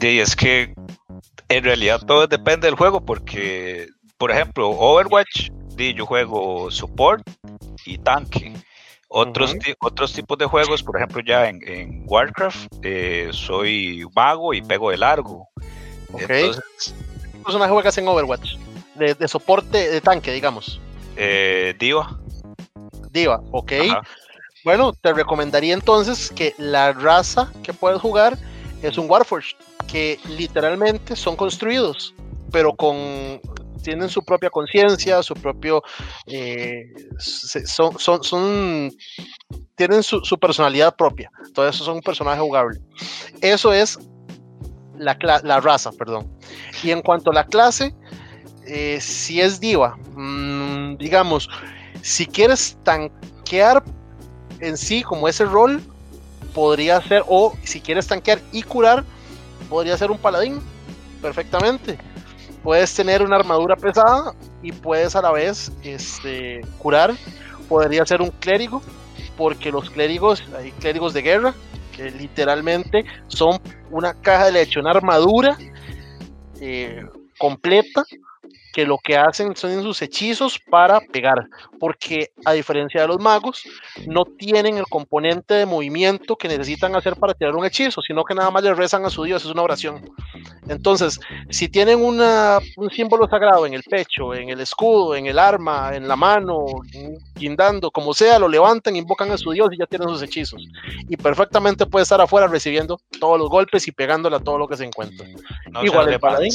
Sí, 0.00 0.20
es 0.20 0.34
que 0.34 0.74
en 1.48 1.64
realidad 1.64 2.00
todo 2.06 2.26
depende 2.26 2.66
del 2.66 2.76
juego, 2.76 3.04
porque, 3.04 3.88
por 4.18 4.30
ejemplo, 4.30 4.70
Overwatch, 4.70 5.50
di, 5.76 5.94
yo 5.94 6.06
juego 6.06 6.70
support 6.70 7.22
y 7.84 7.98
tanque. 7.98 8.52
Otros, 9.14 9.54
otros 9.80 10.14
tipos 10.14 10.38
de 10.38 10.46
juegos, 10.46 10.82
por 10.82 10.96
ejemplo, 10.96 11.20
ya 11.22 11.46
en, 11.46 11.60
en 11.68 12.04
Warcraft, 12.06 12.72
eh, 12.82 13.28
soy 13.32 14.06
mago 14.16 14.54
y 14.54 14.62
pego 14.62 14.90
de 14.90 14.96
largo. 14.96 15.50
Entonces, 16.18 16.94
¿Qué 17.30 17.38
personaje 17.38 17.72
juegas 17.72 17.98
en 17.98 18.08
Overwatch? 18.08 18.56
De, 18.94 19.14
de 19.14 19.28
soporte 19.28 19.90
de 19.90 20.00
tanque, 20.00 20.32
digamos. 20.32 20.80
eh, 21.16 21.74
Diva. 21.78 22.18
Diva, 23.10 23.42
ok. 23.50 23.72
ajá. 23.72 24.02
Bueno, 24.64 24.92
te 24.92 25.12
recomendaría 25.12 25.74
entonces 25.74 26.30
que 26.30 26.54
la 26.58 26.92
raza 26.92 27.52
que 27.62 27.72
puedes 27.72 28.00
jugar 28.00 28.38
es 28.82 28.96
un 28.96 29.10
Warforged, 29.10 29.56
que 29.88 30.18
literalmente 30.28 31.16
son 31.16 31.36
construidos, 31.36 32.14
pero 32.50 32.74
con 32.74 33.40
tienen 33.82 34.08
su 34.08 34.24
propia 34.24 34.48
conciencia, 34.48 35.22
su 35.22 35.34
propio 35.34 35.82
eh, 36.26 36.92
son, 37.18 37.98
son, 37.98 38.92
tienen 39.74 40.02
su, 40.02 40.38
personalidad 40.40 40.94
propia. 40.94 41.30
Todo 41.52 41.68
eso 41.68 41.84
son 41.84 41.96
un 41.96 42.02
personaje. 42.02 42.40
Eso 43.40 43.72
es 43.72 43.98
la, 44.96 45.18
la 45.42 45.60
raza, 45.60 45.90
perdón. 45.92 46.32
Y 46.84 46.92
en 46.92 47.02
cuanto 47.02 47.32
a 47.32 47.34
la 47.34 47.44
clase, 47.44 47.94
eh, 48.66 49.00
si 49.00 49.40
es 49.40 49.58
diva, 49.58 49.96
mm, 50.14 50.96
digamos, 50.96 51.48
si 52.02 52.26
quieres 52.26 52.78
tanquear 52.84 53.82
en 54.62 54.78
sí 54.78 55.02
como 55.02 55.28
ese 55.28 55.44
rol 55.44 55.82
podría 56.54 57.02
ser 57.02 57.24
o 57.26 57.52
si 57.64 57.80
quieres 57.80 58.06
tanquear 58.06 58.40
y 58.52 58.62
curar 58.62 59.04
podría 59.68 59.96
ser 59.98 60.10
un 60.10 60.18
paladín 60.18 60.60
perfectamente. 61.20 61.98
Puedes 62.62 62.94
tener 62.94 63.22
una 63.22 63.36
armadura 63.36 63.76
pesada 63.76 64.34
y 64.62 64.70
puedes 64.70 65.16
a 65.16 65.22
la 65.22 65.32
vez 65.32 65.72
este, 65.82 66.60
curar. 66.78 67.12
Podría 67.68 68.06
ser 68.06 68.22
un 68.22 68.30
clérigo 68.30 68.80
porque 69.36 69.72
los 69.72 69.90
clérigos 69.90 70.42
hay 70.56 70.70
clérigos 70.72 71.12
de 71.14 71.22
guerra 71.22 71.54
que 71.96 72.10
literalmente 72.10 73.04
son 73.28 73.60
una 73.90 74.14
caja 74.14 74.46
de 74.46 74.52
leche 74.52 74.78
una 74.78 74.90
armadura 74.90 75.58
eh, 76.60 77.04
completa 77.38 78.04
que 78.72 78.86
lo 78.86 78.98
que 78.98 79.16
hacen 79.16 79.54
son 79.54 79.82
sus 79.82 80.00
hechizos 80.02 80.58
para 80.58 81.00
pegar, 81.00 81.46
porque 81.78 82.30
a 82.44 82.52
diferencia 82.52 83.02
de 83.02 83.08
los 83.08 83.20
magos, 83.20 83.64
no 84.06 84.24
tienen 84.24 84.78
el 84.78 84.84
componente 84.84 85.54
de 85.54 85.66
movimiento 85.66 86.36
que 86.36 86.48
necesitan 86.48 86.94
hacer 86.96 87.16
para 87.16 87.34
tirar 87.34 87.54
un 87.54 87.64
hechizo, 87.64 88.00
sino 88.00 88.24
que 88.24 88.34
nada 88.34 88.50
más 88.50 88.62
le 88.62 88.74
rezan 88.74 89.04
a 89.04 89.10
su 89.10 89.24
dios, 89.24 89.44
es 89.44 89.50
una 89.50 89.62
oración. 89.62 90.02
Entonces, 90.68 91.20
si 91.50 91.68
tienen 91.68 92.02
una, 92.02 92.58
un 92.76 92.90
símbolo 92.90 93.28
sagrado 93.28 93.66
en 93.66 93.74
el 93.74 93.82
pecho, 93.82 94.34
en 94.34 94.48
el 94.48 94.60
escudo, 94.60 95.14
en 95.14 95.26
el 95.26 95.38
arma, 95.38 95.94
en 95.94 96.08
la 96.08 96.16
mano, 96.16 96.64
guindando, 97.34 97.90
como 97.90 98.14
sea, 98.14 98.38
lo 98.38 98.48
levantan, 98.48 98.96
invocan 98.96 99.30
a 99.32 99.38
su 99.38 99.50
dios 99.50 99.68
y 99.72 99.78
ya 99.78 99.86
tienen 99.86 100.08
sus 100.08 100.22
hechizos. 100.22 100.62
Y 101.08 101.16
perfectamente 101.16 101.86
puede 101.86 102.04
estar 102.04 102.20
afuera 102.20 102.46
recibiendo 102.46 102.98
todos 103.20 103.38
los 103.38 103.50
golpes 103.50 103.86
y 103.88 103.92
pegándole 103.92 104.36
a 104.36 104.40
todo 104.40 104.58
lo 104.58 104.68
que 104.68 104.76
se 104.76 104.84
encuentra. 104.84 105.26
No 105.70 105.84
Igual 105.84 106.12
el 106.12 106.20
paladín. 106.20 106.52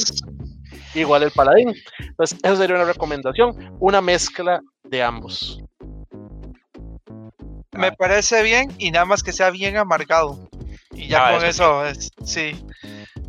Igual 0.94 1.22
el 1.24 1.30
paladín. 1.30 1.74
Entonces, 2.00 2.38
eso 2.42 2.56
sería 2.56 2.76
una 2.76 2.84
recomendación, 2.84 3.76
una 3.78 4.00
mezcla 4.00 4.60
de 4.84 5.02
ambos. 5.02 5.60
Me 7.72 7.92
parece 7.92 8.42
bien 8.42 8.72
y 8.78 8.90
nada 8.90 9.04
más 9.04 9.22
que 9.22 9.32
sea 9.32 9.50
bien 9.50 9.76
amargado. 9.76 10.48
Y 10.92 11.06
ya 11.08 11.28
Ah, 11.28 11.32
con 11.38 11.44
eso 11.46 11.84
eso, 11.84 11.86
es, 11.86 12.10
sí. 12.24 12.64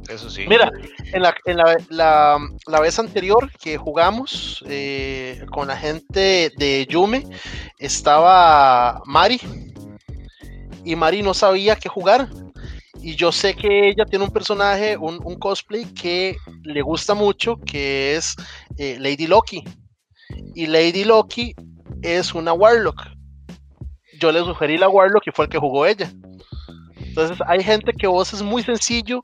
Eso 0.07 0.30
sí. 0.30 0.45
Mira, 0.47 0.72
en 1.14 1.22
la, 1.22 1.36
en 1.45 1.57
la, 1.57 1.78
la- 1.89 2.39
la 2.66 2.80
vez 2.80 2.97
anterior 2.97 3.51
que 3.62 3.78
jugamos 3.78 4.64
eh, 4.68 5.45
con 5.51 5.68
la 5.68 5.78
gente 5.78 6.51
de 6.57 6.88
Yume, 6.89 7.28
estaba 7.78 9.01
Mari. 9.05 9.39
Y 10.84 10.95
Mari 10.95 11.22
no 11.22 11.34
sabía 11.36 11.76
qué 11.76 11.89
jugar. 11.89 12.28
Y 13.01 13.15
yo 13.15 13.31
sé 13.31 13.55
que 13.55 13.89
ella 13.89 14.05
tiene 14.05 14.25
un 14.25 14.31
personaje, 14.31 14.97
un, 14.97 15.19
un 15.23 15.35
cosplay 15.37 15.85
que 15.93 16.37
le 16.63 16.81
gusta 16.81 17.13
mucho, 17.13 17.57
que 17.57 18.15
es 18.15 18.35
eh, 18.77 18.97
Lady 18.99 19.27
Loki. 19.27 19.63
Y 20.55 20.67
Lady 20.67 21.03
Loki 21.03 21.53
es 22.01 22.33
una 22.33 22.53
Warlock. 22.53 23.01
Yo 24.19 24.31
le 24.31 24.39
sugerí 24.39 24.77
la 24.77 24.89
Warlock 24.89 25.27
y 25.27 25.31
fue 25.31 25.45
el 25.45 25.51
que 25.51 25.59
jugó 25.59 25.85
ella. 25.85 26.11
Entonces 26.97 27.37
hay 27.47 27.63
gente 27.63 27.93
que 27.93 28.07
vos 28.07 28.33
es 28.33 28.41
muy 28.41 28.63
sencillo 28.63 29.23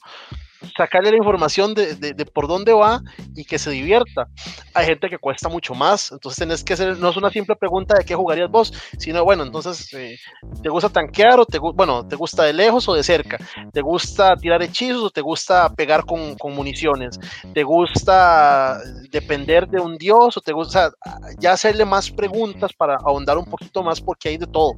sacarle 0.78 1.12
la 1.12 1.18
información 1.18 1.74
de, 1.74 1.96
de- 1.96 2.26
por 2.26 2.48
dónde 2.48 2.74
va 2.74 3.02
y 3.36 3.46
que 3.46 3.60
se 3.60 3.70
divierta. 3.72 4.28
Hay 4.74 4.86
gente 4.86 5.10
que 5.10 5.18
cuesta 5.18 5.48
mucho 5.50 5.74
más, 5.74 6.12
entonces 6.12 6.40
tenés 6.40 6.64
que 6.64 6.74
hacer, 6.74 6.98
no 6.98 7.10
es 7.10 7.18
una 7.18 7.30
simple 7.30 7.56
pregunta 7.56 7.96
de 7.98 8.04
qué 8.04 8.16
jugarías 8.16 8.50
vos, 8.50 8.74
sino 8.98 9.24
bueno, 9.24 9.44
entonces, 9.44 9.94
eh, 9.94 10.18
¿te 10.62 10.70
gusta 10.70 10.90
tanquear 10.90 11.40
o 11.40 11.46
te, 11.46 11.60
bueno, 11.60 12.08
te 12.08 12.16
gusta 12.16 12.44
de 12.44 12.54
lejos 12.54 12.88
o 12.90 12.94
de 12.94 13.04
cerca? 13.04 13.38
¿Te 13.72 13.82
gusta 13.82 14.36
tirar 14.36 14.62
hechizos 14.64 15.04
o 15.04 15.10
te 15.10 15.22
gusta 15.22 15.70
pegar 15.74 16.06
con, 16.06 16.36
con 16.36 16.54
municiones? 16.54 17.20
¿Te 17.54 17.64
gusta 17.64 18.80
depender 19.12 19.68
de 19.68 19.80
un 19.80 19.98
dios 19.98 20.36
o 20.38 20.42
te 20.42 20.52
gusta 20.54 20.92
ya 21.40 21.54
hacerle 21.54 21.86
más 21.86 22.10
preguntas 22.12 22.72
para 22.74 22.96
ahondar 22.96 23.38
un 23.38 23.46
poquito 23.46 23.84
más 23.84 24.02
porque 24.02 24.30
hay 24.30 24.38
de 24.38 24.48
todo? 24.48 24.74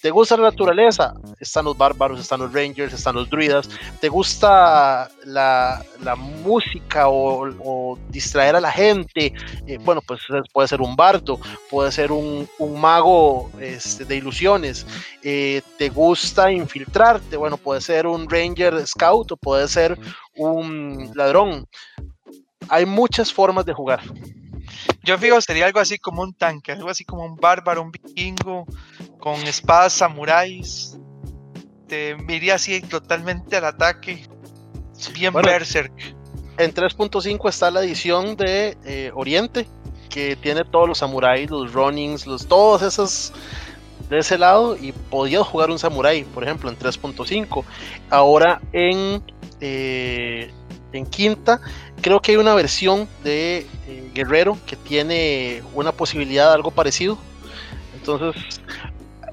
¿Te 0.00 0.10
gusta 0.10 0.36
la 0.36 0.44
naturaleza? 0.44 1.12
Están 1.38 1.64
los 1.64 1.76
bárbaros, 1.76 2.20
están 2.20 2.40
los 2.40 2.52
rangers, 2.52 2.92
están 2.92 3.14
los 3.16 3.28
druidas, 3.28 3.68
te 4.00 4.08
gusta 4.08 5.08
la, 5.24 5.82
música 6.16 7.08
o, 7.08 7.98
distraer 8.08 8.56
a 8.56 8.60
la 8.60 8.72
gente, 8.72 9.32
eh, 9.66 9.78
bueno, 9.80 10.00
pues 10.06 10.20
es- 10.28 10.52
puede 10.52 10.68
ser 10.68 10.80
un 10.80 10.96
bardo, 10.96 11.38
puede 11.70 11.92
ser 11.92 12.12
un, 12.12 12.48
mago 12.76 13.50
este, 13.60 14.04
de 14.04 14.16
ilusiones, 14.16 14.86
eh, 15.22 15.62
te 15.78 15.88
gusta 15.88 16.50
infiltrarte, 16.50 17.36
bueno, 17.36 17.56
puede 17.56 17.80
ser 17.80 18.06
un 18.06 18.28
ranger 18.28 18.86
scout 18.86 19.32
o 19.32 19.36
puede 19.36 19.68
ser 19.68 19.98
un 20.36 21.10
ladrón. 21.14 21.66
Hay 22.68 22.86
muchas 22.86 23.32
formas 23.32 23.64
de 23.66 23.72
jugar. 23.72 24.00
Yo 25.02 25.18
fijo, 25.18 25.40
sería 25.40 25.66
algo 25.66 25.80
así 25.80 25.98
como 25.98 26.22
un 26.22 26.34
tanque, 26.34 26.72
algo 26.72 26.88
así 26.90 27.04
como 27.04 27.24
un 27.24 27.36
bárbaro, 27.36 27.82
un 27.82 27.90
vikingo, 27.90 28.66
con 29.18 29.34
espadas 29.46 29.94
samuráis. 29.94 30.98
Te 31.88 32.16
iría 32.28 32.54
así 32.54 32.80
totalmente 32.82 33.56
al 33.56 33.64
ataque. 33.64 34.22
Bien 35.08 35.32
Bueno, 35.32 35.48
berserk. 35.48 35.92
En 36.58 36.74
3.5 36.74 37.48
está 37.48 37.70
la 37.70 37.82
edición 37.82 38.36
de 38.36 38.76
eh, 38.84 39.10
Oriente, 39.14 39.66
que 40.10 40.36
tiene 40.36 40.64
todos 40.64 40.88
los 40.88 40.98
samuráis, 40.98 41.50
los 41.50 41.72
runnings, 41.72 42.26
los, 42.26 42.46
todos 42.46 42.82
esos 42.82 43.32
de 44.10 44.18
ese 44.18 44.36
lado, 44.36 44.76
y 44.76 44.92
podías 44.92 45.46
jugar 45.46 45.70
un 45.70 45.78
samurái, 45.78 46.24
por 46.24 46.44
ejemplo, 46.44 46.68
en 46.68 46.78
3.5. 46.78 47.64
Ahora 48.10 48.60
en, 48.72 49.22
eh, 49.60 50.50
en 50.92 51.06
quinta, 51.06 51.60
creo 52.02 52.20
que 52.20 52.32
hay 52.32 52.36
una 52.36 52.54
versión 52.54 53.08
de 53.24 53.66
eh, 53.86 54.10
Guerrero 54.12 54.58
que 54.66 54.76
tiene 54.76 55.62
una 55.74 55.92
posibilidad 55.92 56.48
de 56.48 56.54
algo 56.54 56.72
parecido. 56.72 57.16
Entonces, 57.94 58.60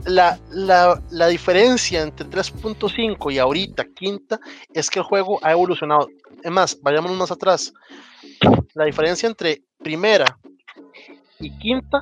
la, 0.06 0.40
la, 0.52 1.28
diferencia 1.28 2.02
entre 2.02 2.28
3.5 2.28 3.34
y 3.34 3.40
ahorita 3.40 3.86
quinta 3.96 4.40
es 4.74 4.90
que 4.90 5.00
el 5.00 5.06
juego 5.06 5.40
ha 5.44 5.52
evolucionado. 5.52 6.08
Es 6.44 6.52
más, 6.52 6.80
vayámonos 6.82 7.18
más 7.18 7.32
atrás. 7.32 7.74
La 8.74 8.86
diferencia 8.86 9.28
entre 9.28 9.64
primera 9.80 10.38
y 11.40 11.58
quinta 11.58 12.02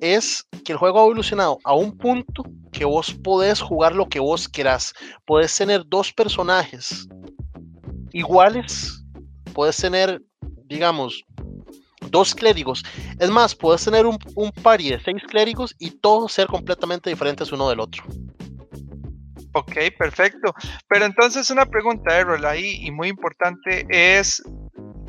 es 0.00 0.46
que 0.64 0.72
el 0.72 0.78
juego 0.78 0.98
ha 0.98 1.02
evolucionado 1.02 1.58
a 1.64 1.74
un 1.74 1.96
punto 1.96 2.44
que 2.72 2.84
vos 2.84 3.12
podés 3.12 3.60
jugar 3.60 3.94
lo 3.94 4.08
que 4.08 4.20
vos 4.20 4.48
querás. 4.48 4.92
Podés 5.24 5.54
tener 5.56 5.84
dos 5.86 6.12
personajes 6.12 7.08
iguales. 8.12 9.04
Puedes 9.52 9.76
tener, 9.76 10.22
digamos, 10.66 11.24
dos 12.10 12.34
clérigos. 12.34 12.84
Es 13.18 13.30
más, 13.30 13.54
puedes 13.54 13.84
tener 13.84 14.06
un, 14.06 14.18
un 14.34 14.50
party 14.50 14.90
de 14.90 15.00
seis 15.00 15.22
clérigos 15.28 15.74
y 15.78 15.90
todos 15.90 16.32
ser 16.32 16.46
completamente 16.46 17.10
diferentes 17.10 17.52
uno 17.52 17.68
del 17.68 17.80
otro. 17.80 18.04
Ok, 19.52 19.72
perfecto. 19.98 20.54
Pero 20.88 21.04
entonces 21.04 21.50
una 21.50 21.66
pregunta, 21.66 22.16
Errol, 22.16 22.44
ahí 22.44 22.78
y 22.80 22.90
muy 22.90 23.08
importante 23.08 23.86
es, 23.88 24.42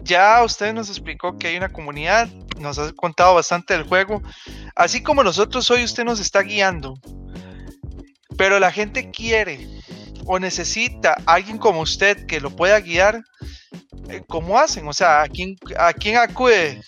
ya 0.04 0.44
usted 0.44 0.74
nos 0.74 0.90
explicó 0.90 1.38
que 1.38 1.48
hay 1.48 1.58
una 1.58 1.72
comunidad, 1.72 2.28
nos 2.60 2.80
ha 2.80 2.92
contado 2.94 3.36
bastante 3.36 3.74
del 3.74 3.84
juego, 3.84 4.22
así 4.76 5.04
como 5.04 5.24
nosotros 5.24 5.70
hoy 5.70 5.84
usted 5.84 6.04
nos 6.04 6.20
está 6.20 6.42
guiando, 6.42 6.96
pero 8.38 8.60
la 8.60 8.72
gente 8.72 9.12
quiere 9.12 9.68
o 10.32 10.38
necesita 10.38 11.18
alguien 11.26 11.58
como 11.58 11.82
usted 11.82 12.28
que 12.28 12.40
lo 12.40 12.52
pueda 12.52 12.80
guiar, 12.80 13.24
eh, 14.10 14.22
¿cómo 14.28 14.60
hacen? 14.60 14.88
O 14.88 14.94
sea, 14.94 15.24
¿a 15.24 15.28
quién, 15.28 15.56
a 15.76 15.92
quién 15.92 16.18
acude? 16.18 16.80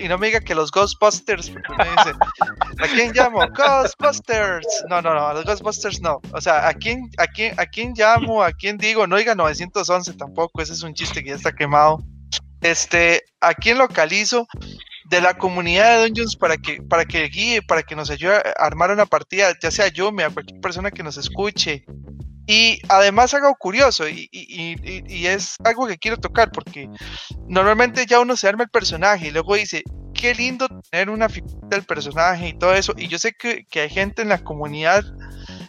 Y 0.00 0.08
no 0.08 0.18
me 0.18 0.26
diga 0.26 0.40
que 0.40 0.56
los 0.56 0.72
Ghostbusters, 0.72 1.50
porque 1.50 1.72
me 1.78 1.84
dice, 1.84 2.12
¿a 2.82 2.88
quién 2.88 3.12
llamo? 3.12 3.38
Ghostbusters. 3.56 4.66
No, 4.90 5.00
no, 5.00 5.14
no, 5.14 5.28
a 5.28 5.34
los 5.34 5.44
Ghostbusters 5.44 6.00
no. 6.00 6.20
O 6.32 6.40
sea, 6.40 6.66
¿a 6.66 6.74
quién, 6.74 7.08
a 7.18 7.28
quién, 7.28 7.54
a 7.60 7.66
quién 7.66 7.94
llamo? 7.96 8.42
¿A 8.42 8.50
quién 8.50 8.76
digo? 8.76 9.06
No 9.06 9.16
diga 9.16 9.36
911 9.36 10.14
tampoco, 10.14 10.60
ese 10.60 10.72
es 10.72 10.82
un 10.82 10.94
chiste 10.94 11.22
que 11.22 11.30
ya 11.30 11.36
está 11.36 11.52
quemado. 11.52 12.02
Este, 12.60 13.22
¿a 13.40 13.54
quién 13.54 13.78
localizo? 13.78 14.48
De 15.10 15.20
la 15.20 15.38
comunidad 15.38 15.96
de 15.96 16.08
Dungeons 16.08 16.34
para 16.34 16.56
que, 16.56 16.82
para 16.82 17.04
que 17.04 17.22
guíe, 17.28 17.62
para 17.62 17.84
que 17.84 17.94
nos 17.94 18.10
ayude 18.10 18.34
a 18.34 18.52
armar 18.58 18.90
una 18.90 19.06
partida, 19.06 19.56
ya 19.62 19.70
sea 19.70 19.88
yo, 19.88 20.08
a 20.08 20.30
cualquier 20.30 20.60
persona 20.60 20.90
que 20.90 21.04
nos 21.04 21.16
escuche. 21.16 21.84
Y 22.50 22.80
además 22.88 23.34
algo 23.34 23.54
curioso, 23.56 24.08
y, 24.08 24.26
es 25.26 25.56
algo 25.64 25.86
que 25.86 25.98
quiero 25.98 26.16
tocar, 26.16 26.50
porque 26.50 26.88
normalmente 27.46 28.06
ya 28.06 28.20
uno 28.20 28.38
se 28.38 28.48
arma 28.48 28.64
el 28.64 28.70
personaje 28.70 29.28
y 29.28 29.30
luego 29.30 29.54
dice, 29.54 29.82
qué 30.14 30.34
lindo 30.34 30.66
tener 30.90 31.10
una 31.10 31.28
figura 31.28 31.68
del 31.68 31.84
personaje 31.84 32.48
y 32.48 32.58
todo 32.58 32.72
eso. 32.72 32.94
Y 32.96 33.08
yo 33.08 33.18
sé 33.18 33.34
que, 33.38 33.66
que 33.66 33.82
hay 33.82 33.90
gente 33.90 34.22
en 34.22 34.30
la 34.30 34.38
comunidad 34.38 35.04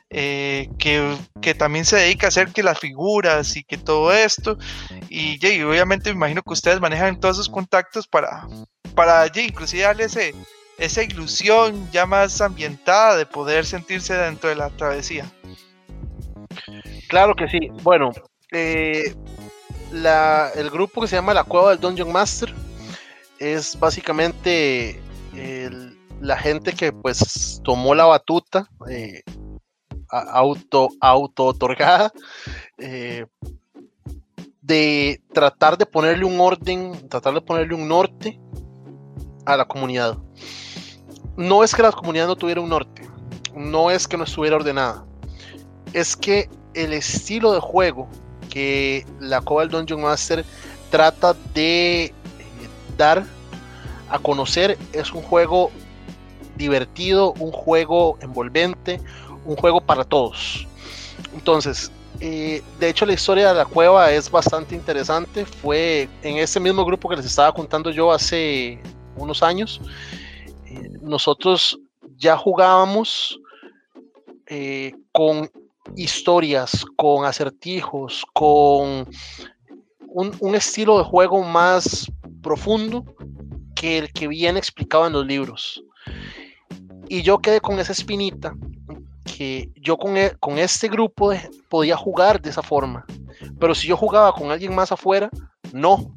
eh, 0.10 0.70
que, 0.80 1.18
que 1.42 1.54
también 1.54 1.84
se 1.84 1.98
dedica 1.98 2.28
a 2.28 2.30
hacer 2.30 2.54
que 2.54 2.64
las 2.64 2.80
figuras 2.80 3.58
y 3.58 3.66
que 3.66 3.78
todo 3.78 4.14
esto. 4.14 4.58
Y, 5.10 5.38
ya, 5.38 5.50
y 5.50 5.62
obviamente 5.64 6.12
me 6.12 6.16
imagino 6.16 6.44
que 6.44 6.54
ustedes 6.54 6.80
manejan 6.80 7.20
todos 7.20 7.36
esos 7.36 7.50
contactos 7.50 8.08
para, 8.08 8.48
para 8.96 9.28
ya, 9.28 9.42
inclusive 9.42 9.84
darle 9.84 10.06
ese, 10.06 10.34
esa 10.78 11.04
ilusión 11.04 11.92
ya 11.92 12.06
más 12.06 12.40
ambientada 12.40 13.18
de 13.18 13.26
poder 13.26 13.66
sentirse 13.66 14.14
dentro 14.14 14.50
de 14.50 14.56
la 14.56 14.70
travesía. 14.70 15.30
Claro 17.10 17.36
que 17.36 17.48
sí. 17.48 17.60
Bueno, 17.84 18.12
eh, 18.52 19.14
el 20.56 20.70
grupo 20.70 21.02
que 21.02 21.08
se 21.08 21.16
llama 21.16 21.34
La 21.34 21.44
Cueva 21.44 21.72
del 21.72 21.80
Dungeon 21.80 22.12
Master 22.12 22.54
es 23.40 23.78
básicamente 23.80 25.02
la 26.22 26.38
gente 26.38 26.74
que 26.74 26.92
pues 26.94 27.60
tomó 27.64 27.96
la 27.96 28.06
batuta 28.06 28.68
eh, 28.90 29.22
a- 30.12 30.32
auto 30.40 30.90
auto 31.02 31.46
otorgada 31.46 32.12
eh, 32.78 33.26
de 34.62 35.22
tratar 35.34 35.78
de 35.78 35.86
ponerle 35.86 36.26
un 36.26 36.40
orden, 36.40 37.10
tratar 37.10 37.34
de 37.34 37.42
ponerle 37.42 37.74
un 37.74 37.88
norte 37.88 38.40
a 39.46 39.58
la 39.58 39.66
comunidad. 39.66 40.18
No 41.38 41.64
es 41.64 41.74
que 41.74 41.82
la 41.82 41.92
comunidad 41.92 42.28
no 42.28 42.36
tuviera 42.36 42.62
un 42.62 42.70
norte, 42.70 43.10
no 43.56 43.90
es 43.90 44.08
que 44.08 44.18
no 44.18 44.26
estuviera 44.26 44.58
ordenada, 44.58 45.06
es 45.94 46.16
que 46.16 46.50
el 46.74 46.94
estilo 46.94 47.54
de 47.54 47.60
juego 47.60 48.08
que 48.50 49.06
la 49.20 49.42
Cueva 49.42 49.62
del 49.62 49.72
Dungeon 49.72 50.02
Master 50.02 50.44
trata 50.90 51.36
de 51.54 52.06
eh, 52.06 52.14
dar 52.98 53.26
a 54.10 54.20
conocer 54.20 54.78
es 54.92 55.12
un 55.14 55.22
juego 55.22 55.72
divertido, 56.56 57.34
un 57.34 57.52
juego 57.52 58.18
envolvente, 58.22 59.00
un 59.46 59.56
juego 59.56 59.82
para 59.82 60.04
todos. 60.04 60.68
Entonces, 61.34 61.92
eh, 62.20 62.62
de 62.80 62.90
hecho 62.90 63.06
la 63.06 63.14
historia 63.14 63.50
de 63.50 63.54
la 63.54 63.66
cueva 63.66 64.12
es 64.12 64.30
bastante 64.30 64.76
interesante. 64.76 65.46
Fue 65.46 66.10
en 66.24 66.38
ese 66.38 66.60
mismo 66.60 66.84
grupo 66.84 67.08
que 67.08 67.16
les 67.16 67.26
estaba 67.26 67.54
contando 67.54 67.92
yo 67.92 68.12
hace 68.12 68.82
unos 69.16 69.44
años. 69.44 69.80
eh, 70.66 70.90
nosotros 71.02 71.80
ya 72.18 72.36
jugábamos 72.36 73.40
con 75.12 75.50
historias, 75.96 76.86
con 76.96 77.26
acertijos, 77.26 78.24
con 78.34 79.08
un, 80.08 80.36
un 80.40 80.56
estilo 80.56 80.98
de 80.98 81.04
juego 81.04 81.44
más 81.44 82.12
profundo 82.42 83.04
que 83.76 83.98
el 83.98 84.12
que 84.14 84.28
viene 84.28 84.60
explicado 84.60 85.08
en 85.08 85.14
los 85.14 85.26
libros. 85.26 85.84
Y 87.08 87.22
yo 87.22 87.40
quedé 87.40 87.60
con 87.62 87.80
esa 87.80 87.92
espinita 87.92 88.54
que 89.26 89.70
yo 89.76 89.98
con, 89.98 90.18
e- 90.18 90.36
con 90.40 90.58
este 90.58 90.88
grupo 90.88 91.32
podía 91.70 91.96
jugar 91.96 92.42
de 92.42 92.50
esa 92.50 92.62
forma. 92.62 93.06
Pero 93.60 93.74
si 93.74 93.88
yo 93.88 93.96
jugaba 93.98 94.34
con 94.34 94.52
alguien 94.52 94.76
más 94.76 94.92
afuera, 94.92 95.30
no. 95.72 96.14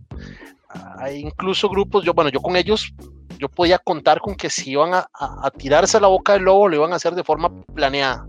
Hay 0.98 1.20
incluso 1.20 1.68
grupos, 1.68 2.04
yo, 2.04 2.14
bueno, 2.14 2.30
yo 2.30 2.40
con 2.40 2.56
ellos, 2.56 2.92
yo 3.38 3.48
podía 3.48 3.78
contar 3.78 4.20
con 4.20 4.34
que 4.34 4.48
si 4.50 4.70
iban 4.72 4.94
a, 4.94 5.06
a- 5.12 5.46
a 5.46 5.50
tirarse 5.50 5.96
a 5.96 6.00
la 6.00 6.08
boca 6.08 6.32
del 6.34 6.42
lobo, 6.44 6.68
lo 6.68 6.76
iban 6.76 6.92
a 6.92 6.96
hacer 6.96 7.14
de 7.14 7.24
forma 7.24 7.50
planeada. 7.74 8.26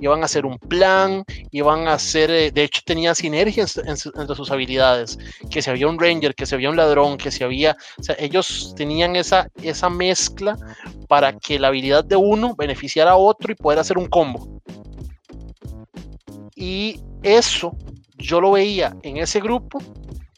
Iban 0.00 0.22
a 0.22 0.26
hacer 0.26 0.46
un 0.46 0.58
plan, 0.58 1.24
iban 1.50 1.88
a 1.88 1.94
hacer, 1.94 2.30
eh, 2.30 2.50
de 2.50 2.64
hecho 2.64 2.82
tenía 2.84 3.14
sinergias 3.14 3.76
en 3.78 3.96
su- 3.96 4.12
entre 4.16 4.36
sus 4.36 4.50
habilidades, 4.50 5.18
que 5.50 5.60
si 5.62 5.70
había 5.70 5.88
un 5.88 5.98
ranger, 5.98 6.34
que 6.34 6.46
si 6.46 6.54
había 6.54 6.70
un 6.70 6.76
ladrón, 6.76 7.16
que 7.16 7.30
si 7.30 7.42
había, 7.44 7.76
o 7.98 8.02
sea, 8.02 8.16
ellos 8.18 8.74
tenían 8.76 9.16
esa, 9.16 9.48
esa 9.62 9.90
mezcla 9.90 10.56
para 11.08 11.32
que 11.32 11.58
la 11.58 11.68
habilidad 11.68 12.04
de 12.04 12.16
uno 12.16 12.54
beneficiara 12.54 13.12
a 13.12 13.16
otro 13.16 13.52
y 13.52 13.56
poder 13.56 13.78
hacer 13.78 13.98
un 13.98 14.06
combo. 14.06 14.60
Y 16.54 17.00
eso 17.22 17.76
yo 18.16 18.40
lo 18.40 18.52
veía 18.52 18.94
en 19.02 19.16
ese 19.16 19.40
grupo, 19.40 19.80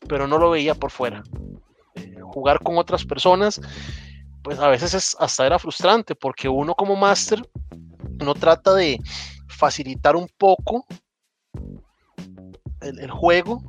pero 0.09 0.27
no 0.27 0.39
lo 0.39 0.51
veía 0.51 0.75
por 0.75 0.91
fuera. 0.91 1.23
Eh, 1.95 2.17
jugar 2.23 2.63
con 2.63 2.79
otras 2.79 3.05
personas, 3.05 3.61
pues 4.43 4.59
a 4.59 4.69
veces 4.69 4.95
es, 4.95 5.17
hasta 5.19 5.47
era 5.47 5.59
frustrante, 5.59 6.15
porque 6.15 6.49
uno 6.49 6.75
como 6.75 6.97
máster 6.97 7.43
no 8.19 8.35
trata 8.35 8.75
de 8.75 8.99
facilitar 9.51 10.17
un 10.17 10.29
poco 10.39 10.87
el, 12.81 13.11
juego, 13.11 13.63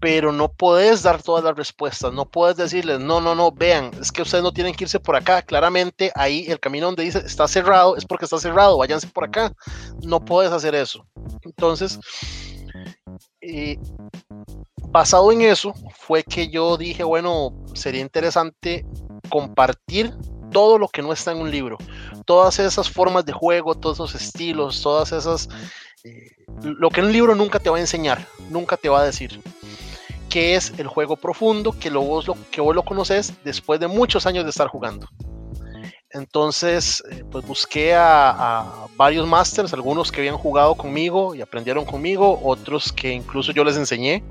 pero 0.00 0.32
no 0.32 0.48
puedes 0.52 1.02
dar 1.02 1.22
todas 1.22 1.44
las 1.44 1.56
respuestas, 1.56 2.12
no 2.12 2.24
puedes 2.24 2.56
decirles, 2.56 3.00
no, 3.00 3.20
no, 3.20 3.34
no, 3.34 3.52
vean, 3.52 3.90
es 4.00 4.10
que 4.12 4.22
ustedes 4.22 4.42
no 4.42 4.52
tienen 4.52 4.74
que 4.74 4.84
irse 4.84 5.00
por 5.00 5.16
acá, 5.16 5.42
claramente 5.42 6.12
ahí 6.14 6.46
el 6.48 6.60
camino 6.60 6.86
donde 6.86 7.02
dice 7.02 7.18
está 7.18 7.46
cerrado 7.48 7.96
es 7.96 8.06
porque 8.06 8.24
está 8.24 8.38
cerrado, 8.38 8.78
váyanse 8.78 9.08
por 9.08 9.24
acá, 9.24 9.52
no 10.02 10.24
puedes 10.24 10.52
hacer 10.52 10.74
eso. 10.74 11.06
Entonces, 11.42 11.98
eh, 13.40 13.78
basado 14.88 15.30
en 15.32 15.42
eso, 15.42 15.74
fue 15.98 16.22
que 16.22 16.48
yo 16.48 16.76
dije, 16.76 17.04
bueno, 17.04 17.52
sería 17.74 18.00
interesante 18.00 18.86
compartir 19.28 20.14
todo 20.50 20.78
lo 20.78 20.88
que 20.88 21.02
no 21.02 21.12
está 21.12 21.32
en 21.32 21.38
un 21.38 21.50
libro, 21.50 21.78
todas 22.24 22.58
esas 22.58 22.90
formas 22.90 23.24
de 23.24 23.32
juego, 23.32 23.74
todos 23.74 23.96
esos 23.96 24.14
estilos, 24.14 24.82
todas 24.82 25.12
esas, 25.12 25.48
eh, 26.04 26.30
lo 26.62 26.90
que 26.90 27.00
un 27.00 27.12
libro 27.12 27.34
nunca 27.34 27.58
te 27.58 27.70
va 27.70 27.76
a 27.76 27.80
enseñar, 27.80 28.26
nunca 28.50 28.76
te 28.76 28.88
va 28.88 29.00
a 29.00 29.04
decir 29.04 29.40
que 30.28 30.54
es 30.54 30.72
el 30.78 30.86
juego 30.86 31.16
profundo, 31.16 31.72
que, 31.72 31.90
lo, 31.90 32.02
vos, 32.02 32.26
lo, 32.26 32.36
que 32.50 32.60
vos 32.60 32.74
lo 32.74 32.84
conoces 32.84 33.32
después 33.44 33.80
de 33.80 33.86
muchos 33.86 34.26
años 34.26 34.44
de 34.44 34.50
estar 34.50 34.68
jugando. 34.68 35.08
Entonces, 36.10 37.02
eh, 37.10 37.24
pues 37.30 37.46
busqué 37.46 37.94
a, 37.94 38.30
a, 38.30 38.86
varios 38.96 39.26
masters, 39.26 39.72
algunos 39.72 40.10
que 40.10 40.20
habían 40.20 40.36
jugado 40.36 40.74
conmigo 40.74 41.34
y 41.34 41.42
aprendieron 41.42 41.84
conmigo, 41.84 42.40
otros 42.42 42.92
que 42.92 43.12
incluso 43.12 43.52
yo 43.52 43.64
les 43.64 43.76
enseñé. 43.76 44.24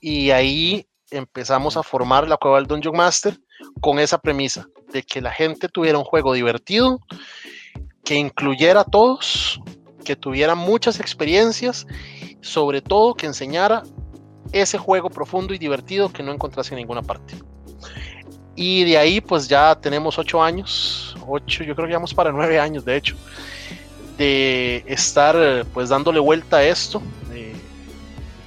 Y 0.00 0.30
ahí 0.30 0.86
empezamos 1.16 1.76
a 1.76 1.82
formar 1.82 2.28
la 2.28 2.36
cueva 2.36 2.58
del 2.58 2.66
Dungeon 2.66 2.96
Master 2.96 3.38
con 3.80 3.98
esa 3.98 4.18
premisa 4.18 4.68
de 4.92 5.02
que 5.02 5.20
la 5.20 5.32
gente 5.32 5.68
tuviera 5.68 5.98
un 5.98 6.04
juego 6.04 6.32
divertido, 6.32 7.00
que 8.04 8.14
incluyera 8.14 8.80
a 8.80 8.84
todos, 8.84 9.60
que 10.04 10.16
tuviera 10.16 10.54
muchas 10.54 11.00
experiencias, 11.00 11.86
sobre 12.40 12.82
todo 12.82 13.14
que 13.14 13.26
enseñara 13.26 13.82
ese 14.52 14.78
juego 14.78 15.10
profundo 15.10 15.54
y 15.54 15.58
divertido 15.58 16.12
que 16.12 16.22
no 16.22 16.32
encontrase 16.32 16.74
en 16.74 16.78
ninguna 16.78 17.02
parte. 17.02 17.34
Y 18.54 18.84
de 18.84 18.98
ahí 18.98 19.20
pues 19.20 19.48
ya 19.48 19.74
tenemos 19.74 20.18
ocho 20.18 20.42
años, 20.42 21.16
ocho, 21.26 21.64
yo 21.64 21.74
creo 21.74 21.88
que 21.88 21.94
vamos 21.94 22.14
para 22.14 22.30
nueve 22.30 22.60
años 22.60 22.84
de 22.84 22.96
hecho, 22.96 23.16
de 24.16 24.84
estar 24.86 25.66
pues 25.72 25.88
dándole 25.88 26.20
vuelta 26.20 26.58
a 26.58 26.64
esto. 26.64 27.02
Eh, 27.32 27.56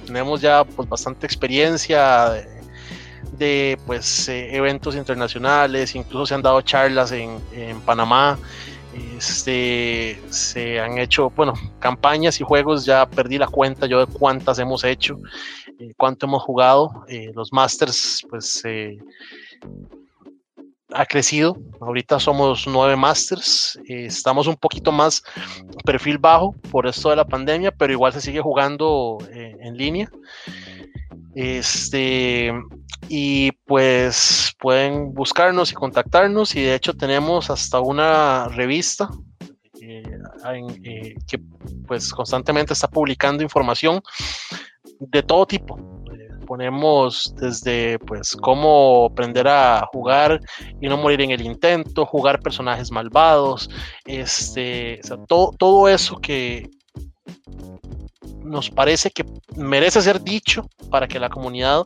tenemos 0.06 0.40
ya 0.40 0.64
pues 0.64 0.88
bastante 0.88 1.26
experiencia 1.26 2.57
de, 3.38 3.78
pues 3.86 4.28
eh, 4.28 4.54
eventos 4.54 4.96
internacionales, 4.96 5.94
incluso 5.94 6.26
se 6.26 6.34
han 6.34 6.42
dado 6.42 6.60
charlas 6.60 7.12
en, 7.12 7.38
en 7.52 7.80
Panamá. 7.80 8.38
Este, 9.16 10.20
se 10.28 10.80
han 10.80 10.98
hecho, 10.98 11.30
bueno, 11.30 11.54
campañas 11.78 12.40
y 12.40 12.44
juegos, 12.44 12.84
ya 12.84 13.06
perdí 13.06 13.38
la 13.38 13.46
cuenta 13.46 13.86
yo 13.86 14.04
de 14.04 14.06
cuántas 14.06 14.58
hemos 14.58 14.82
hecho, 14.82 15.20
eh, 15.78 15.92
cuánto 15.96 16.26
hemos 16.26 16.42
jugado. 16.42 17.04
Eh, 17.08 17.30
los 17.34 17.52
Masters, 17.52 18.26
pues 18.28 18.62
ha 20.92 21.06
crecido. 21.06 21.56
Ahorita 21.80 22.18
somos 22.18 22.66
nueve 22.66 22.96
Masters. 22.96 23.78
Estamos 23.86 24.46
un 24.48 24.56
poquito 24.56 24.90
más 24.90 25.22
perfil 25.84 26.18
bajo 26.18 26.54
por 26.70 26.86
esto 26.86 27.10
de 27.10 27.16
la 27.16 27.26
pandemia, 27.26 27.70
pero 27.70 27.92
igual 27.92 28.12
se 28.12 28.20
sigue 28.20 28.40
jugando 28.40 29.18
en 29.30 29.76
línea. 29.76 30.10
Este, 31.34 32.52
y 33.08 33.52
pues 33.66 34.54
pueden 34.58 35.14
buscarnos 35.14 35.72
y 35.72 35.74
contactarnos. 35.74 36.54
Y 36.54 36.62
de 36.62 36.74
hecho, 36.74 36.94
tenemos 36.94 37.50
hasta 37.50 37.80
una 37.80 38.48
revista 38.48 39.08
eh, 39.80 40.02
eh, 40.84 41.14
que 41.26 41.40
pues 41.86 42.12
constantemente 42.12 42.72
está 42.72 42.88
publicando 42.88 43.42
información 43.42 44.02
de 45.00 45.22
todo 45.22 45.46
tipo 45.46 45.98
ponemos 46.48 47.34
desde 47.36 47.98
pues 47.98 48.34
cómo 48.34 49.08
aprender 49.10 49.46
a 49.46 49.86
jugar 49.92 50.40
y 50.80 50.88
no 50.88 50.96
morir 50.96 51.20
en 51.20 51.30
el 51.30 51.42
intento, 51.42 52.06
jugar 52.06 52.40
personajes 52.40 52.90
malvados, 52.90 53.68
este, 54.06 54.98
todo, 55.28 55.50
todo 55.58 55.88
eso 55.90 56.18
que 56.18 56.70
nos 58.48 58.70
parece 58.70 59.10
que 59.10 59.24
merece 59.56 60.02
ser 60.02 60.20
dicho 60.22 60.68
para 60.90 61.06
que 61.06 61.18
la 61.18 61.28
comunidad 61.28 61.84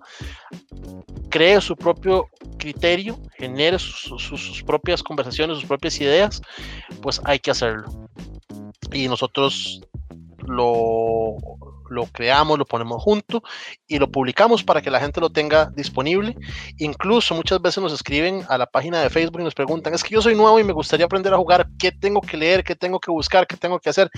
cree 1.29 1.61
su 1.61 1.77
propio 1.77 2.29
criterio, 2.59 3.19
genere 3.37 3.79
sus 3.79 4.63
propias 4.65 5.03
conversaciones, 5.03 5.57
sus 5.57 5.67
propias 5.67 6.01
ideas, 6.01 6.41
pues 7.01 7.21
hay 7.25 7.39
que 7.39 7.51
hacerlo. 7.51 8.09
Y 8.93 9.09
nosotros 9.09 9.81
lo, 10.47 11.37
lo 11.93 12.07
creamos, 12.07 12.59
lo 12.59 12.65
ponemos 12.65 13.03
junto 13.03 13.43
y 13.87 13.99
lo 13.99 14.11
publicamos 14.11 14.65
para 14.65 14.81
que 14.81 14.91
la 14.91 15.01
gente 15.01 15.21
lo 15.21 15.31
tenga 15.31 15.71
disponible. 15.77 16.37
Incluso 16.79 17.35
muchas 17.35 17.61
veces 17.61 17.83
nos 17.83 17.93
escriben 17.93 18.45
a 18.49 18.59
la 18.59 18.67
página 18.67 19.01
de 19.01 19.11
Facebook 19.11 19.41
y 19.41 19.45
nos 19.45 19.55
preguntan, 19.55 19.95
es 19.95 20.03
que 20.03 20.15
yo 20.15 20.23
soy 20.23 20.35
nuevo 20.35 20.59
y 20.59 20.65
me 20.65 20.73
gustaría 20.73 21.07
aprender 21.07 21.33
a 21.35 21.37
jugar, 21.37 21.69
¿qué 21.79 21.93
tengo 21.93 22.21
que 22.21 22.37
leer? 22.37 22.65
¿Qué 22.65 22.75
tengo 22.75 22.99
que 22.99 23.11
buscar? 23.11 23.47
¿Qué 23.47 23.57
tengo 23.57 23.79
que 23.79 23.91
hacer? 23.91 24.11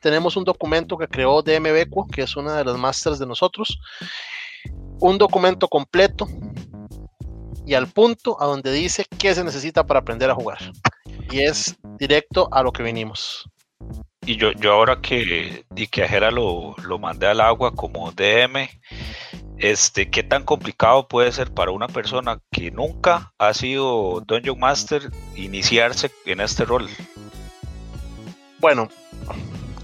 Tenemos 0.00 0.36
un 0.36 0.44
documento 0.44 0.96
que 0.98 1.08
creó 1.08 1.42
DMBeco, 1.42 2.06
que 2.06 2.22
es 2.22 2.36
una 2.36 2.56
de 2.56 2.64
las 2.64 2.76
masters 2.76 3.18
de 3.18 3.26
nosotros. 3.26 3.78
Un 5.00 5.18
documento 5.18 5.66
completo 5.66 6.28
y 7.66 7.74
al 7.74 7.86
punto 7.88 8.40
a 8.40 8.46
donde 8.46 8.72
dice 8.72 9.04
qué 9.18 9.34
se 9.34 9.44
necesita 9.44 9.84
para 9.84 10.00
aprender 10.00 10.30
a 10.30 10.34
jugar. 10.34 10.58
Y 11.30 11.40
es 11.40 11.76
directo 11.98 12.48
a 12.52 12.62
lo 12.62 12.72
que 12.72 12.82
venimos. 12.82 13.48
Y 14.24 14.36
yo, 14.36 14.52
yo 14.52 14.72
ahora 14.72 15.00
que, 15.00 15.64
y 15.74 15.86
que 15.88 16.04
a 16.04 16.30
lo, 16.30 16.76
lo 16.84 16.98
mandé 16.98 17.26
al 17.26 17.40
agua 17.40 17.74
como 17.74 18.12
DM, 18.12 18.68
este, 19.58 20.10
¿qué 20.10 20.22
tan 20.22 20.44
complicado 20.44 21.08
puede 21.08 21.32
ser 21.32 21.52
para 21.52 21.72
una 21.72 21.88
persona 21.88 22.40
que 22.52 22.70
nunca 22.70 23.32
ha 23.38 23.52
sido 23.52 24.22
Dungeon 24.26 24.60
Master 24.60 25.10
iniciarse 25.34 26.12
en 26.24 26.40
este 26.40 26.64
rol? 26.64 26.88
Bueno, 28.60 28.88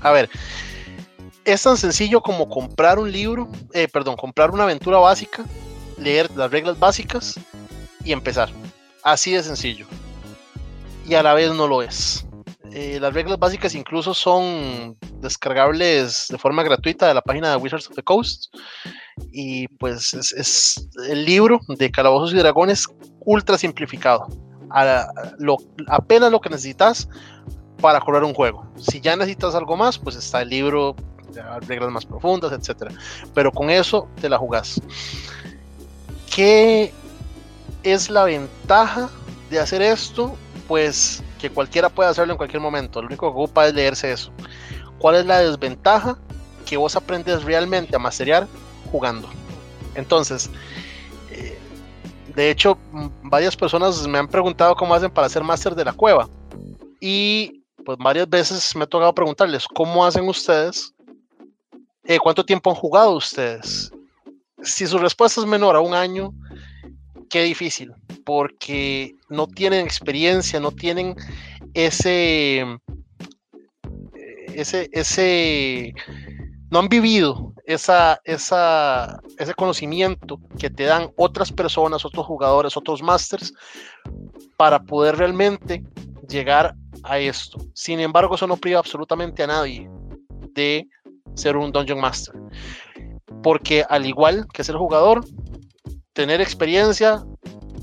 a 0.03 0.13
ver, 0.13 0.31
es 1.45 1.63
tan 1.65 1.77
sencillo 1.77 2.21
como 2.21 2.49
comprar 2.49 3.01
un 3.01 3.11
libro, 3.11 3.49
eh, 3.73 3.89
perdón, 3.89 4.17
comprar 4.17 4.53
una 4.53 4.63
aventura 4.63 4.99
básica, 4.99 5.45
leer 5.97 6.31
las 6.37 6.51
reglas 6.51 6.79
básicas 6.79 7.41
y 8.05 8.13
empezar. 8.13 8.51
Así 9.03 9.33
de 9.33 9.43
sencillo. 9.43 9.87
Y 11.05 11.15
a 11.15 11.25
la 11.25 11.35
vez 11.35 11.53
no 11.53 11.67
lo 11.67 11.83
es. 11.83 12.28
Eh, 12.73 12.99
las 13.01 13.15
reglas 13.15 13.39
básicas 13.39 13.75
incluso 13.75 14.15
son 14.15 14.97
descargables 15.21 16.27
de 16.29 16.39
forma 16.39 16.63
gratuita 16.63 17.09
de 17.09 17.15
la 17.15 17.23
página 17.23 17.51
de 17.51 17.57
Wizards 17.57 17.89
of 17.89 17.97
the 17.97 18.03
Coast. 18.03 18.55
Y 19.33 19.69
pues 19.79 20.15
es, 20.15 20.89
el 21.09 21.25
libro 21.25 21.61
de 21.69 21.91
Calabozos 21.91 22.33
y 22.33 22.37
Dragones 22.37 22.87
ultra 23.21 23.59
simplificado. 23.59 24.27
lo, 25.39 25.57
apenas 25.89 26.31
lo 26.31 26.41
que 26.41 26.51
necesitas 26.51 27.09
para 27.81 28.01
correr 28.01 28.25
un 28.25 28.35
juego. 28.35 28.67
Si 28.77 29.01
ya 29.01 29.17
necesitas 29.17 29.55
algo 29.55 29.77
más, 29.77 29.99
pues 29.99 30.17
está 30.17 30.43
el 30.43 30.51
libro 30.51 30.95
reglas 31.67 31.91
más 31.91 32.07
profundas, 32.07 32.53
etc. 32.53 32.93
Pero 33.35 33.53
con 33.53 33.71
eso 33.71 34.09
te 34.21 34.29
la 34.29 34.39
jugás. 34.39 34.81
¿Qué 36.35 36.93
es 37.83 38.11
la 38.11 38.25
ventaja 38.25 39.09
de 39.51 39.59
hacer 39.59 39.83
esto? 39.83 40.37
Pues 40.67 41.23
que 41.39 41.51
cualquiera 41.51 41.89
puede 41.89 42.11
hacerlo 42.11 42.33
en 42.33 42.37
cualquier 42.37 42.61
momento. 42.61 43.01
Lo 43.01 43.07
único 43.07 43.27
que 43.27 43.39
ocupa 43.39 43.67
es 43.67 43.75
leerse 43.75 44.13
eso. 44.13 44.33
¿Cuál 44.99 45.17
es 45.17 45.27
la 45.27 45.39
desventaja? 45.39 46.19
Que 46.67 46.77
vos 46.77 46.97
aprendes 46.97 47.45
realmente 47.45 47.97
a 47.97 47.99
masterear 47.99 48.47
jugando. 48.91 49.29
Entonces, 49.95 50.51
eh, 51.31 51.59
de 52.35 52.51
hecho, 52.51 52.79
varias 53.23 53.57
personas 53.57 54.07
me 54.07 54.19
han 54.19 54.29
preguntado 54.29 54.75
cómo 54.75 54.95
hacen 54.95 55.11
para 55.11 55.29
ser 55.29 55.43
máster 55.43 55.75
de 55.75 55.85
la 55.85 55.93
cueva. 55.93 56.29
Y 57.01 57.65
pues 57.85 57.97
varias 57.99 58.29
veces 58.29 58.75
me 58.77 58.85
ha 58.85 58.87
tocado 58.87 59.15
preguntarles, 59.15 59.67
¿cómo 59.67 60.05
hacen 60.05 60.29
ustedes? 60.29 60.93
Eh, 62.05 62.19
¿Cuánto 62.19 62.45
tiempo 62.45 62.71
han 62.71 62.77
jugado 62.77 63.13
ustedes? 63.13 63.91
Si 64.63 64.87
su 64.87 64.99
respuesta 64.99 65.41
es 65.41 65.47
menor 65.47 65.77
a 65.77 65.81
un 65.81 65.95
año, 65.95 66.33
qué 67.29 67.43
difícil, 67.43 67.93
porque 68.25 69.15
no 69.29 69.47
tienen 69.47 69.85
experiencia, 69.85 70.61
no 70.61 70.73
tienen 70.73 71.15
ese, 71.75 72.65
ese, 74.55 74.89
ese, 74.93 75.95
no 76.71 76.81
han 76.81 76.89
vivido 76.89 77.53
esa, 77.65 78.21
esa, 78.25 79.21
ese 79.39 79.55
conocimiento 79.55 80.41
que 80.59 80.71
te 80.71 80.85
dan 80.85 81.11
otras 81.17 81.53
personas, 81.53 82.05
otros 82.05 82.27
jugadores, 82.27 82.77
otros 82.77 83.03
masters, 83.03 83.53
para 84.57 84.83
poder 84.83 85.17
realmente 85.17 85.85
llegar 86.29 86.75
a 87.05 87.19
esto. 87.19 87.59
Sin 87.75 88.01
embargo, 88.01 88.35
eso 88.35 88.47
no 88.47 88.57
priva 88.57 88.79
absolutamente 88.79 89.43
a 89.43 89.47
nadie 89.47 89.89
de 90.55 90.87
ser 91.35 91.57
un 91.57 91.71
Dungeon 91.71 92.01
Master. 92.01 92.35
Porque 93.43 93.85
al 93.89 94.07
igual 94.07 94.47
que 94.53 94.65
ser 94.65 94.77
jugador, 94.77 95.25
tener 96.19 96.41
experiencia 96.41 97.25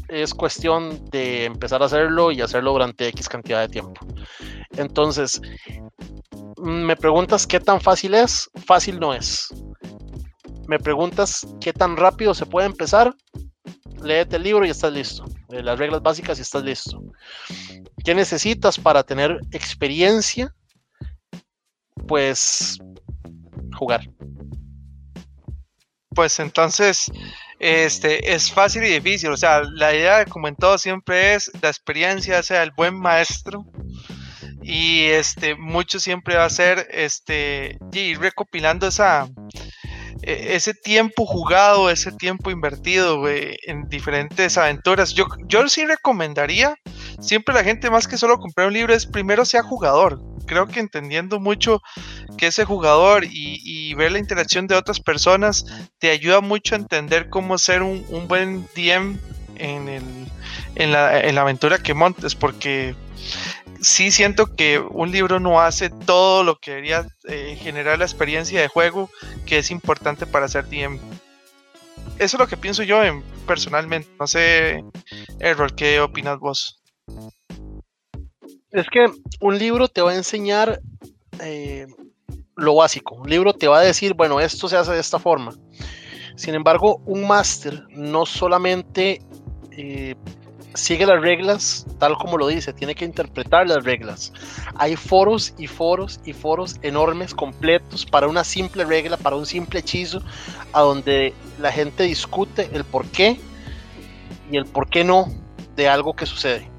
es 0.10 0.34
cuestión 0.34 1.10
de 1.10 1.46
empezar 1.46 1.82
a 1.82 1.86
hacerlo 1.86 2.34
y 2.34 2.42
hacerlo 2.42 2.74
durante 2.74 3.08
X 3.08 3.30
cantidad 3.30 3.62
de 3.62 3.70
tiempo. 3.70 4.06
Entonces, 4.76 5.42
me 6.58 6.98
preguntas 6.98 7.48
qué 7.48 7.62
tan 7.62 7.80
fácil 7.80 8.14
es, 8.14 8.50
fácil 8.66 9.00
no 9.00 9.14
es. 9.14 9.48
Me 10.68 10.80
preguntas 10.80 11.48
qué 11.62 11.72
tan 11.72 11.96
rápido 11.96 12.34
se 12.34 12.46
puede 12.46 12.68
empezar, 12.68 13.16
léete 14.04 14.36
el 14.36 14.44
libro 14.44 14.66
y 14.66 14.70
estás 14.72 14.92
listo. 14.92 15.24
Eh, 15.54 15.64
las 15.64 15.80
reglas 15.80 16.02
básicas 16.02 16.38
y 16.38 16.42
estás 16.42 16.66
listo. 16.66 17.02
¿Qué 18.04 18.14
necesitas 18.14 18.78
para 18.78 19.04
tener 19.04 19.40
experiencia? 19.52 20.54
Pues 22.06 22.80
jugar. 23.78 24.02
Pues 26.10 26.40
entonces, 26.42 27.10
este, 27.66 28.36
es 28.36 28.52
fácil 28.52 28.84
y 28.84 28.90
difícil. 28.90 29.32
O 29.32 29.38
sea, 29.38 29.64
la 29.64 29.94
idea, 29.94 30.26
como 30.26 30.48
en 30.48 30.56
todo, 30.56 30.78
siempre 30.78 31.34
es 31.34 31.52
la 31.62 31.70
experiencia, 31.70 32.44
sea 32.44 32.62
el 32.62 32.72
buen 32.72 33.00
maestro. 33.00 33.66
Y 34.62 35.06
este, 35.06 35.56
mucho 35.56 36.00
siempre 36.00 36.36
va 36.36 36.46
a 36.46 36.50
ser 36.50 36.88
este, 36.92 37.80
ir 37.92 38.20
recopilando 38.20 38.88
esa, 38.88 39.28
ese 40.26 40.74
tiempo 40.74 41.26
jugado, 41.26 41.92
ese 41.92 42.12
tiempo 42.12 42.50
invertido 42.50 43.22
en 43.28 43.88
diferentes 43.90 44.58
aventuras. 44.58 45.14
Yo, 45.14 45.28
yo 45.48 45.68
sí 45.70 45.86
recomendaría, 45.86 46.76
siempre 47.20 47.54
la 47.54 47.64
gente 47.64 47.92
más 47.92 48.08
que 48.08 48.18
solo 48.18 48.40
comprar 48.40 48.68
un 48.68 48.74
libro 48.74 48.94
es 48.94 49.06
primero 49.06 49.46
sea 49.46 49.62
jugador. 49.62 50.20
Creo 50.48 50.68
que 50.68 50.80
entendiendo 50.80 51.40
mucho 51.40 51.82
que 52.38 52.48
ese 52.48 52.66
jugador 52.66 53.24
y, 53.30 53.94
ver 53.96 54.12
la 54.12 54.20
interacción 54.20 54.68
de 54.68 54.76
otras 54.76 55.00
personas 55.00 55.66
te 56.00 56.10
ayuda 56.10 56.42
mucho 56.42 56.76
a 56.76 56.80
entender 56.80 57.30
cómo 57.30 57.58
ser 57.58 57.82
un, 57.82 58.04
buen 58.28 58.68
DM 58.76 59.18
en, 59.56 59.88
el, 59.88 60.04
en, 60.76 60.92
la, 60.92 61.22
en 61.22 61.36
la 61.36 61.42
aventura 61.42 61.78
que 61.78 61.94
montes, 61.94 62.36
porque 62.36 62.96
sí 63.86 64.10
siento 64.10 64.56
que 64.56 64.80
un 64.80 65.12
libro 65.12 65.40
no 65.40 65.62
hace 65.62 65.90
todo 65.92 66.44
lo 66.44 66.58
que 66.58 66.72
debería 66.72 67.06
eh, 67.28 67.56
generar 67.62 68.00
la 68.00 68.06
experiencia 68.06 68.60
de 68.60 68.68
juego 68.68 69.12
que 69.46 69.60
es 69.60 69.70
importante 69.70 70.26
para 70.26 70.46
hacer 70.46 70.68
DM. 70.68 71.00
Eso 72.18 72.38
es 72.38 72.40
lo 72.40 72.48
que 72.48 72.58
pienso 72.58 72.82
yo 72.82 73.04
en, 73.04 73.22
personalmente. 73.46 74.10
No 74.20 74.26
sé, 74.26 74.84
Errol, 75.40 75.76
¿qué 75.76 76.00
opinas 76.00 76.40
vos? 76.40 76.82
Es 78.72 78.88
que 78.92 79.06
un 79.40 79.60
libro 79.60 79.88
te 79.88 80.02
va 80.02 80.12
a 80.12 80.16
enseñar 80.16 80.82
eh, 81.40 81.86
lo 82.56 82.76
básico. 82.76 83.16
Un 83.16 83.30
libro 83.30 83.54
te 83.54 83.68
va 83.68 83.80
a 83.80 83.84
decir, 83.84 84.16
bueno, 84.16 84.40
esto 84.40 84.68
se 84.68 84.78
hace 84.78 84.94
de 84.94 85.00
esta 85.00 85.20
forma. 85.20 85.54
Sin 86.36 86.56
embargo, 86.56 87.04
un 87.06 87.28
máster 87.28 87.84
no 87.90 88.26
solamente 88.26 89.22
eh, 89.72 90.16
sigue 90.76 91.06
las 91.06 91.22
reglas 91.22 91.86
tal 92.00 92.16
como 92.18 92.38
lo 92.38 92.48
dice, 92.48 92.74
tiene 92.74 92.96
que 92.96 93.06
interpretar 93.06 93.68
las 93.68 93.84
reglas. 93.84 94.32
Hay 94.76 94.96
foros 94.96 95.54
y 95.58 95.68
foros 95.68 96.20
y 96.26 96.34
foros 96.34 96.76
enormes, 96.82 97.34
completos, 97.34 98.06
para 98.06 98.28
una 98.28 98.44
simple 98.44 98.86
regla, 98.86 99.18
para 99.18 99.36
un 99.36 99.46
simple 99.46 99.80
hechizo, 99.80 100.22
a 100.74 100.82
donde 100.82 101.34
la 101.60 101.72
gente 101.72 102.04
discute 102.04 102.70
el 102.74 102.84
por 102.84 103.06
qué 103.08 103.40
y 104.52 104.58
el 104.58 104.66
por 104.66 104.90
qué 104.90 105.04
no 105.04 105.28
de 105.76 105.88
algo 105.90 106.16
que 106.16 106.26
sucede. 106.26 106.70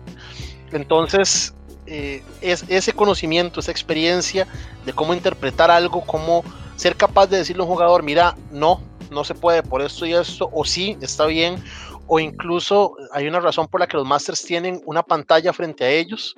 Entonces, 0.72 1.54
eh, 1.86 2.22
es 2.40 2.64
ese 2.68 2.92
conocimiento, 2.92 3.60
esa 3.60 3.70
experiencia 3.70 4.46
de 4.84 4.92
cómo 4.92 5.14
interpretar 5.14 5.70
algo, 5.70 6.02
cómo 6.02 6.44
ser 6.76 6.96
capaz 6.96 7.28
de 7.28 7.38
decirle 7.38 7.62
a 7.62 7.66
un 7.66 7.72
jugador, 7.72 8.02
mira, 8.02 8.36
no, 8.50 8.80
no 9.10 9.24
se 9.24 9.34
puede 9.34 9.62
por 9.62 9.80
esto 9.82 10.04
y 10.04 10.12
esto, 10.12 10.50
o 10.52 10.64
sí, 10.64 10.98
está 11.00 11.26
bien, 11.26 11.62
o 12.06 12.20
incluso 12.20 12.96
hay 13.12 13.26
una 13.26 13.40
razón 13.40 13.66
por 13.68 13.80
la 13.80 13.86
que 13.86 13.96
los 13.96 14.06
masters 14.06 14.42
tienen 14.42 14.80
una 14.86 15.02
pantalla 15.02 15.52
frente 15.52 15.84
a 15.84 15.90
ellos 15.90 16.34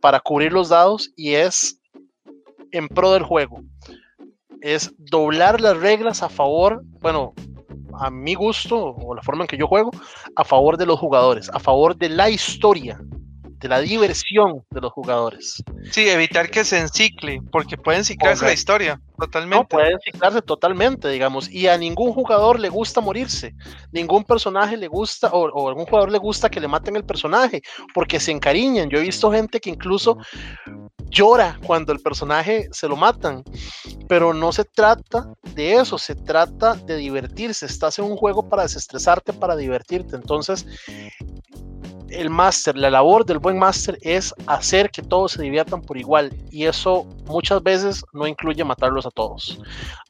para 0.00 0.20
cubrir 0.20 0.52
los 0.52 0.68
dados 0.68 1.10
y 1.16 1.34
es 1.34 1.80
en 2.72 2.88
pro 2.88 3.12
del 3.12 3.22
juego. 3.22 3.62
Es 4.60 4.92
doblar 4.98 5.60
las 5.60 5.76
reglas 5.76 6.22
a 6.22 6.28
favor, 6.28 6.82
bueno, 7.00 7.34
a 7.98 8.10
mi 8.10 8.34
gusto 8.34 8.94
o 8.96 9.14
la 9.14 9.22
forma 9.22 9.44
en 9.44 9.48
que 9.48 9.56
yo 9.56 9.68
juego, 9.68 9.90
a 10.36 10.44
favor 10.44 10.76
de 10.76 10.86
los 10.86 10.98
jugadores, 10.98 11.48
a 11.52 11.60
favor 11.60 11.96
de 11.96 12.08
la 12.08 12.30
historia, 12.30 12.98
de 13.58 13.68
la 13.68 13.80
diversión 13.80 14.64
de 14.70 14.80
los 14.80 14.92
jugadores. 14.92 15.62
Sí, 15.90 16.08
evitar 16.08 16.50
que 16.50 16.64
se 16.64 16.78
encicle, 16.78 17.40
porque 17.52 17.76
pueden 17.76 18.04
ciclarse 18.04 18.44
la 18.44 18.52
historia 18.52 19.00
totalmente. 19.18 19.56
No, 19.56 19.68
pueden 19.68 19.98
ciclarse 20.00 20.42
totalmente, 20.42 21.08
digamos, 21.08 21.50
y 21.50 21.68
a 21.68 21.78
ningún 21.78 22.12
jugador 22.12 22.60
le 22.60 22.68
gusta 22.68 23.00
morirse, 23.00 23.54
ningún 23.92 24.24
personaje 24.24 24.76
le 24.76 24.88
gusta, 24.88 25.28
o, 25.32 25.48
o 25.48 25.68
algún 25.68 25.86
jugador 25.86 26.10
le 26.10 26.18
gusta 26.18 26.48
que 26.48 26.60
le 26.60 26.68
maten 26.68 26.96
el 26.96 27.04
personaje, 27.04 27.62
porque 27.94 28.20
se 28.20 28.32
encariñan. 28.32 28.88
Yo 28.90 28.98
he 28.98 29.02
visto 29.02 29.30
gente 29.30 29.60
que 29.60 29.70
incluso 29.70 30.18
llora 31.08 31.58
cuando 31.66 31.92
el 31.92 32.00
personaje 32.00 32.68
se 32.72 32.88
lo 32.88 32.96
matan, 32.96 33.44
pero 34.08 34.34
no 34.34 34.52
se 34.52 34.64
trata 34.64 35.32
de 35.54 35.74
eso, 35.74 35.96
se 35.98 36.14
trata 36.14 36.74
de 36.74 36.96
divertirse, 36.96 37.66
estás 37.66 37.98
en 37.98 38.06
un 38.06 38.16
juego 38.16 38.48
para 38.48 38.64
desestresarte, 38.64 39.32
para 39.32 39.56
divertirte, 39.56 40.16
entonces 40.16 40.66
el 42.14 42.30
máster, 42.30 42.76
la 42.76 42.90
labor 42.90 43.24
del 43.24 43.38
buen 43.38 43.58
máster 43.58 43.98
es 44.02 44.34
hacer 44.46 44.90
que 44.90 45.02
todos 45.02 45.32
se 45.32 45.42
diviertan 45.42 45.82
por 45.82 45.96
igual 45.96 46.32
y 46.50 46.64
eso 46.64 47.04
muchas 47.26 47.62
veces 47.62 48.04
no 48.12 48.26
incluye 48.26 48.64
matarlos 48.64 49.06
a 49.06 49.10
todos. 49.10 49.58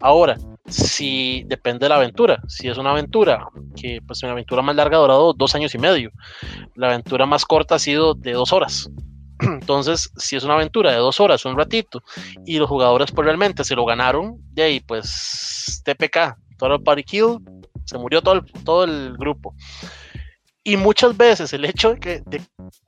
Ahora, 0.00 0.36
si 0.66 1.44
depende 1.46 1.84
de 1.84 1.88
la 1.88 1.96
aventura, 1.96 2.40
si 2.48 2.68
es 2.68 2.78
una 2.78 2.90
aventura 2.90 3.46
que 3.76 4.00
pues 4.06 4.22
una 4.22 4.32
aventura 4.32 4.62
más 4.62 4.76
larga 4.76 4.96
ha 4.96 5.00
durado 5.00 5.32
dos 5.32 5.54
años 5.54 5.74
y 5.74 5.78
medio, 5.78 6.10
la 6.74 6.88
aventura 6.88 7.26
más 7.26 7.44
corta 7.44 7.76
ha 7.76 7.78
sido 7.78 8.14
de 8.14 8.32
dos 8.32 8.52
horas. 8.52 8.90
Entonces, 9.40 10.10
si 10.16 10.36
es 10.36 10.44
una 10.44 10.54
aventura 10.54 10.92
de 10.92 10.98
dos 10.98 11.20
horas, 11.20 11.44
un 11.44 11.56
ratito, 11.56 12.02
y 12.46 12.58
los 12.58 12.68
jugadores 12.68 13.10
pues 13.12 13.24
realmente 13.24 13.64
se 13.64 13.74
lo 13.74 13.84
ganaron, 13.84 14.36
de 14.52 14.62
ahí 14.62 14.80
pues 14.80 15.82
TPK, 15.84 16.36
Total 16.58 16.82
Party 16.82 17.02
Kill, 17.02 17.38
se 17.84 17.98
murió 17.98 18.22
todo 18.22 18.42
todo 18.64 18.84
el 18.84 19.16
grupo. 19.16 19.54
Y 20.64 20.78
muchas 20.78 21.14
veces 21.14 21.52
el 21.52 21.66
hecho 21.66 21.94
de 21.94 22.00
que, 22.00 22.22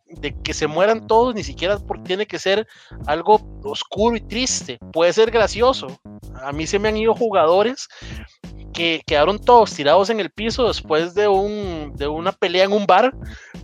de, 0.09 0.43
que 0.43 0.55
se 0.55 0.67
mueran 0.67 1.07
todos 1.07 1.35
ni 1.35 1.45
siquiera 1.45 1.79
tiene 2.05 2.27
que 2.27 2.39
ser 2.39 2.67
algo 3.07 3.41
oscuro 3.65 4.17
y 4.17 4.21
triste, 4.21 4.79
puede 4.93 5.13
ser 5.13 5.31
gracioso. 5.31 6.01
A 6.43 6.53
mí 6.53 6.67
se 6.67 6.79
me 6.79 6.89
han 6.89 6.97
ido 6.97 7.15
jugadores 7.15 7.89
que 8.73 9.03
quedaron 9.07 9.39
todos 9.39 9.75
tirados 9.75 10.09
en 10.09 10.21
el 10.21 10.31
piso 10.31 10.69
después 10.69 11.15
de, 11.15 11.29
un, 11.29 11.93
de 11.97 12.09
una 12.09 12.33
pelea 12.33 12.65
en 12.65 12.73
un 12.73 12.87
bar, 12.87 13.15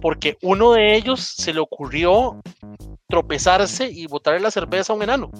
porque 0.00 0.36
uno 0.42 0.72
de 0.72 0.94
ellos 0.94 1.20
se 1.20 1.54
le 1.54 1.60
ocurrió 1.60 2.40
tropezarse 3.08 3.90
y 3.90 4.06
botarle 4.06 4.40
la 4.40 4.50
cerveza 4.50 4.92
a 4.92 4.96
un 4.96 5.02
enano. 5.02 5.30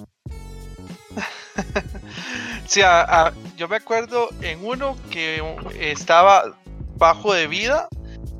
sí, 2.65 2.81
a, 2.83 3.33
yo 3.55 3.67
me 3.67 3.75
acuerdo 3.75 4.29
en 4.41 4.65
uno 4.65 4.95
que 5.11 5.43
estaba 5.79 6.55
bajo 6.97 7.33
de 7.33 7.47
vida 7.47 7.87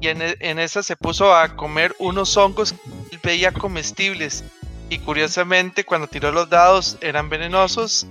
y 0.04 0.10
en, 0.10 0.22
en, 0.22 0.60
esa 0.60 0.84
se 0.84 0.98
puso 0.98 1.34
a 1.34 1.56
comer 1.56 1.96
unos 1.98 2.36
hongos 2.36 2.76
que 3.10 3.18
veía 3.24 3.54
comestibles 3.54 4.44
y 4.90 4.98
curiosamente 5.00 5.86
cuando 5.86 6.08
tiró 6.08 6.30
los 6.34 6.50
dados 6.50 6.98
eran 7.00 7.30
venenosos 7.30 8.06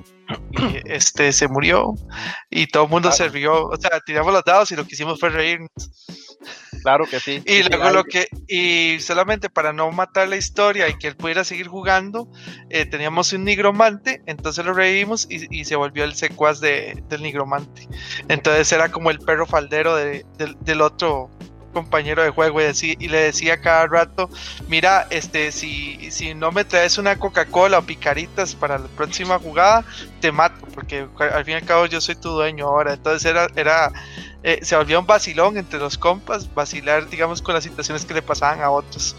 y 0.53 0.79
este 0.87 1.33
se 1.35 1.49
murió 1.49 1.95
y 2.49 2.67
todo 2.69 2.85
el 2.85 2.89
mundo 2.89 3.11
claro. 3.11 3.25
se 3.25 3.29
rió, 3.29 3.67
o 3.67 3.77
sea, 3.77 4.01
tiramos 4.07 4.33
los 4.33 4.43
dados 4.43 4.73
y 4.73 4.77
lo 4.77 4.87
que 4.87 4.95
hicimos 4.95 5.21
fue 5.21 5.29
reírnos. 5.29 5.69
Claro 6.83 7.05
que 7.05 7.21
sí. 7.21 7.43
Y 7.45 7.59
sí, 7.59 7.63
luego 7.65 7.83
claro. 7.83 7.99
lo 7.99 8.05
que, 8.05 8.27
y 8.49 8.99
solamente 9.01 9.51
para 9.51 9.75
no 9.75 9.93
matar 9.93 10.29
la 10.29 10.37
historia 10.37 10.89
y 10.89 10.97
que 10.97 11.09
él 11.09 11.17
pudiera 11.17 11.45
seguir 11.45 11.69
jugando, 11.69 12.27
eh, 12.71 12.87
teníamos 12.87 13.35
un 13.35 13.45
nigromante, 13.45 14.23
entonces 14.27 14.65
lo 14.65 14.73
reímos 14.73 15.27
y, 15.31 15.47
y 15.55 15.67
se 15.67 15.77
volvió 15.77 16.05
el 16.05 16.15
secuaz 16.15 16.59
de, 16.59 17.05
del 17.11 17.23
nigromante. 17.23 17.87
Entonces 18.29 18.73
era 18.73 18.91
como 18.91 19.11
el 19.11 19.19
perro 19.19 19.47
faldero 19.47 19.95
de, 19.95 20.25
de, 20.39 20.57
del 20.61 20.81
otro 20.81 21.31
compañero 21.73 22.23
de 22.23 22.31
juego 22.31 22.61
y, 22.61 22.65
decía, 22.65 22.95
y, 22.99 23.09
le 23.09 23.19
decía 23.19 23.61
cada 23.61 23.87
rato, 23.87 24.31
mira, 24.69 25.07
este, 25.11 25.53
si, 25.53 26.11
si 26.11 26.35
no 26.35 26.53
me 26.53 26.65
traes 26.65 26.99
una 26.99 27.19
Coca-Cola 27.19 27.79
o 27.79 27.83
picaritas 27.83 28.55
para 28.55 28.79
la 28.79 28.89
próxima 28.89 29.39
jugada, 29.39 29.85
te 30.21 30.31
mato, 30.31 30.67
porque 30.75 31.07
al 31.19 31.45
fin 31.45 31.55
y 31.55 31.57
al 31.57 31.65
cabo 31.65 31.87
yo 31.87 32.01
soy 32.01 32.15
tu 32.15 32.31
dueño 32.31 32.67
ahora. 32.67 32.95
Entonces 32.95 33.25
era, 33.25 33.49
era 33.57 33.93
eh, 34.45 34.59
se 34.63 34.77
volvió 34.77 34.99
un 34.99 35.07
vacilón 35.07 35.57
entre 35.57 35.79
los 35.79 35.97
compas, 35.97 36.53
vacilar, 36.53 37.09
digamos, 37.09 37.41
con 37.43 37.55
las 37.55 37.63
situaciones 37.63 38.05
que 38.05 38.15
le 38.15 38.23
pasaban 38.23 38.61
a 38.61 38.71
otros. 38.71 39.15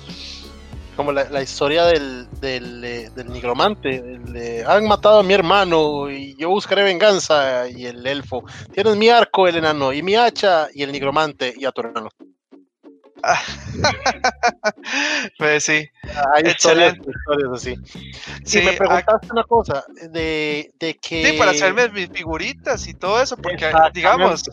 Como 0.98 1.12
la, 1.12 1.24
la 1.30 1.42
historia 1.42 1.86
del, 1.86 2.28
del, 2.40 2.84
eh, 2.84 3.10
del 3.16 3.32
nigromante, 3.32 4.20
han 4.68 4.88
matado 4.88 5.20
a 5.20 5.24
mi 5.24 5.34
hermano 5.34 6.12
y 6.12 6.36
yo 6.38 6.50
buscaré 6.50 6.84
venganza, 6.84 7.68
y 7.68 7.86
el 7.86 8.06
elfo, 8.06 8.44
tienes 8.72 8.96
mi 8.98 9.10
arco, 9.10 9.48
el 9.48 9.56
enano, 9.56 9.92
y 9.92 10.04
mi 10.04 10.16
hacha, 10.16 10.68
y 10.74 10.84
el 10.84 10.92
nigromante, 10.92 11.54
y 11.58 11.66
a 11.66 11.72
tu 11.72 11.82
hermano. 11.82 12.10
pues 15.38 15.64
sí. 15.64 15.88
Hay 16.34 16.44
historias, 16.46 16.96
historias, 16.96 17.52
así. 17.54 17.76
Si 18.44 18.60
sí, 18.60 18.66
me 18.66 18.74
preguntaste 18.74 19.28
hay... 19.28 19.32
una 19.32 19.44
cosa, 19.44 19.84
de, 20.12 20.72
de, 20.80 20.98
que. 20.98 21.32
Sí, 21.32 21.38
para 21.38 21.52
hacerme 21.52 21.90
mis 21.90 22.10
figuritas 22.10 22.88
y 22.88 22.94
todo 22.94 23.22
eso, 23.22 23.38
porque 23.38 23.72
digamos, 23.94 24.44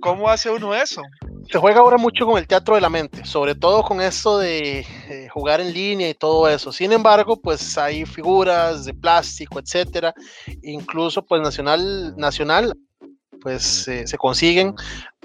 ¿cómo 0.00 0.28
hace 0.28 0.50
uno 0.50 0.74
eso? 0.74 1.02
Se 1.50 1.58
juega 1.58 1.80
ahora 1.80 1.96
mucho 1.96 2.26
con 2.26 2.38
el 2.38 2.46
teatro 2.46 2.74
de 2.74 2.80
la 2.80 2.90
mente, 2.90 3.24
sobre 3.24 3.54
todo 3.54 3.82
con 3.82 4.00
esto 4.00 4.38
de 4.38 4.80
eh, 4.80 5.28
jugar 5.32 5.60
en 5.60 5.72
línea 5.72 6.10
y 6.10 6.14
todo 6.14 6.48
eso. 6.48 6.72
Sin 6.72 6.92
embargo, 6.92 7.40
pues 7.40 7.78
hay 7.78 8.04
figuras 8.04 8.84
de 8.84 8.94
plástico, 8.94 9.58
etcétera. 9.58 10.14
Incluso, 10.62 11.24
pues 11.24 11.40
nacional, 11.40 12.14
nacional 12.16 12.74
pues 13.40 13.88
eh, 13.88 14.06
se 14.06 14.18
consiguen 14.18 14.74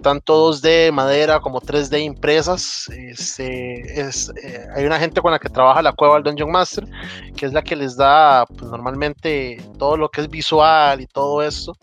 tanto 0.01 0.51
2D 0.51 0.91
madera 0.91 1.39
como 1.39 1.61
3D 1.61 2.01
impresas. 2.03 2.87
Este, 2.89 3.99
es, 3.99 4.31
eh, 4.43 4.67
hay 4.75 4.85
una 4.85 4.99
gente 4.99 5.21
con 5.21 5.31
la 5.31 5.39
que 5.39 5.49
trabaja 5.49 5.81
la 5.81 5.93
cueva 5.93 6.15
del 6.15 6.23
Dungeon 6.23 6.51
Master, 6.51 6.85
que 7.35 7.45
es 7.45 7.53
la 7.53 7.61
que 7.61 7.75
les 7.75 7.95
da 7.95 8.45
pues, 8.45 8.69
normalmente 8.69 9.57
todo 9.77 9.97
lo 9.97 10.09
que 10.09 10.21
es 10.21 10.29
visual 10.29 11.01
y 11.01 11.07
todo 11.07 11.41
esto. 11.41 11.75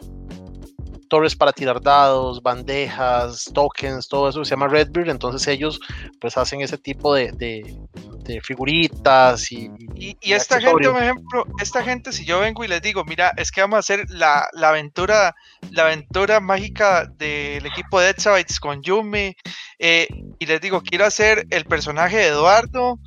Torres 1.09 1.37
para 1.37 1.53
tirar 1.53 1.81
dados, 1.81 2.43
bandejas, 2.43 3.51
tokens, 3.53 4.09
todo 4.09 4.31
eso 4.31 4.45
se 4.45 4.51
llama 4.51 4.69
Redbeard. 4.69 5.11
Entonces 5.11 5.47
ellos 5.47 5.79
pues 6.21 6.39
hacen 6.39 6.63
ese 6.63 6.79
tipo 6.79 7.15
de, 7.15 7.33
de, 7.33 7.77
de 8.25 8.41
figuritas 8.41 9.51
y, 9.53 9.71
y, 9.95 10.17
y 10.21 10.33
esta 10.33 10.61
gente, 10.61 10.89
por 10.89 11.03
ejemplo, 11.03 11.47
esta 11.61 11.83
gente, 11.83 12.13
si 12.13 12.25
yo 12.25 12.41
vengo 12.41 12.65
y 12.65 12.69
les 12.69 12.83
digo, 12.83 13.05
mira, 13.05 13.33
es 13.37 13.51
que 13.51 13.61
vamos 13.61 13.77
a 13.77 13.81
hacer 13.81 14.05
la, 14.09 14.49
la 14.53 14.71
aventura, 14.71 15.35
la 15.71 15.85
aventura 15.85 16.41
mágica 16.41 17.07
del 17.07 17.67
equipo 17.67 18.01
de 18.01 18.11
Exabytes 18.11 18.61
con 18.61 18.83
Yumi, 18.83 19.35
eh, 19.79 20.09
y 20.39 20.47
les 20.47 20.61
digo, 20.61 20.83
quiero 20.83 21.05
hacer 21.05 21.47
el 21.51 21.65
personaje 21.65 22.19
de 22.19 22.29
Eduardo 22.29 22.99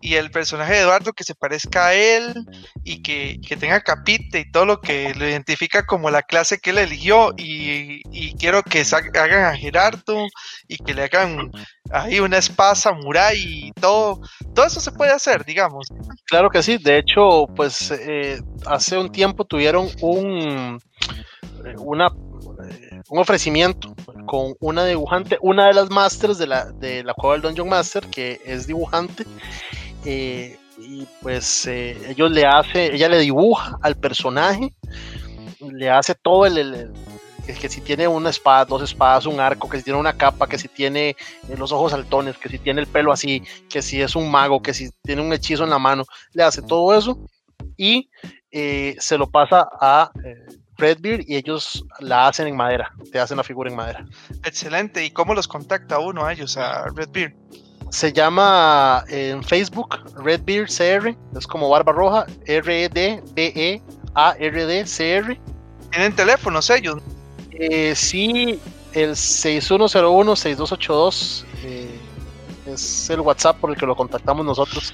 y 0.00 0.14
el 0.14 0.30
personaje 0.30 0.74
de 0.74 0.80
Eduardo 0.80 1.12
que 1.12 1.24
se 1.24 1.34
parezca 1.34 1.88
a 1.88 1.94
él 1.94 2.34
y 2.84 3.02
que, 3.02 3.40
que, 3.46 3.56
tenga 3.56 3.80
capite 3.80 4.40
y 4.40 4.50
todo 4.50 4.66
lo 4.66 4.80
que 4.80 5.14
lo 5.14 5.28
identifica 5.28 5.86
como 5.86 6.10
la 6.10 6.22
clase 6.22 6.58
que 6.58 6.70
él 6.70 6.78
eligió 6.78 7.32
y, 7.36 8.02
quiero 8.38 8.62
que 8.62 8.84
hagan 9.14 9.44
a 9.44 9.56
Gerardo 9.56 10.26
y 10.68 10.76
que 10.76 10.94
le 10.94 11.04
hagan 11.04 11.50
ahí 11.90 12.20
una 12.20 12.38
espada 12.38 12.74
samurai 12.74 13.36
y 13.36 13.72
todo, 13.72 14.20
todo 14.54 14.66
eso 14.66 14.80
se 14.80 14.92
puede 14.92 15.12
hacer, 15.12 15.44
digamos. 15.44 15.88
Claro 16.26 16.50
que 16.50 16.62
sí, 16.62 16.78
de 16.78 16.98
hecho, 16.98 17.46
pues 17.54 17.90
eh, 17.90 18.40
hace 18.66 18.98
un 18.98 19.10
tiempo 19.10 19.44
tuvieron 19.44 19.88
un 20.00 20.80
una 21.78 22.08
un 23.08 23.18
ofrecimiento 23.18 23.94
con 24.26 24.54
una 24.60 24.84
dibujante, 24.84 25.38
una 25.40 25.66
de 25.66 25.74
las 25.74 25.90
masters 25.90 26.38
de 26.38 26.46
la, 26.46 26.64
de 26.72 27.04
la 27.04 27.14
cueva 27.14 27.34
del 27.34 27.42
Dungeon 27.42 27.68
Master, 27.68 28.06
que 28.08 28.40
es 28.44 28.66
dibujante, 28.66 29.24
eh, 30.06 30.56
y 30.78 31.06
pues 31.20 31.66
eh, 31.66 31.96
ellos 32.08 32.30
le 32.30 32.46
hace, 32.46 32.94
ella 32.94 33.08
le 33.08 33.18
dibuja 33.18 33.76
al 33.82 33.96
personaje, 33.96 34.72
le 35.60 35.90
hace 35.90 36.14
todo 36.14 36.46
el, 36.46 36.92
que 37.44 37.68
si 37.68 37.80
tiene 37.80 38.06
una 38.06 38.30
espada, 38.30 38.64
dos 38.64 38.82
espadas, 38.82 39.26
un 39.26 39.40
arco, 39.40 39.68
que 39.68 39.78
si 39.78 39.84
tiene 39.84 39.98
una 39.98 40.16
capa, 40.16 40.46
que 40.46 40.58
si 40.58 40.68
tiene 40.68 41.10
eh, 41.10 41.16
los 41.58 41.72
ojos 41.72 41.92
saltones, 41.92 42.38
que 42.38 42.48
si 42.48 42.58
tiene 42.58 42.82
el 42.82 42.86
pelo 42.86 43.12
así, 43.12 43.42
que 43.68 43.82
si 43.82 44.00
es 44.00 44.14
un 44.14 44.30
mago, 44.30 44.62
que 44.62 44.74
si 44.74 44.90
tiene 45.02 45.22
un 45.22 45.32
hechizo 45.32 45.64
en 45.64 45.70
la 45.70 45.78
mano, 45.78 46.04
le 46.32 46.42
hace 46.42 46.62
todo 46.62 46.96
eso 46.96 47.18
y 47.76 48.08
se 48.52 49.18
lo 49.18 49.28
pasa 49.28 49.68
a 49.80 50.10
eh, 50.24 50.46
Redbeard 50.78 51.24
y 51.26 51.36
ellos 51.36 51.84
la 52.00 52.28
hacen 52.28 52.46
en 52.46 52.56
madera, 52.56 52.92
te 53.12 53.18
hacen 53.18 53.36
la 53.36 53.44
figura 53.44 53.70
en 53.70 53.76
madera. 53.76 54.06
Excelente, 54.44 55.04
¿y 55.04 55.10
cómo 55.10 55.34
los 55.34 55.48
contacta 55.48 55.98
uno 55.98 56.24
a 56.24 56.32
ellos, 56.32 56.56
a 56.56 56.86
Redbeard? 56.94 57.34
Se 57.90 58.12
llama 58.12 59.04
en 59.08 59.42
Facebook 59.42 59.98
Redbeard 60.16 60.68
CR, 60.68 61.16
es 61.36 61.46
como 61.46 61.70
Barba 61.70 61.92
Roja, 61.92 62.26
R-E-D-B-E-A-R-D-C-R. 62.46 63.20
¿Tienen 65.90 66.14
teléfonos 66.14 66.70
ellos? 66.70 67.02
Eh, 67.52 67.94
sí, 67.94 68.58
el 68.92 69.12
6101-6282 69.12 71.44
eh, 71.64 71.98
es 72.66 73.08
el 73.10 73.20
WhatsApp 73.20 73.60
por 73.60 73.70
el 73.70 73.76
que 73.76 73.86
lo 73.86 73.94
contactamos 73.94 74.44
nosotros. 74.44 74.92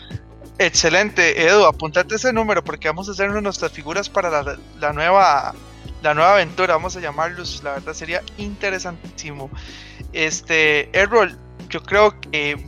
Excelente, 0.58 1.42
Edu, 1.44 1.64
apuntate 1.64 2.16
ese 2.16 2.30
número 2.32 2.62
porque 2.62 2.88
vamos 2.88 3.08
a 3.08 3.12
hacer 3.12 3.30
nuestras 3.42 3.72
figuras 3.72 4.08
para 4.08 4.30
la, 4.30 4.56
la 4.78 4.92
nueva 4.92 5.54
la 6.02 6.14
nueva 6.14 6.34
aventura, 6.34 6.74
vamos 6.74 6.96
a 6.96 7.00
llamarlos, 7.00 7.62
la 7.62 7.74
verdad 7.74 7.94
sería 7.94 8.22
interesantísimo. 8.36 9.50
Este, 10.12 10.90
Errol, 10.98 11.38
yo 11.68 11.82
creo 11.82 12.20
que 12.20 12.66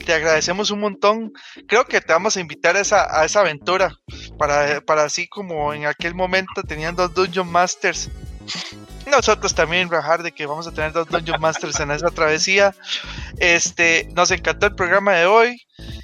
te 0.00 0.14
agradecemos 0.14 0.70
un 0.70 0.80
montón. 0.80 1.32
Creo 1.66 1.84
que 1.84 2.00
te 2.00 2.12
vamos 2.12 2.36
a 2.36 2.40
invitar 2.40 2.76
a 2.76 2.80
esa, 2.80 3.40
aventura 3.40 3.94
para, 4.38 4.80
para 4.80 5.04
así 5.04 5.28
como 5.28 5.72
en 5.72 5.86
aquel 5.86 6.14
momento 6.14 6.62
tenían 6.62 6.96
dos 6.96 7.14
Dungeon 7.14 7.50
Masters. 7.50 8.10
Nosotros 9.10 9.54
también 9.54 9.90
rajar 9.90 10.22
de 10.22 10.32
que 10.32 10.46
vamos 10.46 10.66
a 10.66 10.72
tener 10.72 10.92
dos 10.92 11.08
Dungeon 11.08 11.40
Masters 11.40 11.80
en 11.80 11.90
esa 11.90 12.10
travesía. 12.10 12.74
Este, 13.38 14.08
nos 14.14 14.30
encantó 14.30 14.66
el 14.66 14.74
programa 14.74 15.14
de 15.14 15.26
hoy. 15.26 15.62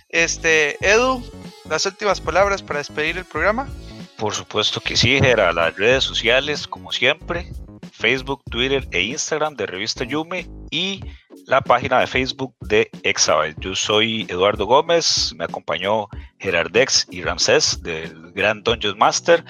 Este, 0.08 0.76
Edu, 0.86 1.22
las 1.68 1.86
últimas 1.86 2.20
palabras 2.20 2.62
para 2.62 2.78
despedir 2.78 3.18
el 3.18 3.24
programa. 3.24 3.68
Por 4.16 4.34
supuesto 4.34 4.80
que 4.80 4.96
sí, 4.96 5.16
era 5.16 5.52
las 5.52 5.76
redes 5.76 6.04
sociales, 6.04 6.66
como 6.66 6.90
siempre, 6.90 7.52
Facebook, 7.92 8.42
Twitter 8.50 8.86
e 8.90 9.02
Instagram 9.02 9.54
de 9.56 9.66
Revista 9.66 10.04
Yume 10.04 10.48
y 10.70 11.00
la 11.46 11.60
página 11.60 12.00
de 12.00 12.06
Facebook 12.06 12.54
de 12.60 12.90
Exabyte. 13.02 13.56
Yo 13.60 13.74
soy 13.74 14.26
Eduardo 14.28 14.66
Gómez, 14.66 15.32
me 15.36 15.44
acompañó 15.44 16.08
Gerardex 16.38 17.06
y 17.10 17.22
Ramsés 17.22 17.82
del 17.82 18.32
Gran 18.32 18.62
Dungeon 18.62 18.98
Master. 18.98 19.44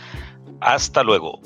Hasta 0.61 1.03
luego. 1.03 1.41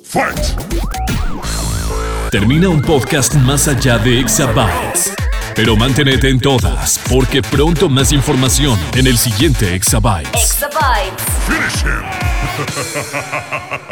Termina 2.31 2.69
un 2.69 2.83
podcast 2.83 3.35
más 3.35 3.67
allá 3.67 3.99
de 3.99 4.21
Exabytes. 4.21 5.15
Pero 5.55 5.77
manténete 5.77 6.29
en 6.29 6.41
todas, 6.41 7.01
porque 7.11 7.43
pronto 7.43 7.89
más 7.89 8.13
información 8.13 8.79
en 8.95 9.09
el 9.09 9.19
siguiente 9.19 9.75
Exabytes. 9.75 10.31
Exabytes. 10.33 11.25
Finish 11.47 11.85
him! 11.85 12.03